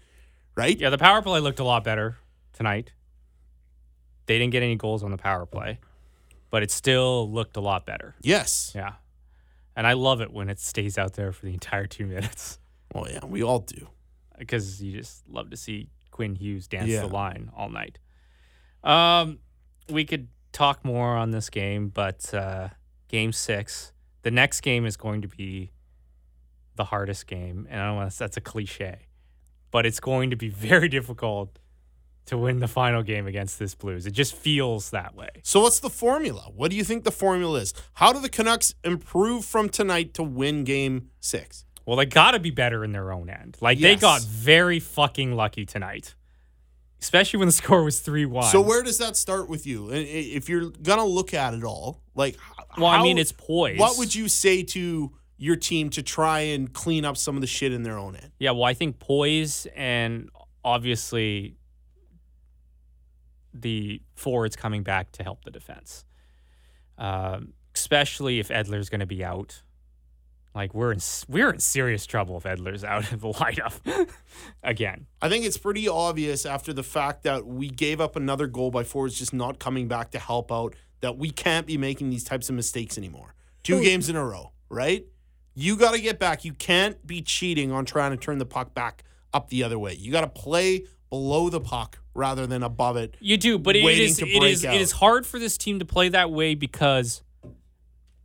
Right? 0.54 0.78
Yeah, 0.78 0.90
the 0.90 0.98
power 0.98 1.20
play 1.20 1.40
looked 1.40 1.58
a 1.58 1.64
lot 1.64 1.82
better 1.82 2.18
tonight. 2.52 2.92
They 4.26 4.38
didn't 4.38 4.52
get 4.52 4.62
any 4.62 4.76
goals 4.76 5.02
on 5.02 5.10
the 5.10 5.18
power 5.18 5.46
play, 5.46 5.80
but 6.54 6.62
it 6.62 6.70
still 6.70 7.28
looked 7.32 7.56
a 7.56 7.60
lot 7.60 7.84
better. 7.84 8.14
Yes. 8.22 8.70
Yeah. 8.76 8.92
And 9.74 9.88
I 9.88 9.94
love 9.94 10.20
it 10.20 10.32
when 10.32 10.48
it 10.48 10.60
stays 10.60 10.96
out 10.96 11.14
there 11.14 11.32
for 11.32 11.46
the 11.46 11.52
entire 11.52 11.86
two 11.88 12.06
minutes 12.14 12.60
Well, 12.94 13.08
yeah, 13.10 13.24
we 13.24 13.42
all 13.42 13.58
do. 13.58 13.88
because 14.38 14.80
you 14.80 14.96
just 14.96 15.28
love 15.28 15.50
to 15.50 15.56
see 15.56 15.88
Quinn 16.12 16.36
Hughes 16.36 16.68
dance 16.68 16.88
Yeah. 16.90 17.00
the 17.00 17.08
line 17.08 17.50
all 17.56 17.68
night. 17.70 17.98
Um, 18.84 19.40
we 19.90 20.04
could 20.04 20.28
talk 20.52 20.84
more 20.84 21.16
on 21.16 21.32
this 21.32 21.50
game, 21.50 21.88
but 21.88 22.32
uh, 22.32 22.68
game 23.08 23.32
six, 23.32 23.92
the 24.22 24.30
next 24.30 24.60
game 24.60 24.86
is 24.86 24.96
going 24.96 25.22
to 25.22 25.28
be 25.28 25.72
the 26.76 26.84
hardest 26.84 27.26
game, 27.26 27.66
and 27.68 27.80
I 27.80 27.86
don't 27.88 27.96
want 27.96 28.12
to. 28.12 28.18
That's 28.18 28.36
a 28.36 28.40
cliche, 28.40 29.08
but 29.72 29.86
it's 29.86 29.98
going 29.98 30.30
to 30.30 30.36
be 30.36 30.48
very 30.68 30.88
difficult 30.88 31.58
to 32.26 32.38
win 32.38 32.58
the 32.58 32.68
final 32.68 33.02
game 33.02 33.26
against 33.26 33.58
this 33.58 33.74
Blues. 33.74 34.06
It 34.06 34.12
just 34.12 34.34
feels 34.34 34.90
that 34.90 35.14
way. 35.14 35.28
So 35.42 35.60
what's 35.60 35.80
the 35.80 35.90
formula? 35.90 36.50
What 36.54 36.70
do 36.70 36.76
you 36.76 36.84
think 36.84 37.04
the 37.04 37.10
formula 37.10 37.60
is? 37.60 37.74
How 37.94 38.12
do 38.12 38.20
the 38.20 38.28
Canucks 38.28 38.74
improve 38.82 39.44
from 39.44 39.68
tonight 39.68 40.14
to 40.14 40.22
win 40.22 40.64
game 40.64 41.10
six? 41.20 41.64
Well, 41.86 41.96
they 41.96 42.06
got 42.06 42.30
to 42.30 42.38
be 42.38 42.50
better 42.50 42.82
in 42.82 42.92
their 42.92 43.12
own 43.12 43.28
end. 43.28 43.58
Like 43.60 43.78
they 43.78 43.96
got 43.96 44.22
very 44.22 44.80
fucking 44.80 45.32
lucky 45.32 45.66
tonight, 45.66 46.14
especially 47.02 47.38
when 47.38 47.48
the 47.48 47.52
score 47.62 47.84
was 47.84 48.00
three 48.00 48.24
one. 48.24 48.50
So 48.50 48.60
where 48.60 48.82
does 48.82 48.98
that 48.98 49.16
start 49.16 49.48
with 49.48 49.66
you? 49.66 49.90
If 49.92 50.48
you're 50.48 50.70
gonna 50.82 51.04
look 51.04 51.34
at 51.34 51.52
it 51.52 51.62
all, 51.62 52.00
like, 52.14 52.38
Well, 52.78 52.86
I 52.86 53.02
mean, 53.02 53.18
it's 53.18 53.32
poise. 53.32 53.78
What 53.78 53.98
would 53.98 54.14
you 54.14 54.28
say 54.28 54.62
to 54.62 55.12
your 55.36 55.56
team 55.56 55.90
to 55.90 56.02
try 56.02 56.40
and 56.40 56.72
clean 56.72 57.04
up 57.04 57.18
some 57.18 57.34
of 57.34 57.42
the 57.42 57.46
shit 57.46 57.72
in 57.72 57.82
their 57.82 57.98
own 57.98 58.16
end? 58.16 58.30
Yeah, 58.38 58.52
well, 58.52 58.64
I 58.64 58.72
think 58.72 58.98
poise 58.98 59.66
and 59.76 60.30
obviously 60.64 61.56
the 63.54 64.02
forwards 64.14 64.56
coming 64.56 64.82
back 64.82 65.12
to 65.12 65.22
help 65.22 65.44
the 65.44 65.50
defense, 65.50 66.04
um, 66.98 67.52
especially 67.74 68.40
if 68.40 68.48
Edler's 68.48 68.90
going 68.90 69.00
to 69.00 69.06
be 69.06 69.24
out. 69.24 69.62
Like 70.54 70.72
we're 70.72 70.92
in 70.92 71.00
we're 71.28 71.50
in 71.50 71.58
serious 71.58 72.06
trouble 72.06 72.36
if 72.36 72.44
Edler's 72.44 72.84
out 72.84 73.10
of 73.12 73.20
the 73.20 73.28
lineup 73.28 74.08
again. 74.62 75.06
I 75.20 75.28
think 75.28 75.44
it's 75.44 75.58
pretty 75.58 75.88
obvious 75.88 76.46
after 76.46 76.72
the 76.72 76.82
fact 76.82 77.24
that 77.24 77.46
we 77.46 77.68
gave 77.68 78.00
up 78.00 78.14
another 78.16 78.46
goal 78.46 78.70
by 78.70 78.84
forwards 78.84 79.18
just 79.18 79.32
not 79.32 79.58
coming 79.58 79.88
back 79.88 80.10
to 80.12 80.18
help 80.18 80.52
out 80.52 80.74
that 81.00 81.18
we 81.18 81.30
can't 81.30 81.66
be 81.66 81.76
making 81.76 82.10
these 82.10 82.24
types 82.24 82.48
of 82.48 82.54
mistakes 82.54 82.96
anymore. 82.96 83.34
Two 83.62 83.82
games 83.82 84.08
in 84.08 84.16
a 84.16 84.24
row, 84.24 84.52
right? 84.68 85.06
You 85.54 85.76
got 85.76 85.94
to 85.94 86.00
get 86.00 86.18
back. 86.18 86.44
You 86.44 86.52
can't 86.52 87.04
be 87.06 87.22
cheating 87.22 87.72
on 87.72 87.84
trying 87.84 88.10
to 88.10 88.16
turn 88.16 88.38
the 88.38 88.46
puck 88.46 88.74
back 88.74 89.04
up 89.32 89.48
the 89.48 89.62
other 89.64 89.78
way. 89.78 89.94
You 89.94 90.12
got 90.12 90.22
to 90.22 90.28
play 90.28 90.84
below 91.14 91.48
the 91.48 91.60
puck 91.60 92.00
rather 92.12 92.44
than 92.44 92.64
above 92.64 92.96
it. 92.96 93.16
You 93.20 93.36
do, 93.36 93.56
but 93.56 93.76
it 93.76 93.84
is 93.84 94.18
it 94.18 94.42
is 94.42 94.64
out. 94.64 94.74
it 94.74 94.80
is 94.80 94.90
hard 94.90 95.24
for 95.24 95.38
this 95.38 95.56
team 95.56 95.78
to 95.78 95.84
play 95.84 96.08
that 96.08 96.32
way 96.32 96.56
because 96.56 97.22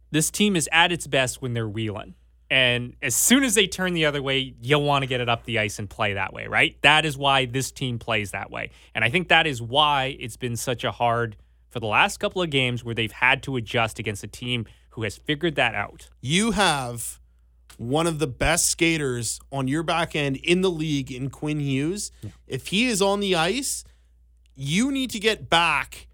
this 0.09 0.31
team 0.31 0.55
is 0.55 0.67
at 0.71 0.91
its 0.91 1.05
best 1.05 1.39
when 1.39 1.53
they're 1.53 1.69
wheeling. 1.69 2.15
And 2.49 2.95
as 3.03 3.13
soon 3.13 3.43
as 3.43 3.53
they 3.53 3.67
turn 3.67 3.93
the 3.93 4.05
other 4.05 4.23
way, 4.23 4.55
you'll 4.59 4.81
want 4.81 5.03
to 5.03 5.05
get 5.07 5.21
it 5.21 5.29
up 5.29 5.45
the 5.45 5.59
ice 5.59 5.77
and 5.77 5.87
play 5.87 6.13
that 6.13 6.33
way, 6.33 6.47
right? 6.47 6.81
That 6.81 7.05
is 7.05 7.15
why 7.15 7.45
this 7.45 7.71
team 7.71 7.99
plays 7.99 8.31
that 8.31 8.49
way. 8.49 8.71
And 8.95 9.05
I 9.05 9.11
think 9.11 9.27
that 9.27 9.45
is 9.45 9.61
why 9.61 10.17
it's 10.19 10.35
been 10.35 10.55
such 10.55 10.83
a 10.83 10.91
hard 10.91 11.35
for 11.69 11.79
the 11.79 11.85
last 11.85 12.19
couple 12.19 12.41
of 12.41 12.49
games 12.49 12.83
where 12.83 12.95
they've 12.95 13.11
had 13.11 13.43
to 13.43 13.55
adjust 13.55 13.99
against 13.99 14.23
a 14.23 14.27
team 14.27 14.65
who 14.91 15.03
has 15.03 15.15
figured 15.15 15.53
that 15.57 15.75
out. 15.75 16.09
You 16.21 16.49
have 16.51 17.18
one 17.79 18.07
of 18.07 18.19
the 18.19 18.27
best 18.27 18.67
skaters 18.67 19.39
on 19.53 19.69
your 19.69 19.83
back 19.83 20.13
end 20.13 20.35
in 20.37 20.59
the 20.59 20.69
league 20.69 21.13
in 21.13 21.29
Quinn 21.29 21.61
Hughes. 21.61 22.11
If 22.45 22.67
he 22.67 22.87
is 22.87 23.01
on 23.01 23.21
the 23.21 23.35
ice, 23.35 23.85
you 24.53 24.91
need 24.91 25.09
to 25.11 25.19
get 25.19 25.49
back 25.49 26.07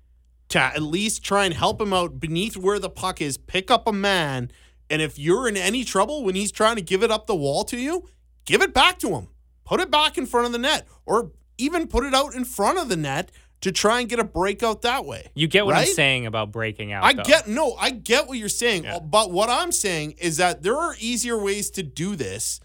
to 0.49 0.60
at 0.60 0.84
least 0.84 1.23
try 1.23 1.43
and 1.43 1.56
help 1.56 1.82
him 1.82 1.91
out 1.91 2.19
beneath 2.19 2.56
where 2.56 2.78
the 2.78 2.89
puck 2.89 3.19
is, 3.19 3.38
pick 3.38 3.71
up 3.71 3.88
a 3.88 3.91
man. 3.91 4.51
And 4.91 5.01
if 5.01 5.17
you're 5.17 5.47
in 5.47 5.58
any 5.58 5.84
trouble 5.84 6.23
when 6.23 6.36
he's 6.36 6.51
trying 6.51 6.75
to 6.75 6.84
give 6.84 7.01
it 7.01 7.10
up 7.10 7.25
the 7.25 7.36
wall 7.36 7.63
to 7.65 7.78
you, 7.78 8.08
give 8.45 8.62
it 8.62 8.71
back 8.71 8.99
to 8.99 9.10
him. 9.15 9.30
Put 9.63 9.82
it 9.82 9.89
back 9.89 10.19
in 10.19 10.28
front 10.28 10.45
of 10.45 10.51
the 10.51 10.60
net 10.60 10.88
or 11.08 11.32
even 11.58 11.88
put 11.88 12.04
it 12.04 12.13
out 12.13 12.36
in 12.36 12.45
front 12.45 12.78
of 12.78 12.89
the 12.89 12.95
net 12.95 13.32
to 13.62 13.72
try 13.72 14.00
and 14.00 14.10
get 14.10 14.20
a 14.20 14.24
breakout 14.24 14.84
that 14.84 15.06
way. 15.06 15.32
You 15.34 15.48
get 15.48 15.65
what 15.65 15.76
I'm 15.76 15.88
saying 15.88 16.26
about 16.26 16.52
breaking 16.52 16.91
out. 16.91 17.04
I 17.04 17.13
though. 17.13 17.24
get 17.24 17.48
no, 17.48 17.74
I 17.74 17.89
get 17.89 18.28
what 18.28 18.38
you're 18.38 18.50
saying, 18.50 18.86
but 19.10 19.32
what 19.32 19.50
I'm 19.50 19.72
saying 19.72 20.15
is 20.20 20.38
that 20.38 20.63
there 20.63 20.78
are 20.78 20.96
easier 21.00 21.38
ways 21.38 21.70
to 21.72 21.84
do 21.84 22.15
this 22.15 22.60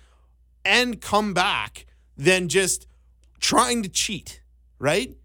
and 0.64 1.00
come 1.00 1.32
back 1.32 1.86
than 2.16 2.48
just 2.48 2.86
trying 3.40 3.82
to 3.82 3.88
cheat, 3.88 4.42
right? 4.78 5.16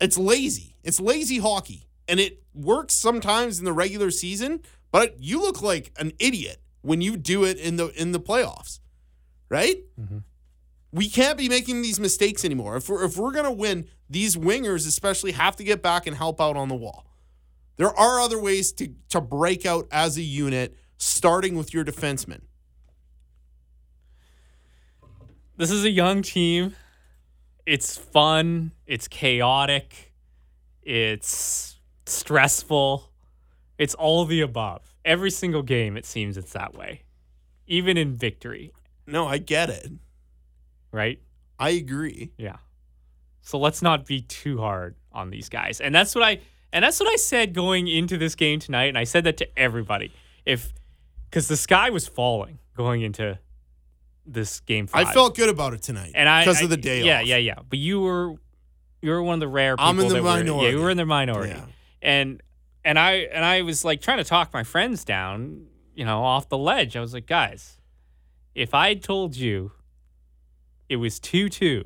It's 0.00 0.18
lazy. 0.18 0.76
It's 0.82 1.00
lazy 1.00 1.38
hockey. 1.38 1.88
And 2.08 2.18
it 2.18 2.42
works 2.52 2.94
sometimes 2.94 3.58
in 3.58 3.64
the 3.64 3.72
regular 3.72 4.10
season, 4.10 4.60
but 4.90 5.18
you 5.20 5.40
look 5.40 5.62
like 5.62 5.92
an 5.98 6.12
idiot 6.18 6.60
when 6.82 7.00
you 7.00 7.16
do 7.16 7.44
it 7.44 7.58
in 7.58 7.76
the 7.76 7.88
in 8.00 8.12
the 8.12 8.20
playoffs. 8.20 8.80
Right? 9.48 9.76
Mm-hmm. 10.00 10.18
We 10.92 11.08
can't 11.08 11.38
be 11.38 11.48
making 11.48 11.82
these 11.82 12.00
mistakes 12.00 12.44
anymore. 12.44 12.76
If 12.76 12.88
we're 12.88 13.04
if 13.04 13.16
we're 13.16 13.32
gonna 13.32 13.52
win, 13.52 13.88
these 14.12 14.36
wingers 14.36 14.86
especially 14.86 15.32
have 15.32 15.56
to 15.56 15.64
get 15.64 15.82
back 15.82 16.06
and 16.06 16.16
help 16.16 16.40
out 16.40 16.56
on 16.56 16.68
the 16.68 16.74
wall. 16.74 17.06
There 17.76 17.88
are 17.88 18.20
other 18.20 18.40
ways 18.40 18.72
to 18.74 18.88
to 19.08 19.20
break 19.20 19.64
out 19.66 19.88
as 19.90 20.16
a 20.18 20.22
unit, 20.22 20.76
starting 20.98 21.56
with 21.56 21.72
your 21.74 21.84
defenseman. 21.84 22.42
this 25.56 25.70
is 25.70 25.84
a 25.84 25.90
young 25.90 26.22
team. 26.22 26.74
It's 27.66 27.96
fun. 27.96 28.72
It's 28.86 29.06
chaotic. 29.08 30.12
It's 30.82 31.76
stressful. 32.06 33.10
It's 33.78 33.94
all 33.94 34.24
the 34.24 34.40
above. 34.40 34.82
Every 35.04 35.30
single 35.30 35.62
game, 35.62 35.96
it 35.96 36.04
seems 36.04 36.36
it's 36.36 36.52
that 36.52 36.74
way. 36.74 37.02
Even 37.66 37.96
in 37.96 38.16
victory, 38.16 38.72
No, 39.06 39.26
I 39.26 39.38
get 39.38 39.70
it. 39.70 39.90
right? 40.92 41.20
I 41.58 41.70
agree. 41.70 42.32
Yeah. 42.36 42.56
So 43.42 43.58
let's 43.58 43.82
not 43.82 44.06
be 44.06 44.20
too 44.22 44.58
hard 44.58 44.94
on 45.12 45.30
these 45.30 45.48
guys. 45.48 45.80
And 45.80 45.94
that's 45.94 46.14
what 46.14 46.24
I 46.24 46.40
and 46.72 46.84
that's 46.84 46.98
what 47.00 47.08
I 47.12 47.16
said 47.16 47.52
going 47.52 47.86
into 47.88 48.16
this 48.16 48.34
game 48.34 48.58
tonight. 48.60 48.84
And 48.86 48.96
I 48.96 49.04
said 49.04 49.24
that 49.24 49.36
to 49.38 49.58
everybody. 49.58 50.12
If 50.46 50.72
because 51.28 51.48
the 51.48 51.56
sky 51.56 51.90
was 51.90 52.06
falling 52.08 52.58
going 52.76 53.02
into 53.02 53.38
this 54.24 54.60
game 54.60 54.86
five. 54.86 55.08
I 55.08 55.12
felt 55.12 55.36
good 55.36 55.48
about 55.48 55.74
it 55.74 55.82
tonight 55.82 56.12
and 56.14 56.28
I 56.28 56.42
because 56.42 56.62
of 56.62 56.70
the 56.70 56.76
day 56.76 57.02
Yeah, 57.02 57.20
off. 57.20 57.26
yeah, 57.26 57.36
yeah. 57.36 57.54
But 57.68 57.78
you 57.78 58.00
were 58.00 58.34
you 59.02 59.10
were 59.10 59.22
one 59.22 59.34
of 59.34 59.40
the 59.40 59.48
rare 59.48 59.76
people 59.76 59.88
I'm 59.90 59.98
in 59.98 60.08
the 60.08 60.14
that 60.14 60.22
were 60.22 60.28
yeah, 60.28 60.36
minority. 60.36 60.76
you 60.76 60.82
were 60.82 60.90
in 60.90 60.96
the 60.96 61.04
minority. 61.06 61.54
Yeah. 61.54 61.64
And 62.00 62.42
and 62.84 62.98
I 62.98 63.12
and 63.32 63.44
I 63.44 63.62
was 63.62 63.84
like 63.84 64.00
trying 64.00 64.18
to 64.18 64.24
talk 64.24 64.52
my 64.54 64.62
friends 64.62 65.04
down, 65.04 65.66
you 65.94 66.04
know, 66.04 66.22
off 66.22 66.48
the 66.48 66.58
ledge. 66.58 66.96
I 66.96 67.00
was 67.00 67.12
like, 67.12 67.26
guys, 67.26 67.78
if 68.54 68.72
I 68.74 68.94
told 68.94 69.34
you 69.36 69.72
it 70.88 70.96
was 70.96 71.18
2-2 71.18 71.84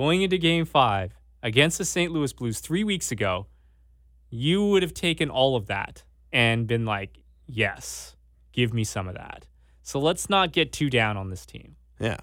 going 0.00 0.22
into 0.22 0.38
game 0.38 0.64
5 0.64 1.12
against 1.42 1.76
the 1.76 1.84
St. 1.84 2.10
Louis 2.10 2.32
Blues 2.32 2.60
3 2.60 2.84
weeks 2.84 3.12
ago, 3.12 3.48
you 4.30 4.64
would 4.64 4.82
have 4.82 4.94
taken 4.94 5.28
all 5.28 5.56
of 5.56 5.66
that 5.66 6.04
and 6.32 6.66
been 6.66 6.86
like, 6.86 7.18
"Yes, 7.46 8.16
give 8.52 8.72
me 8.72 8.82
some 8.82 9.08
of 9.08 9.14
that." 9.14 9.46
So 9.82 10.00
let's 10.00 10.30
not 10.30 10.52
get 10.52 10.72
too 10.72 10.88
down 10.88 11.18
on 11.18 11.28
this 11.28 11.44
team. 11.44 11.76
Yeah. 11.98 12.16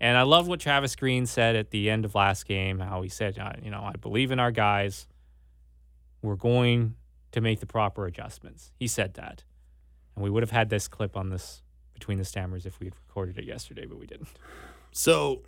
And 0.00 0.16
I 0.16 0.22
love 0.22 0.46
what 0.46 0.60
Travis 0.60 0.94
Green 0.94 1.26
said 1.26 1.56
at 1.56 1.70
the 1.70 1.90
end 1.90 2.04
of 2.04 2.14
last 2.14 2.46
game. 2.46 2.78
How 2.78 3.02
he 3.02 3.08
said, 3.08 3.40
uh, 3.40 3.54
you 3.60 3.72
know, 3.72 3.82
I 3.82 3.94
believe 4.00 4.30
in 4.30 4.38
our 4.38 4.52
guys. 4.52 5.08
We're 6.22 6.36
going 6.36 6.94
to 7.32 7.40
make 7.40 7.58
the 7.58 7.66
proper 7.66 8.06
adjustments. 8.06 8.70
He 8.78 8.86
said 8.86 9.14
that, 9.14 9.42
and 10.14 10.22
we 10.22 10.30
would 10.30 10.44
have 10.44 10.52
had 10.52 10.70
this 10.70 10.86
clip 10.86 11.16
on 11.16 11.30
this 11.30 11.62
between 11.92 12.18
the 12.18 12.24
stammers 12.24 12.66
if 12.66 12.78
we 12.78 12.86
had 12.86 12.94
recorded 13.08 13.36
it 13.36 13.44
yesterday, 13.44 13.84
but 13.84 13.98
we 13.98 14.06
didn't. 14.06 14.28
So, 14.92 15.42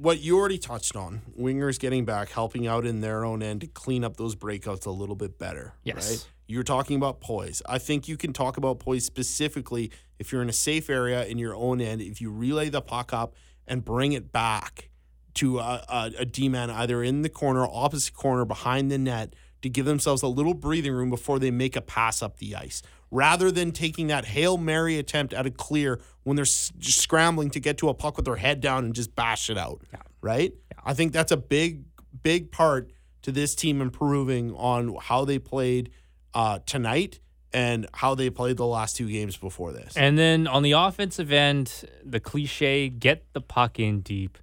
what 0.00 0.20
you 0.20 0.38
already 0.38 0.58
touched 0.58 0.96
on, 0.96 1.20
wingers 1.38 1.78
getting 1.78 2.06
back, 2.06 2.30
helping 2.30 2.66
out 2.66 2.86
in 2.86 3.02
their 3.02 3.22
own 3.22 3.42
end 3.42 3.60
to 3.60 3.66
clean 3.66 4.02
up 4.02 4.16
those 4.16 4.34
breakouts 4.34 4.86
a 4.86 4.90
little 4.90 5.14
bit 5.14 5.38
better. 5.38 5.74
Yes. 5.84 6.10
Right? 6.10 6.28
You're 6.46 6.62
talking 6.62 6.96
about 6.96 7.20
poise. 7.20 7.60
I 7.66 7.78
think 7.78 8.08
you 8.08 8.16
can 8.16 8.32
talk 8.32 8.56
about 8.56 8.78
poise 8.78 9.04
specifically 9.04 9.90
if 10.18 10.32
you're 10.32 10.40
in 10.40 10.48
a 10.48 10.54
safe 10.54 10.88
area 10.88 11.26
in 11.26 11.36
your 11.36 11.54
own 11.54 11.82
end, 11.82 12.00
if 12.00 12.20
you 12.20 12.30
relay 12.30 12.70
the 12.70 12.80
puck 12.80 13.12
up 13.12 13.34
and 13.66 13.84
bring 13.84 14.12
it 14.12 14.32
back 14.32 14.88
to 15.34 15.58
a, 15.58 15.84
a, 15.88 16.12
a 16.20 16.24
D 16.24 16.48
man 16.48 16.70
either 16.70 17.02
in 17.02 17.20
the 17.20 17.28
corner, 17.28 17.66
opposite 17.70 18.14
corner, 18.14 18.46
behind 18.46 18.90
the 18.90 18.98
net 18.98 19.36
to 19.60 19.68
give 19.68 19.84
themselves 19.84 20.22
a 20.22 20.28
little 20.28 20.54
breathing 20.54 20.92
room 20.92 21.10
before 21.10 21.38
they 21.38 21.50
make 21.50 21.76
a 21.76 21.82
pass 21.82 22.22
up 22.22 22.38
the 22.38 22.56
ice. 22.56 22.82
Rather 23.10 23.50
than 23.50 23.72
taking 23.72 24.06
that 24.06 24.24
Hail 24.26 24.56
Mary 24.56 24.96
attempt 24.98 25.34
at 25.34 25.44
a 25.44 25.50
clear 25.50 26.00
when 26.22 26.36
they're 26.36 26.44
s- 26.44 26.72
just 26.78 27.00
scrambling 27.00 27.50
to 27.50 27.60
get 27.60 27.76
to 27.78 27.88
a 27.88 27.94
puck 27.94 28.16
with 28.16 28.24
their 28.24 28.36
head 28.36 28.60
down 28.60 28.84
and 28.84 28.94
just 28.94 29.14
bash 29.16 29.50
it 29.50 29.58
out. 29.58 29.82
Right? 30.20 30.54
I 30.84 30.94
think 30.94 31.12
that's 31.12 31.32
a 31.32 31.36
big, 31.36 31.84
big 32.22 32.52
part 32.52 32.92
to 33.22 33.32
this 33.32 33.54
team 33.54 33.80
improving 33.80 34.54
on 34.54 34.96
how 35.00 35.24
they 35.24 35.38
played 35.38 35.90
uh, 36.34 36.60
tonight 36.66 37.20
and 37.52 37.88
how 37.94 38.14
they 38.14 38.30
played 38.30 38.56
the 38.56 38.66
last 38.66 38.94
two 38.96 39.08
games 39.08 39.36
before 39.36 39.72
this. 39.72 39.96
And 39.96 40.16
then 40.16 40.46
on 40.46 40.62
the 40.62 40.72
offensive 40.72 41.32
end, 41.32 41.84
the 42.04 42.20
cliche 42.20 42.88
get 42.88 43.24
the 43.32 43.40
puck 43.40 43.80
in 43.80 44.00
deep, 44.02 44.38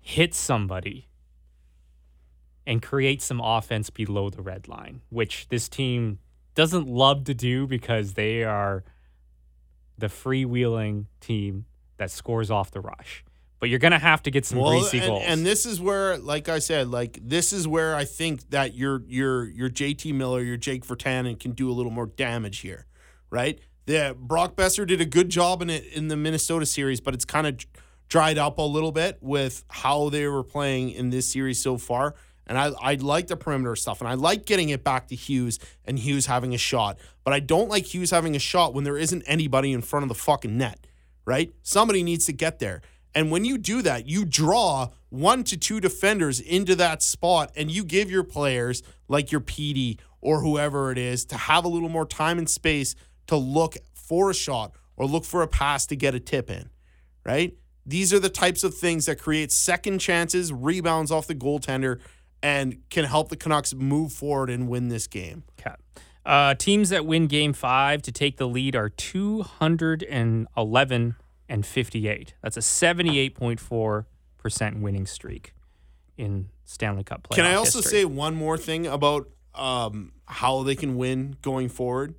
hit 0.00 0.34
somebody, 0.34 1.06
and 2.66 2.82
create 2.82 3.22
some 3.22 3.40
offense 3.40 3.90
below 3.90 4.28
the 4.28 4.42
red 4.42 4.66
line, 4.68 5.02
which 5.08 5.48
this 5.48 5.68
team 5.68 6.18
doesn't 6.58 6.88
love 6.88 7.22
to 7.22 7.34
do 7.34 7.68
because 7.68 8.14
they 8.14 8.42
are 8.42 8.82
the 9.96 10.08
freewheeling 10.08 11.04
team 11.20 11.66
that 11.98 12.10
scores 12.10 12.50
off 12.50 12.72
the 12.72 12.80
rush. 12.80 13.24
But 13.60 13.68
you're 13.68 13.78
going 13.78 13.92
to 13.92 13.98
have 14.00 14.24
to 14.24 14.32
get 14.32 14.44
some 14.44 14.58
greasy 14.58 14.98
and, 14.98 15.06
goals. 15.06 15.22
and 15.24 15.46
this 15.46 15.64
is 15.64 15.80
where, 15.80 16.18
like 16.18 16.48
I 16.48 16.58
said, 16.58 16.88
like 16.88 17.16
this 17.22 17.52
is 17.52 17.68
where 17.68 17.94
I 17.94 18.04
think 18.04 18.50
that 18.50 18.74
your 18.74 19.04
your 19.06 19.44
your 19.44 19.70
JT 19.70 20.12
Miller, 20.14 20.42
your 20.42 20.56
Jake 20.56 20.84
Virtanen 20.84 21.38
can 21.38 21.52
do 21.52 21.70
a 21.70 21.74
little 21.74 21.92
more 21.92 22.06
damage 22.06 22.58
here, 22.58 22.86
right? 23.30 23.60
The 23.86 24.16
Brock 24.18 24.56
Boeser 24.56 24.84
did 24.84 25.00
a 25.00 25.06
good 25.06 25.28
job 25.28 25.62
in 25.62 25.70
it 25.70 25.86
in 25.92 26.08
the 26.08 26.16
Minnesota 26.16 26.66
series, 26.66 27.00
but 27.00 27.14
it's 27.14 27.24
kind 27.24 27.46
of 27.46 27.64
dried 28.08 28.36
up 28.36 28.58
a 28.58 28.62
little 28.62 28.90
bit 28.90 29.18
with 29.20 29.64
how 29.68 30.08
they 30.08 30.26
were 30.26 30.42
playing 30.42 30.90
in 30.90 31.10
this 31.10 31.32
series 31.32 31.62
so 31.62 31.78
far. 31.78 32.16
And 32.48 32.58
I, 32.58 32.72
I 32.80 32.94
like 32.94 33.26
the 33.26 33.36
perimeter 33.36 33.76
stuff, 33.76 34.00
and 34.00 34.08
I 34.08 34.14
like 34.14 34.46
getting 34.46 34.70
it 34.70 34.82
back 34.82 35.08
to 35.08 35.14
Hughes 35.14 35.58
and 35.84 35.98
Hughes 35.98 36.26
having 36.26 36.54
a 36.54 36.58
shot. 36.58 36.98
But 37.24 37.34
I 37.34 37.40
don't 37.40 37.68
like 37.68 37.94
Hughes 37.94 38.10
having 38.10 38.34
a 38.34 38.38
shot 38.38 38.74
when 38.74 38.84
there 38.84 38.96
isn't 38.96 39.22
anybody 39.26 39.72
in 39.72 39.82
front 39.82 40.04
of 40.04 40.08
the 40.08 40.14
fucking 40.14 40.56
net, 40.56 40.86
right? 41.26 41.52
Somebody 41.62 42.02
needs 42.02 42.24
to 42.26 42.32
get 42.32 42.58
there. 42.58 42.80
And 43.14 43.30
when 43.30 43.44
you 43.44 43.58
do 43.58 43.82
that, 43.82 44.06
you 44.06 44.24
draw 44.24 44.88
one 45.08 45.44
to 45.44 45.56
two 45.56 45.80
defenders 45.80 46.40
into 46.40 46.74
that 46.76 47.02
spot 47.02 47.50
and 47.56 47.70
you 47.70 47.84
give 47.84 48.10
your 48.10 48.24
players, 48.24 48.82
like 49.08 49.32
your 49.32 49.40
Petey 49.40 49.98
or 50.20 50.40
whoever 50.40 50.92
it 50.92 50.98
is, 50.98 51.24
to 51.26 51.36
have 51.36 51.64
a 51.64 51.68
little 51.68 51.88
more 51.88 52.06
time 52.06 52.38
and 52.38 52.48
space 52.48 52.94
to 53.26 53.36
look 53.36 53.76
for 53.92 54.30
a 54.30 54.34
shot 54.34 54.72
or 54.96 55.06
look 55.06 55.24
for 55.24 55.42
a 55.42 55.48
pass 55.48 55.86
to 55.86 55.96
get 55.96 56.14
a 56.14 56.20
tip 56.20 56.50
in, 56.50 56.70
right? 57.24 57.56
These 57.86 58.12
are 58.12 58.18
the 58.18 58.28
types 58.28 58.64
of 58.64 58.74
things 58.74 59.06
that 59.06 59.18
create 59.18 59.50
second 59.50 60.00
chances, 60.00 60.52
rebounds 60.52 61.10
off 61.10 61.26
the 61.26 61.34
goaltender, 61.34 62.00
and 62.42 62.78
can 62.90 63.04
help 63.04 63.28
the 63.28 63.36
Canucks 63.36 63.72
move 63.74 64.12
forward 64.12 64.50
and 64.50 64.68
win 64.68 64.88
this 64.88 65.06
game. 65.06 65.44
Okay. 65.58 65.76
Uh, 66.24 66.54
teams 66.54 66.88
that 66.90 67.06
win 67.06 67.26
game 67.26 67.52
five 67.52 68.02
to 68.02 68.12
take 68.12 68.36
the 68.36 68.46
lead 68.46 68.76
are 68.76 68.88
211 68.88 71.16
and 71.48 71.66
58. 71.66 72.34
That's 72.42 72.56
a 72.56 72.60
78.4% 72.60 74.80
winning 74.80 75.06
streak 75.06 75.54
in 76.16 76.50
Stanley 76.64 77.04
Cup 77.04 77.22
play. 77.22 77.36
Can 77.36 77.46
I 77.46 77.54
also 77.54 77.78
history. 77.78 78.00
say 78.00 78.04
one 78.04 78.34
more 78.34 78.58
thing 78.58 78.86
about 78.86 79.30
um, 79.54 80.12
how 80.26 80.62
they 80.62 80.76
can 80.76 80.96
win 80.96 81.36
going 81.40 81.70
forward? 81.70 82.14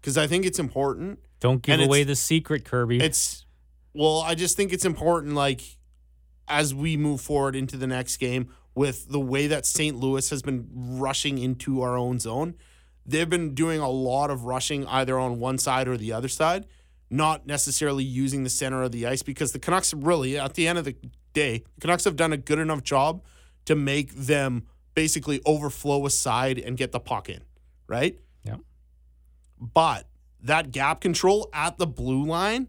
Because 0.00 0.16
I 0.16 0.26
think 0.26 0.46
it's 0.46 0.58
important. 0.58 1.18
Don't 1.40 1.62
give 1.62 1.74
and 1.74 1.82
away 1.82 2.04
the 2.04 2.16
secret, 2.16 2.64
Kirby. 2.64 3.00
It's 3.00 3.44
well, 3.92 4.20
I 4.20 4.34
just 4.34 4.56
think 4.56 4.72
it's 4.72 4.84
important, 4.84 5.34
like 5.34 5.62
as 6.48 6.74
we 6.74 6.96
move 6.96 7.20
forward 7.20 7.54
into 7.54 7.76
the 7.76 7.86
next 7.86 8.16
game, 8.16 8.48
with 8.74 9.08
the 9.08 9.20
way 9.20 9.46
that 9.46 9.66
St. 9.66 9.96
Louis 9.96 10.28
has 10.30 10.42
been 10.42 10.68
rushing 10.72 11.38
into 11.38 11.82
our 11.82 11.96
own 11.96 12.18
zone. 12.18 12.54
They've 13.04 13.28
been 13.28 13.54
doing 13.54 13.80
a 13.80 13.88
lot 13.88 14.30
of 14.30 14.44
rushing 14.44 14.86
either 14.86 15.18
on 15.18 15.40
one 15.40 15.58
side 15.58 15.88
or 15.88 15.96
the 15.96 16.12
other 16.12 16.28
side, 16.28 16.66
not 17.10 17.46
necessarily 17.46 18.04
using 18.04 18.44
the 18.44 18.50
center 18.50 18.82
of 18.82 18.92
the 18.92 19.06
ice 19.06 19.22
because 19.22 19.52
the 19.52 19.58
Canucks 19.58 19.92
really, 19.92 20.38
at 20.38 20.54
the 20.54 20.68
end 20.68 20.78
of 20.78 20.84
the 20.84 20.94
day, 21.32 21.64
the 21.74 21.80
Canucks 21.80 22.04
have 22.04 22.16
done 22.16 22.32
a 22.32 22.36
good 22.36 22.58
enough 22.58 22.82
job 22.82 23.24
to 23.64 23.74
make 23.74 24.14
them 24.14 24.66
basically 24.94 25.40
overflow 25.44 26.06
a 26.06 26.10
side 26.10 26.58
and 26.58 26.76
get 26.76 26.92
the 26.92 27.00
puck 27.00 27.28
in, 27.28 27.42
right? 27.86 28.18
Yeah. 28.44 28.56
But 29.58 30.06
that 30.42 30.70
gap 30.70 31.00
control 31.00 31.48
at 31.52 31.78
the 31.78 31.86
blue 31.86 32.24
line 32.24 32.68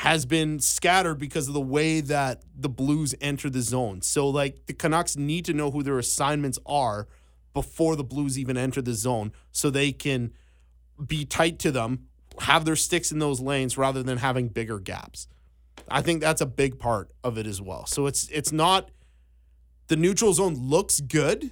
has 0.00 0.24
been 0.24 0.58
scattered 0.58 1.16
because 1.16 1.46
of 1.46 1.52
the 1.52 1.60
way 1.60 2.00
that 2.00 2.42
the 2.56 2.70
Blues 2.70 3.14
enter 3.20 3.50
the 3.50 3.60
zone. 3.60 4.00
So, 4.00 4.30
like, 4.30 4.64
the 4.64 4.72
Canucks 4.72 5.14
need 5.14 5.44
to 5.44 5.52
know 5.52 5.70
who 5.70 5.82
their 5.82 5.98
assignments 5.98 6.58
are 6.64 7.06
before 7.52 7.96
the 7.96 8.02
Blues 8.02 8.38
even 8.38 8.56
enter 8.56 8.80
the 8.80 8.94
zone 8.94 9.30
so 9.52 9.68
they 9.68 9.92
can 9.92 10.32
be 11.06 11.26
tight 11.26 11.58
to 11.58 11.70
them, 11.70 12.06
have 12.40 12.64
their 12.64 12.76
sticks 12.76 13.12
in 13.12 13.18
those 13.18 13.40
lanes 13.40 13.76
rather 13.76 14.02
than 14.02 14.16
having 14.16 14.48
bigger 14.48 14.80
gaps. 14.80 15.28
I 15.86 16.00
think 16.00 16.22
that's 16.22 16.40
a 16.40 16.46
big 16.46 16.78
part 16.78 17.10
of 17.22 17.36
it 17.36 17.46
as 17.46 17.60
well. 17.60 17.84
So 17.84 18.06
it's 18.06 18.26
it's 18.30 18.52
not 18.52 18.90
the 19.88 19.96
neutral 19.96 20.32
zone 20.32 20.54
looks 20.54 21.00
good 21.00 21.50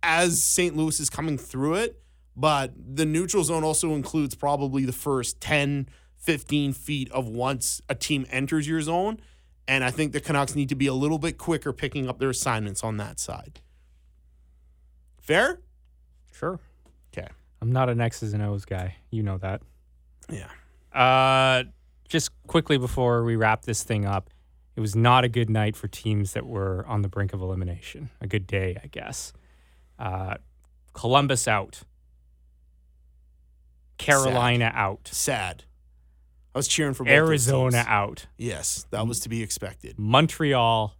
as 0.00 0.40
St. 0.40 0.76
Louis 0.76 1.00
is 1.00 1.10
coming 1.10 1.38
through 1.38 1.74
it, 1.74 2.00
but 2.36 2.72
the 2.76 3.04
neutral 3.04 3.42
zone 3.42 3.64
also 3.64 3.94
includes 3.94 4.36
probably 4.36 4.84
the 4.84 4.92
first 4.92 5.40
10, 5.40 5.88
15 6.20 6.72
feet 6.72 7.10
of 7.12 7.26
once 7.26 7.80
a 7.88 7.94
team 7.94 8.26
enters 8.30 8.68
your 8.68 8.80
zone. 8.80 9.20
And 9.66 9.84
I 9.84 9.90
think 9.90 10.12
the 10.12 10.20
Canucks 10.20 10.54
need 10.54 10.68
to 10.70 10.74
be 10.74 10.86
a 10.86 10.94
little 10.94 11.18
bit 11.18 11.38
quicker 11.38 11.72
picking 11.72 12.08
up 12.08 12.18
their 12.18 12.30
assignments 12.30 12.82
on 12.82 12.96
that 12.98 13.18
side. 13.20 13.60
Fair? 15.20 15.60
sure. 16.32 16.58
Okay. 17.12 17.28
I'm 17.60 17.70
not 17.70 17.88
an 17.88 18.00
X's 18.00 18.32
and 18.32 18.42
O's 18.42 18.64
guy. 18.64 18.96
You 19.10 19.22
know 19.22 19.38
that. 19.38 19.62
Yeah. 20.30 20.48
Uh, 20.92 21.64
just 22.08 22.30
quickly 22.46 22.78
before 22.78 23.22
we 23.22 23.36
wrap 23.36 23.62
this 23.62 23.82
thing 23.82 24.06
up, 24.06 24.30
it 24.76 24.80
was 24.80 24.96
not 24.96 25.24
a 25.24 25.28
good 25.28 25.50
night 25.50 25.76
for 25.76 25.88
teams 25.88 26.32
that 26.32 26.46
were 26.46 26.84
on 26.86 27.02
the 27.02 27.08
brink 27.08 27.32
of 27.32 27.42
elimination. 27.42 28.10
A 28.20 28.26
good 28.26 28.46
day, 28.46 28.78
I 28.82 28.86
guess. 28.86 29.32
Uh, 29.98 30.36
Columbus 30.94 31.46
out. 31.46 31.82
Carolina 33.98 34.72
out. 34.74 35.08
Sad. 35.12 35.64
I 36.54 36.58
was 36.58 36.66
cheering 36.68 36.94
for 36.94 37.04
both 37.04 37.12
Arizona 37.12 37.84
out. 37.86 38.26
Yes, 38.36 38.86
that 38.90 39.06
was 39.06 39.20
to 39.20 39.28
be 39.28 39.42
expected. 39.42 39.98
Montreal 39.98 40.96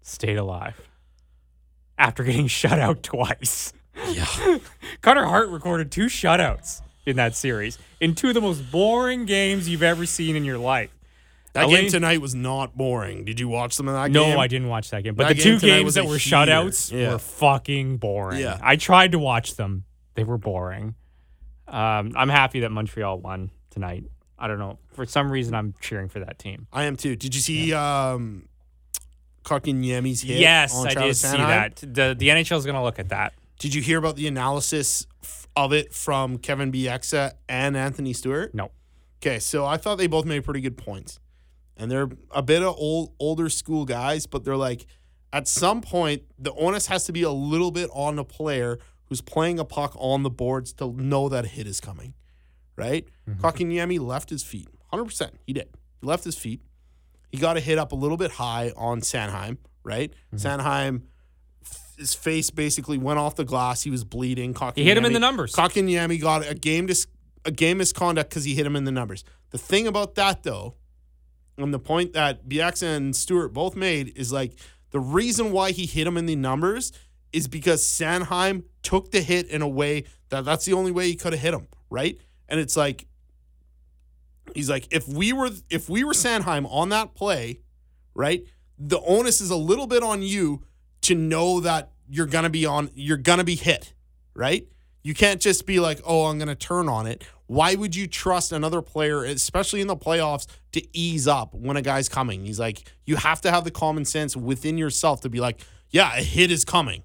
stayed 0.00 0.36
alive 0.38 0.80
after 1.98 2.24
getting 2.24 2.46
shut 2.48 2.78
out 2.78 3.02
twice. 3.02 3.72
Yeah. 4.08 4.58
Carter 5.02 5.26
Hart 5.26 5.50
recorded 5.50 5.90
two 5.92 6.06
shutouts 6.06 6.80
in 7.04 7.16
that 7.16 7.34
series 7.36 7.78
in 8.00 8.14
two 8.14 8.28
of 8.28 8.34
the 8.34 8.40
most 8.40 8.70
boring 8.70 9.26
games 9.26 9.68
you've 9.68 9.82
ever 9.82 10.06
seen 10.06 10.34
in 10.36 10.44
your 10.44 10.58
life. 10.58 10.90
That 11.52 11.64
Elaine- 11.64 11.82
game 11.82 11.90
tonight 11.90 12.20
was 12.22 12.34
not 12.34 12.74
boring. 12.78 13.26
Did 13.26 13.38
you 13.38 13.46
watch 13.48 13.74
some 13.74 13.86
of 13.86 13.92
that 13.94 14.10
No, 14.10 14.24
game? 14.24 14.34
No, 14.36 14.40
I 14.40 14.46
didn't 14.46 14.68
watch 14.68 14.88
that 14.90 15.04
game. 15.04 15.14
But 15.14 15.28
That 15.28 15.36
the 15.36 15.42
game 15.42 15.58
two 15.60 15.66
games 15.66 15.94
that 15.94 16.06
were 16.06 16.16
heater. 16.16 16.36
shutouts 16.36 16.90
Yeah. 16.90 17.12
were 17.12 17.18
fucking 17.18 17.98
boring. 17.98 18.40
Yeah. 18.40 18.58
I 18.62 18.76
tried 18.76 19.12
to 19.12 19.18
watch 19.18 19.56
them. 19.56 19.84
They 20.14 20.24
were 20.24 20.38
boring. 20.38 20.94
Um, 21.68 22.12
I'm 22.16 22.30
happy 22.30 22.60
that 22.60 22.70
Montreal 22.70 23.18
won 23.20 23.50
tonight. 23.68 24.04
I 24.42 24.48
don't 24.48 24.58
know. 24.58 24.78
For 24.94 25.06
some 25.06 25.30
reason, 25.30 25.54
I'm 25.54 25.72
cheering 25.80 26.08
for 26.08 26.18
that 26.18 26.36
team. 26.40 26.66
I 26.72 26.84
am 26.84 26.96
too. 26.96 27.14
Did 27.14 27.32
you 27.32 27.40
see 27.40 27.72
um 27.72 28.48
Kotkaniemi's 29.44 30.22
hit? 30.22 30.40
yes, 30.40 30.74
I 30.74 30.88
did 30.88 30.92
Travis 30.94 31.20
see 31.20 31.28
Sanheim? 31.28 31.46
that. 31.46 31.76
The, 31.76 32.16
the 32.18 32.28
NHL 32.28 32.58
is 32.58 32.64
going 32.64 32.76
to 32.76 32.82
look 32.82 32.98
at 32.98 33.10
that. 33.10 33.34
Did 33.58 33.74
you 33.74 33.82
hear 33.82 33.98
about 33.98 34.16
the 34.16 34.26
analysis 34.26 35.06
of 35.54 35.72
it 35.72 35.92
from 35.92 36.38
Kevin 36.38 36.72
Bieksa 36.72 37.32
and 37.48 37.76
Anthony 37.76 38.12
Stewart? 38.12 38.52
No. 38.54 38.70
Okay, 39.20 39.38
so 39.38 39.64
I 39.64 39.76
thought 39.76 39.98
they 39.98 40.08
both 40.08 40.24
made 40.24 40.44
pretty 40.44 40.60
good 40.60 40.76
points. 40.76 41.20
And 41.76 41.90
they're 41.90 42.08
a 42.32 42.42
bit 42.42 42.62
of 42.62 42.74
old 42.76 43.12
older 43.20 43.48
school 43.48 43.84
guys, 43.84 44.26
but 44.26 44.44
they're 44.44 44.56
like 44.56 44.86
at 45.32 45.46
some 45.46 45.80
point 45.80 46.22
the 46.38 46.52
onus 46.54 46.86
has 46.88 47.04
to 47.06 47.12
be 47.12 47.22
a 47.22 47.30
little 47.30 47.70
bit 47.70 47.88
on 47.92 48.16
the 48.16 48.24
player 48.24 48.78
who's 49.04 49.20
playing 49.20 49.58
a 49.58 49.64
puck 49.64 49.94
on 49.96 50.22
the 50.22 50.30
boards 50.30 50.72
to 50.74 50.92
know 51.00 51.28
that 51.28 51.44
a 51.44 51.48
hit 51.48 51.66
is 51.66 51.80
coming. 51.80 52.14
Right? 52.76 53.06
mm 53.28 54.00
left 54.00 54.30
his 54.30 54.42
feet. 54.42 54.68
100%. 54.92 55.30
He 55.46 55.52
did. 55.52 55.68
He 56.00 56.06
left 56.06 56.24
his 56.24 56.36
feet. 56.36 56.62
He 57.30 57.38
got 57.38 57.56
a 57.56 57.60
hit 57.60 57.78
up 57.78 57.92
a 57.92 57.94
little 57.94 58.16
bit 58.16 58.32
high 58.32 58.72
on 58.76 59.00
Sanheim, 59.00 59.56
right? 59.84 60.12
Sanheim 60.34 61.02
his 61.96 62.14
face 62.14 62.50
basically 62.50 62.98
went 62.98 63.18
off 63.18 63.36
the 63.36 63.44
glass. 63.44 63.82
He 63.82 63.90
was 63.90 64.04
bleeding. 64.04 64.54
He 64.74 64.84
hit 64.84 64.96
him 64.96 65.04
in 65.04 65.12
the 65.12 65.20
numbers. 65.20 65.54
Kotkaniemi 65.54 66.20
got 66.20 66.48
a 66.48 66.54
game 66.54 66.86
dis- 66.86 67.06
a 67.44 67.50
game 67.50 67.78
misconduct 67.78 68.30
because 68.30 68.44
he 68.44 68.54
hit 68.54 68.66
him 68.66 68.76
in 68.76 68.84
the 68.84 68.92
numbers. 68.92 69.24
The 69.50 69.58
thing 69.58 69.86
about 69.86 70.14
that 70.16 70.42
though, 70.42 70.74
and 71.56 71.72
the 71.72 71.78
point 71.78 72.12
that 72.12 72.48
Bieksa 72.48 72.96
and 72.96 73.14
Stewart 73.14 73.52
both 73.52 73.76
made 73.76 74.16
is 74.16 74.32
like 74.32 74.54
the 74.90 75.00
reason 75.00 75.52
why 75.52 75.72
he 75.72 75.86
hit 75.86 76.06
him 76.06 76.16
in 76.16 76.26
the 76.26 76.36
numbers 76.36 76.92
is 77.32 77.48
because 77.48 77.82
Sanheim 77.82 78.64
took 78.82 79.10
the 79.10 79.20
hit 79.20 79.48
in 79.48 79.62
a 79.62 79.68
way 79.68 80.04
that 80.28 80.44
that's 80.44 80.64
the 80.64 80.72
only 80.72 80.92
way 80.92 81.06
he 81.06 81.14
could 81.14 81.32
have 81.32 81.42
hit 81.42 81.54
him, 81.54 81.68
right? 81.88 82.18
And 82.52 82.60
it's 82.60 82.76
like 82.76 83.06
he's 84.54 84.68
like 84.68 84.86
if 84.90 85.08
we 85.08 85.32
were 85.32 85.50
if 85.70 85.88
we 85.88 86.04
were 86.04 86.12
Sanheim 86.12 86.70
on 86.70 86.90
that 86.90 87.14
play, 87.14 87.60
right? 88.14 88.44
The 88.78 89.00
onus 89.00 89.40
is 89.40 89.48
a 89.48 89.56
little 89.56 89.86
bit 89.86 90.02
on 90.02 90.20
you 90.20 90.62
to 91.02 91.14
know 91.14 91.60
that 91.60 91.92
you're 92.06 92.26
gonna 92.26 92.50
be 92.50 92.66
on 92.66 92.90
you're 92.94 93.16
gonna 93.16 93.42
be 93.42 93.54
hit, 93.54 93.94
right? 94.34 94.68
You 95.02 95.14
can't 95.14 95.40
just 95.40 95.64
be 95.64 95.80
like, 95.80 96.00
oh, 96.04 96.26
I'm 96.26 96.38
gonna 96.38 96.54
turn 96.54 96.90
on 96.90 97.06
it. 97.06 97.24
Why 97.46 97.74
would 97.74 97.96
you 97.96 98.06
trust 98.06 98.52
another 98.52 98.82
player, 98.82 99.24
especially 99.24 99.80
in 99.80 99.86
the 99.86 99.96
playoffs, 99.96 100.46
to 100.72 100.96
ease 100.96 101.26
up 101.26 101.54
when 101.54 101.78
a 101.78 101.82
guy's 101.82 102.10
coming? 102.10 102.44
He's 102.44 102.60
like, 102.60 102.86
you 103.06 103.16
have 103.16 103.40
to 103.40 103.50
have 103.50 103.64
the 103.64 103.70
common 103.70 104.04
sense 104.04 104.36
within 104.36 104.76
yourself 104.76 105.22
to 105.22 105.30
be 105.30 105.40
like, 105.40 105.62
yeah, 105.88 106.14
a 106.14 106.22
hit 106.22 106.50
is 106.50 106.66
coming. 106.66 107.02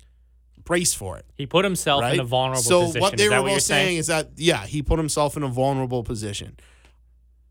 Brace 0.67 0.93
for 0.93 1.17
it. 1.17 1.25
He 1.35 1.45
put 1.45 1.63
himself 1.63 2.01
Right? 2.01 2.15
in 2.15 2.19
a 2.19 2.23
vulnerable 2.25 2.61
so 2.61 2.81
position. 2.81 2.99
So 3.01 3.01
what 3.01 3.17
they 3.17 3.23
is 3.23 3.29
were 3.31 3.37
both 3.41 3.61
saying 3.61 3.85
saying? 3.87 3.97
is 3.97 4.07
that 4.07 4.31
yeah, 4.35 4.65
he 4.65 4.81
put 4.81 4.99
himself 4.99 5.37
in 5.37 5.43
a 5.43 5.47
vulnerable 5.47 6.03
position. 6.03 6.57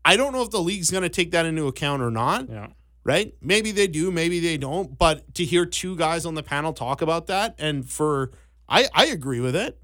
I 0.05 0.15
don't 0.15 0.33
know 0.33 0.43
if 0.43 0.51
the 0.51 0.61
league's 0.61 0.91
going 0.91 1.01
to 1.03 1.09
take 1.09 1.31
that 1.31 1.45
into 1.47 1.65
account 1.67 2.03
or 2.03 2.11
not. 2.11 2.47
Yeah. 2.47 2.67
Right? 3.03 3.33
Maybe 3.41 3.71
they 3.71 3.87
do, 3.87 4.11
maybe 4.11 4.39
they 4.39 4.55
don't. 4.57 4.97
But 4.97 5.33
to 5.33 5.43
hear 5.45 5.65
two 5.65 5.95
guys 5.95 6.25
on 6.27 6.35
the 6.35 6.43
panel 6.43 6.73
talk 6.73 7.01
about 7.01 7.25
that, 7.27 7.55
and 7.57 7.89
for 7.89 8.31
I 8.69 8.87
I 8.93 9.07
agree 9.07 9.39
with 9.39 9.55
it. 9.55 9.83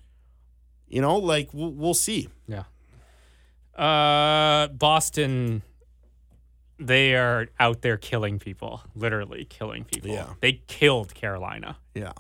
You 0.88 1.02
know, 1.02 1.18
like 1.18 1.50
we'll, 1.54 1.72
we'll 1.72 1.94
see. 1.96 2.30
Yeah. 2.48 2.64
Uh, 3.76 4.68
Boston, 4.68 5.64
they 6.78 7.16
are 7.16 7.48
out 7.60 7.82
there 7.82 7.98
killing 7.98 8.38
people, 8.40 8.82
literally 8.96 9.46
killing 9.46 9.84
people. 9.86 10.12
Yeah. 10.12 10.34
They 10.42 10.62
killed 10.68 11.16
Carolina. 11.16 11.78
Yeah. 11.96 12.12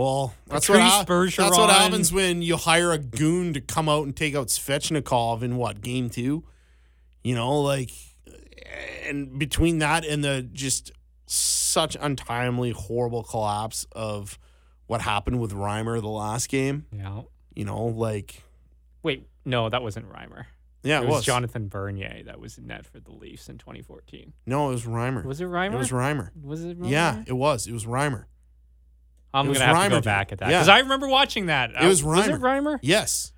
Well, 0.00 0.32
that's 0.46 0.66
what, 0.66 0.80
hap- 0.80 1.06
that's 1.06 1.36
what 1.36 1.68
happens 1.68 2.10
when 2.10 2.40
you 2.40 2.56
hire 2.56 2.90
a 2.90 2.96
goon 2.98 3.52
to 3.52 3.60
come 3.60 3.86
out 3.86 4.04
and 4.06 4.16
take 4.16 4.34
out 4.34 4.46
Svechnikov 4.46 5.42
in 5.42 5.56
what 5.56 5.82
game 5.82 6.08
two. 6.08 6.42
You 7.22 7.34
know, 7.34 7.60
like, 7.60 7.90
and 9.06 9.38
between 9.38 9.80
that 9.80 10.06
and 10.06 10.24
the 10.24 10.48
just 10.54 10.90
such 11.26 11.98
untimely, 12.00 12.70
horrible 12.70 13.22
collapse 13.22 13.86
of 13.92 14.38
what 14.86 15.02
happened 15.02 15.38
with 15.38 15.52
Reimer 15.52 16.00
the 16.00 16.08
last 16.08 16.48
game. 16.48 16.86
Yeah. 16.96 17.20
You 17.54 17.66
know, 17.66 17.84
like, 17.84 18.42
Wait, 19.02 19.28
no, 19.44 19.68
that 19.68 19.82
wasn't 19.82 20.10
Reimer. 20.10 20.46
yeah, 20.82 21.00
It 21.00 21.02
it, 21.02 21.08
was, 21.08 21.16
was 21.16 21.24
Jonathan 21.26 21.68
Bernier 21.68 22.22
that 22.24 22.40
was 22.40 22.56
in 22.56 22.68
net 22.68 22.86
for 22.86 23.00
the 23.00 23.12
Leafs 23.12 23.50
in 23.50 23.58
2014. 23.58 24.32
No, 24.46 24.70
it 24.70 24.72
was 24.72 24.86
Reimer. 24.86 25.24
Was 25.26 25.42
it 25.42 25.48
Reimer? 25.48 25.74
It 25.74 25.78
was 25.78 25.90
Reimer. 25.90 26.30
Was 26.42 26.64
it 26.64 26.80
Reimer? 26.80 26.90
Yeah, 26.90 27.22
it 27.26 27.34
was. 27.34 27.66
It 27.66 27.72
was 27.72 27.84
Reimer. 27.84 28.24
I'm 29.32 29.46
gonna 29.46 29.60
have 29.60 29.76
to 29.76 29.82
Reimer, 29.82 29.90
go 29.90 30.00
back 30.00 30.32
at 30.32 30.38
that 30.38 30.50
Yeah. 30.50 30.58
because 30.58 30.68
I 30.68 30.78
remember 30.80 31.08
watching 31.08 31.46
that. 31.46 31.70
It 31.80 31.86
was 31.86 32.02
Reimer. 32.02 32.16
Was 32.16 32.26
it 32.28 32.40
Reimer. 32.40 32.78
Yes. 32.82 33.32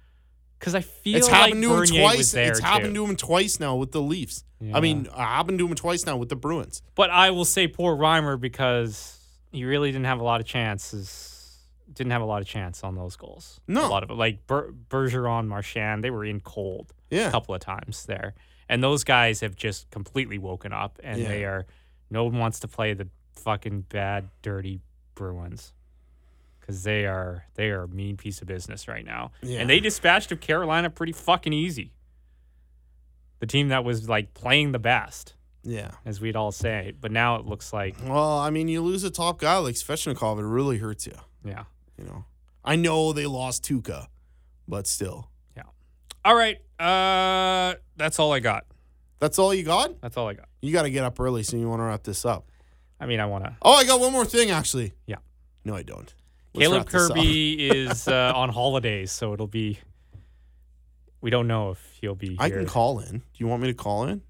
Because 0.58 0.74
I 0.74 0.80
feel 0.80 1.16
It's 1.16 1.26
like 1.28 1.34
happened 1.34 1.62
to 1.62 1.70
him 1.72 1.76
Bernier 1.78 2.02
was 2.02 2.30
twice. 2.30 2.34
It's 2.34 2.60
happened 2.60 2.94
to 2.94 3.04
him 3.04 3.16
twice 3.16 3.58
now 3.60 3.76
with 3.76 3.92
the 3.92 4.00
Leafs. 4.00 4.44
Yeah. 4.60 4.76
I 4.76 4.80
mean, 4.80 5.06
it 5.06 5.12
uh, 5.12 5.16
happened 5.18 5.58
to 5.58 5.66
him 5.66 5.74
twice 5.74 6.06
now 6.06 6.16
with 6.16 6.28
the 6.28 6.36
Bruins. 6.36 6.82
But 6.94 7.10
I 7.10 7.30
will 7.30 7.44
say 7.44 7.66
poor 7.66 7.96
Reimer 7.96 8.40
because 8.40 9.18
he 9.50 9.64
really 9.64 9.90
didn't 9.90 10.06
have 10.06 10.20
a 10.20 10.24
lot 10.24 10.40
of 10.40 10.46
chances. 10.46 11.58
Didn't 11.92 12.12
have 12.12 12.22
a 12.22 12.26
lot 12.26 12.40
of 12.42 12.48
chance 12.48 12.84
on 12.84 12.94
those 12.94 13.16
goals. 13.16 13.60
No. 13.66 13.86
a 13.86 13.90
lot 13.90 14.02
of 14.04 14.10
it. 14.10 14.14
Like 14.14 14.46
Ber- 14.46 14.72
Bergeron, 14.88 15.46
Marchand, 15.48 16.02
they 16.04 16.10
were 16.10 16.24
in 16.24 16.40
cold 16.40 16.92
Yeah. 17.10 17.28
a 17.28 17.30
couple 17.32 17.54
of 17.54 17.60
times 17.60 18.06
there, 18.06 18.34
and 18.68 18.82
those 18.82 19.02
guys 19.04 19.40
have 19.40 19.56
just 19.56 19.90
completely 19.90 20.38
woken 20.38 20.72
up, 20.72 20.98
and 21.02 21.20
Yeah. 21.20 21.28
they 21.28 21.44
are. 21.44 21.66
No 22.08 22.24
one 22.24 22.38
wants 22.38 22.60
to 22.60 22.68
play 22.68 22.94
the 22.94 23.08
fucking 23.34 23.82
bad, 23.90 24.28
dirty 24.42 24.80
Bruins. 25.16 25.72
Because 26.62 26.84
they 26.84 27.04
are 27.06 27.44
they 27.56 27.70
are 27.70 27.82
a 27.82 27.88
mean 27.88 28.16
piece 28.16 28.40
of 28.40 28.46
business 28.46 28.86
right 28.88 29.04
now, 29.04 29.32
Yeah. 29.42 29.58
and 29.58 29.68
they 29.68 29.80
dispatched 29.80 30.30
of 30.32 30.40
Carolina 30.40 30.88
pretty 30.90 31.12
fucking 31.12 31.52
easy. 31.52 31.92
The 33.40 33.46
team 33.46 33.68
that 33.68 33.84
was 33.84 34.08
like 34.08 34.32
playing 34.34 34.70
the 34.72 34.78
best 34.78 35.34
Yeah. 35.64 35.90
as 36.04 36.20
we'd 36.20 36.36
all 36.36 36.52
say. 36.52 36.92
But 37.00 37.10
now 37.10 37.36
it 37.36 37.44
looks 37.46 37.72
like, 37.72 37.96
Well, 38.04 38.38
I 38.38 38.50
mean, 38.50 38.68
you 38.68 38.80
lose 38.80 39.02
a 39.04 39.10
top 39.10 39.38
guy 39.40 39.58
like 39.58 39.74
Svechnikov, 39.74 40.38
it 40.38 40.44
really 40.44 40.78
hurts 40.78 41.06
you. 41.06 41.14
yeah. 41.44 41.64
You 41.98 42.04
know, 42.04 42.24
I 42.64 42.76
know 42.76 43.12
they 43.12 43.26
lost 43.26 43.64
Tuca, 43.64 44.06
but 44.68 44.86
still, 44.86 45.28
Yeah. 45.56 45.64
All 46.24 46.34
right. 46.36 46.58
Uh, 46.78 47.74
that's 47.96 48.18
all 48.18 48.32
I 48.32 48.38
got. 48.40 48.64
that's 49.18 49.38
all 49.38 49.52
you 49.54 49.62
got. 49.64 50.00
That's 50.00 50.16
all 50.16 50.28
I 50.28 50.34
got. 50.34 50.48
You 50.60 50.72
got 50.72 50.82
to 50.82 50.90
get 50.90 51.04
up 51.04 51.18
early, 51.20 51.42
so 51.42 51.56
you 51.56 51.68
want 51.68 51.80
to 51.80 51.84
wrap 51.84 52.02
this 52.04 52.24
up. 52.24 52.48
I 53.00 53.06
mean, 53.06 53.18
I 53.20 53.26
want 53.26 53.44
to. 53.44 53.56
Oh, 53.62 53.72
I 53.74 53.84
got 53.84 53.98
one 54.00 54.12
more 54.12 54.24
thing 54.24 54.50
actually. 54.50 54.92
Yeah. 55.06 55.16
No, 55.64 55.74
I 55.74 55.82
don't. 55.82 56.12
Caleb 56.54 56.78
wrap 56.84 56.86
this 56.90 57.10
up. 57.10 57.16
Kirby 57.16 57.68
is 57.70 58.08
uh, 58.08 58.32
on 58.36 58.48
holidays, 58.50 59.10
so 59.12 59.32
it'll 59.32 59.46
be. 59.46 59.78
We 61.20 61.30
don't 61.30 61.46
know 61.46 61.70
if 61.70 61.98
he'll 62.00 62.14
be. 62.16 62.36
I 62.40 62.50
can 62.50 62.66
call 62.66 62.98
in. 62.98 63.18
Do 63.18 63.24
you 63.38 63.46
want 63.46 63.62
me 63.62 63.68
to 63.68 63.74
call 63.74 64.04
in? 64.04 64.22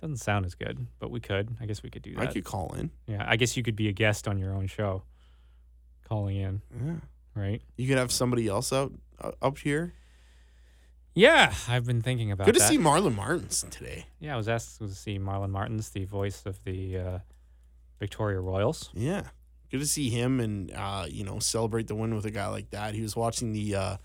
Doesn't 0.00 0.18
sound 0.18 0.44
as 0.44 0.54
good, 0.54 0.86
but 0.98 1.10
we 1.10 1.20
could. 1.20 1.56
I 1.60 1.64
guess 1.66 1.82
we 1.82 1.88
could 1.90 2.02
do 2.02 2.14
that. 2.14 2.20
I 2.20 2.26
could 2.32 2.44
call 2.44 2.74
in. 2.78 2.90
Yeah, 3.06 3.24
I 3.26 3.36
guess 3.36 3.56
you 3.56 3.62
could 3.62 3.76
be 3.76 3.88
a 3.88 3.92
guest 3.92 4.28
on 4.28 4.38
your 4.38 4.52
own 4.52 4.66
show, 4.66 5.02
calling 6.06 6.36
in, 6.36 6.60
Yeah. 6.84 6.96
right? 7.34 7.62
You 7.78 7.88
could 7.88 7.96
have 7.96 8.12
somebody 8.12 8.46
else 8.46 8.72
out 8.74 8.92
uh, 9.18 9.32
up 9.40 9.56
here. 9.58 9.94
Yeah, 11.14 11.54
I've 11.66 11.86
been 11.86 12.02
thinking 12.02 12.30
about 12.30 12.44
Good 12.44 12.56
to 12.56 12.58
that. 12.58 12.68
see 12.68 12.76
Marlon 12.76 13.14
Martins 13.14 13.64
today. 13.70 14.04
yeah, 14.20 14.34
I 14.34 14.36
was 14.36 14.50
asked 14.50 14.78
to 14.80 14.88
see 14.90 15.18
Marlon 15.18 15.48
Martins, 15.48 15.88
the 15.88 16.04
voice 16.04 16.42
of 16.44 16.62
the 16.64 16.98
uh, 16.98 17.18
Victoria 17.98 18.38
Royals. 18.38 18.90
Yeah. 18.92 19.22
Good 19.70 19.80
to 19.80 19.86
see 19.86 20.10
him 20.10 20.40
and 20.40 20.72
uh, 20.72 21.06
you 21.08 21.24
know, 21.24 21.38
celebrate 21.38 21.88
the 21.88 21.94
win 21.94 22.14
with 22.14 22.24
a 22.24 22.30
guy 22.30 22.46
like 22.48 22.70
that. 22.70 22.94
He 22.94 23.02
was 23.02 23.16
watching 23.16 23.52
the 23.52 23.74
uh 23.74 23.96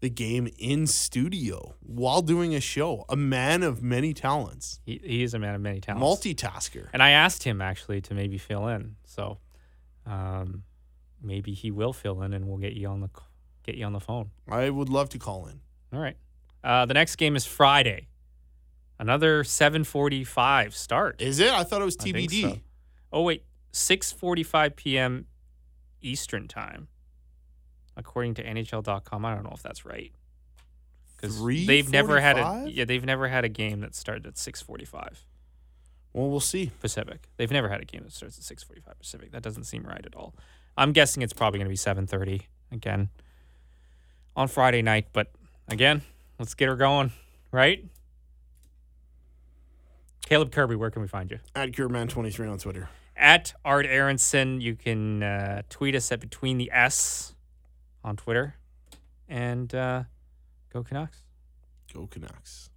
the 0.00 0.08
game 0.10 0.48
in 0.58 0.86
studio 0.86 1.74
while 1.80 2.22
doing 2.22 2.54
a 2.54 2.60
show. 2.60 3.04
A 3.08 3.16
man 3.16 3.62
of 3.62 3.82
many 3.82 4.14
talents. 4.14 4.80
He, 4.84 5.00
he 5.04 5.22
is 5.22 5.34
a 5.34 5.38
man 5.38 5.54
of 5.54 5.60
many 5.60 5.80
talents. 5.80 6.24
Multitasker. 6.24 6.88
And 6.92 7.02
I 7.02 7.10
asked 7.10 7.42
him 7.42 7.60
actually 7.60 8.00
to 8.02 8.14
maybe 8.14 8.38
fill 8.38 8.66
in. 8.68 8.96
So 9.04 9.38
um, 10.06 10.62
maybe 11.22 11.52
he 11.52 11.70
will 11.70 11.92
fill 11.92 12.22
in 12.22 12.32
and 12.32 12.48
we'll 12.48 12.58
get 12.58 12.72
you 12.72 12.88
on 12.88 13.00
the 13.00 13.10
get 13.62 13.74
you 13.74 13.84
on 13.84 13.92
the 13.92 14.00
phone. 14.00 14.30
I 14.48 14.70
would 14.70 14.88
love 14.88 15.10
to 15.10 15.18
call 15.18 15.46
in. 15.46 15.60
All 15.92 16.00
right. 16.00 16.16
Uh, 16.64 16.86
the 16.86 16.94
next 16.94 17.16
game 17.16 17.36
is 17.36 17.44
Friday. 17.44 18.08
Another 18.98 19.44
7:45 19.44 20.74
start. 20.74 21.20
Is 21.20 21.38
it? 21.38 21.50
I 21.50 21.64
thought 21.64 21.80
it 21.80 21.86
was 21.86 21.96
TBD. 21.96 22.42
so. 22.42 22.58
Oh 23.12 23.22
wait, 23.22 23.44
6:45 23.72 24.76
p.m. 24.76 25.26
Eastern 26.02 26.48
time, 26.48 26.88
according 27.96 28.34
to 28.34 28.44
NHL.com. 28.44 29.24
I 29.24 29.34
don't 29.34 29.44
know 29.44 29.52
if 29.54 29.62
that's 29.62 29.84
right 29.84 30.12
because 31.16 31.42
they've 31.44 31.90
never 31.90 32.20
had 32.20 32.38
a 32.38 32.66
yeah 32.70 32.84
they've 32.84 33.04
never 33.04 33.28
had 33.28 33.44
a 33.44 33.48
game 33.48 33.80
that 33.80 33.94
started 33.94 34.26
at 34.26 34.34
6:45 34.34 35.18
Well, 36.12 36.30
we'll 36.30 36.40
see. 36.40 36.72
Pacific. 36.80 37.28
They've 37.36 37.50
never 37.50 37.68
had 37.68 37.82
a 37.82 37.84
game 37.84 38.02
that 38.04 38.12
starts 38.12 38.38
at 38.38 38.44
6:45 38.58 38.98
Pacific. 38.98 39.32
That 39.32 39.42
doesn't 39.42 39.64
seem 39.64 39.82
right 39.84 40.04
at 40.04 40.14
all. 40.14 40.34
I'm 40.76 40.92
guessing 40.92 41.22
it's 41.22 41.32
probably 41.34 41.58
going 41.58 41.66
to 41.66 41.70
be 41.70 41.76
7:30 41.76 42.42
again 42.72 43.10
on 44.34 44.48
Friday 44.48 44.82
night. 44.82 45.08
But 45.12 45.30
again, 45.68 46.02
let's 46.38 46.54
get 46.54 46.68
her 46.68 46.76
going, 46.76 47.12
right? 47.52 47.84
Caleb 50.26 50.52
Kirby, 50.52 50.76
where 50.76 50.90
can 50.90 51.02
we 51.02 51.08
find 51.08 51.30
you? 51.30 51.40
At 51.56 51.72
CureMan23 51.72 52.50
on 52.50 52.58
Twitter. 52.58 52.88
At 53.16 53.52
Art 53.64 53.86
Aronson, 53.86 54.60
you 54.60 54.74
can 54.76 55.22
uh, 55.22 55.62
tweet 55.68 55.94
us 55.94 56.10
at 56.10 56.20
Between 56.20 56.58
the 56.58 56.70
S 56.72 57.34
on 58.02 58.16
Twitter, 58.16 58.54
and 59.28 59.74
uh, 59.74 60.04
go 60.72 60.82
Canucks. 60.82 61.22
Go 61.92 62.06
Canucks. 62.06 62.69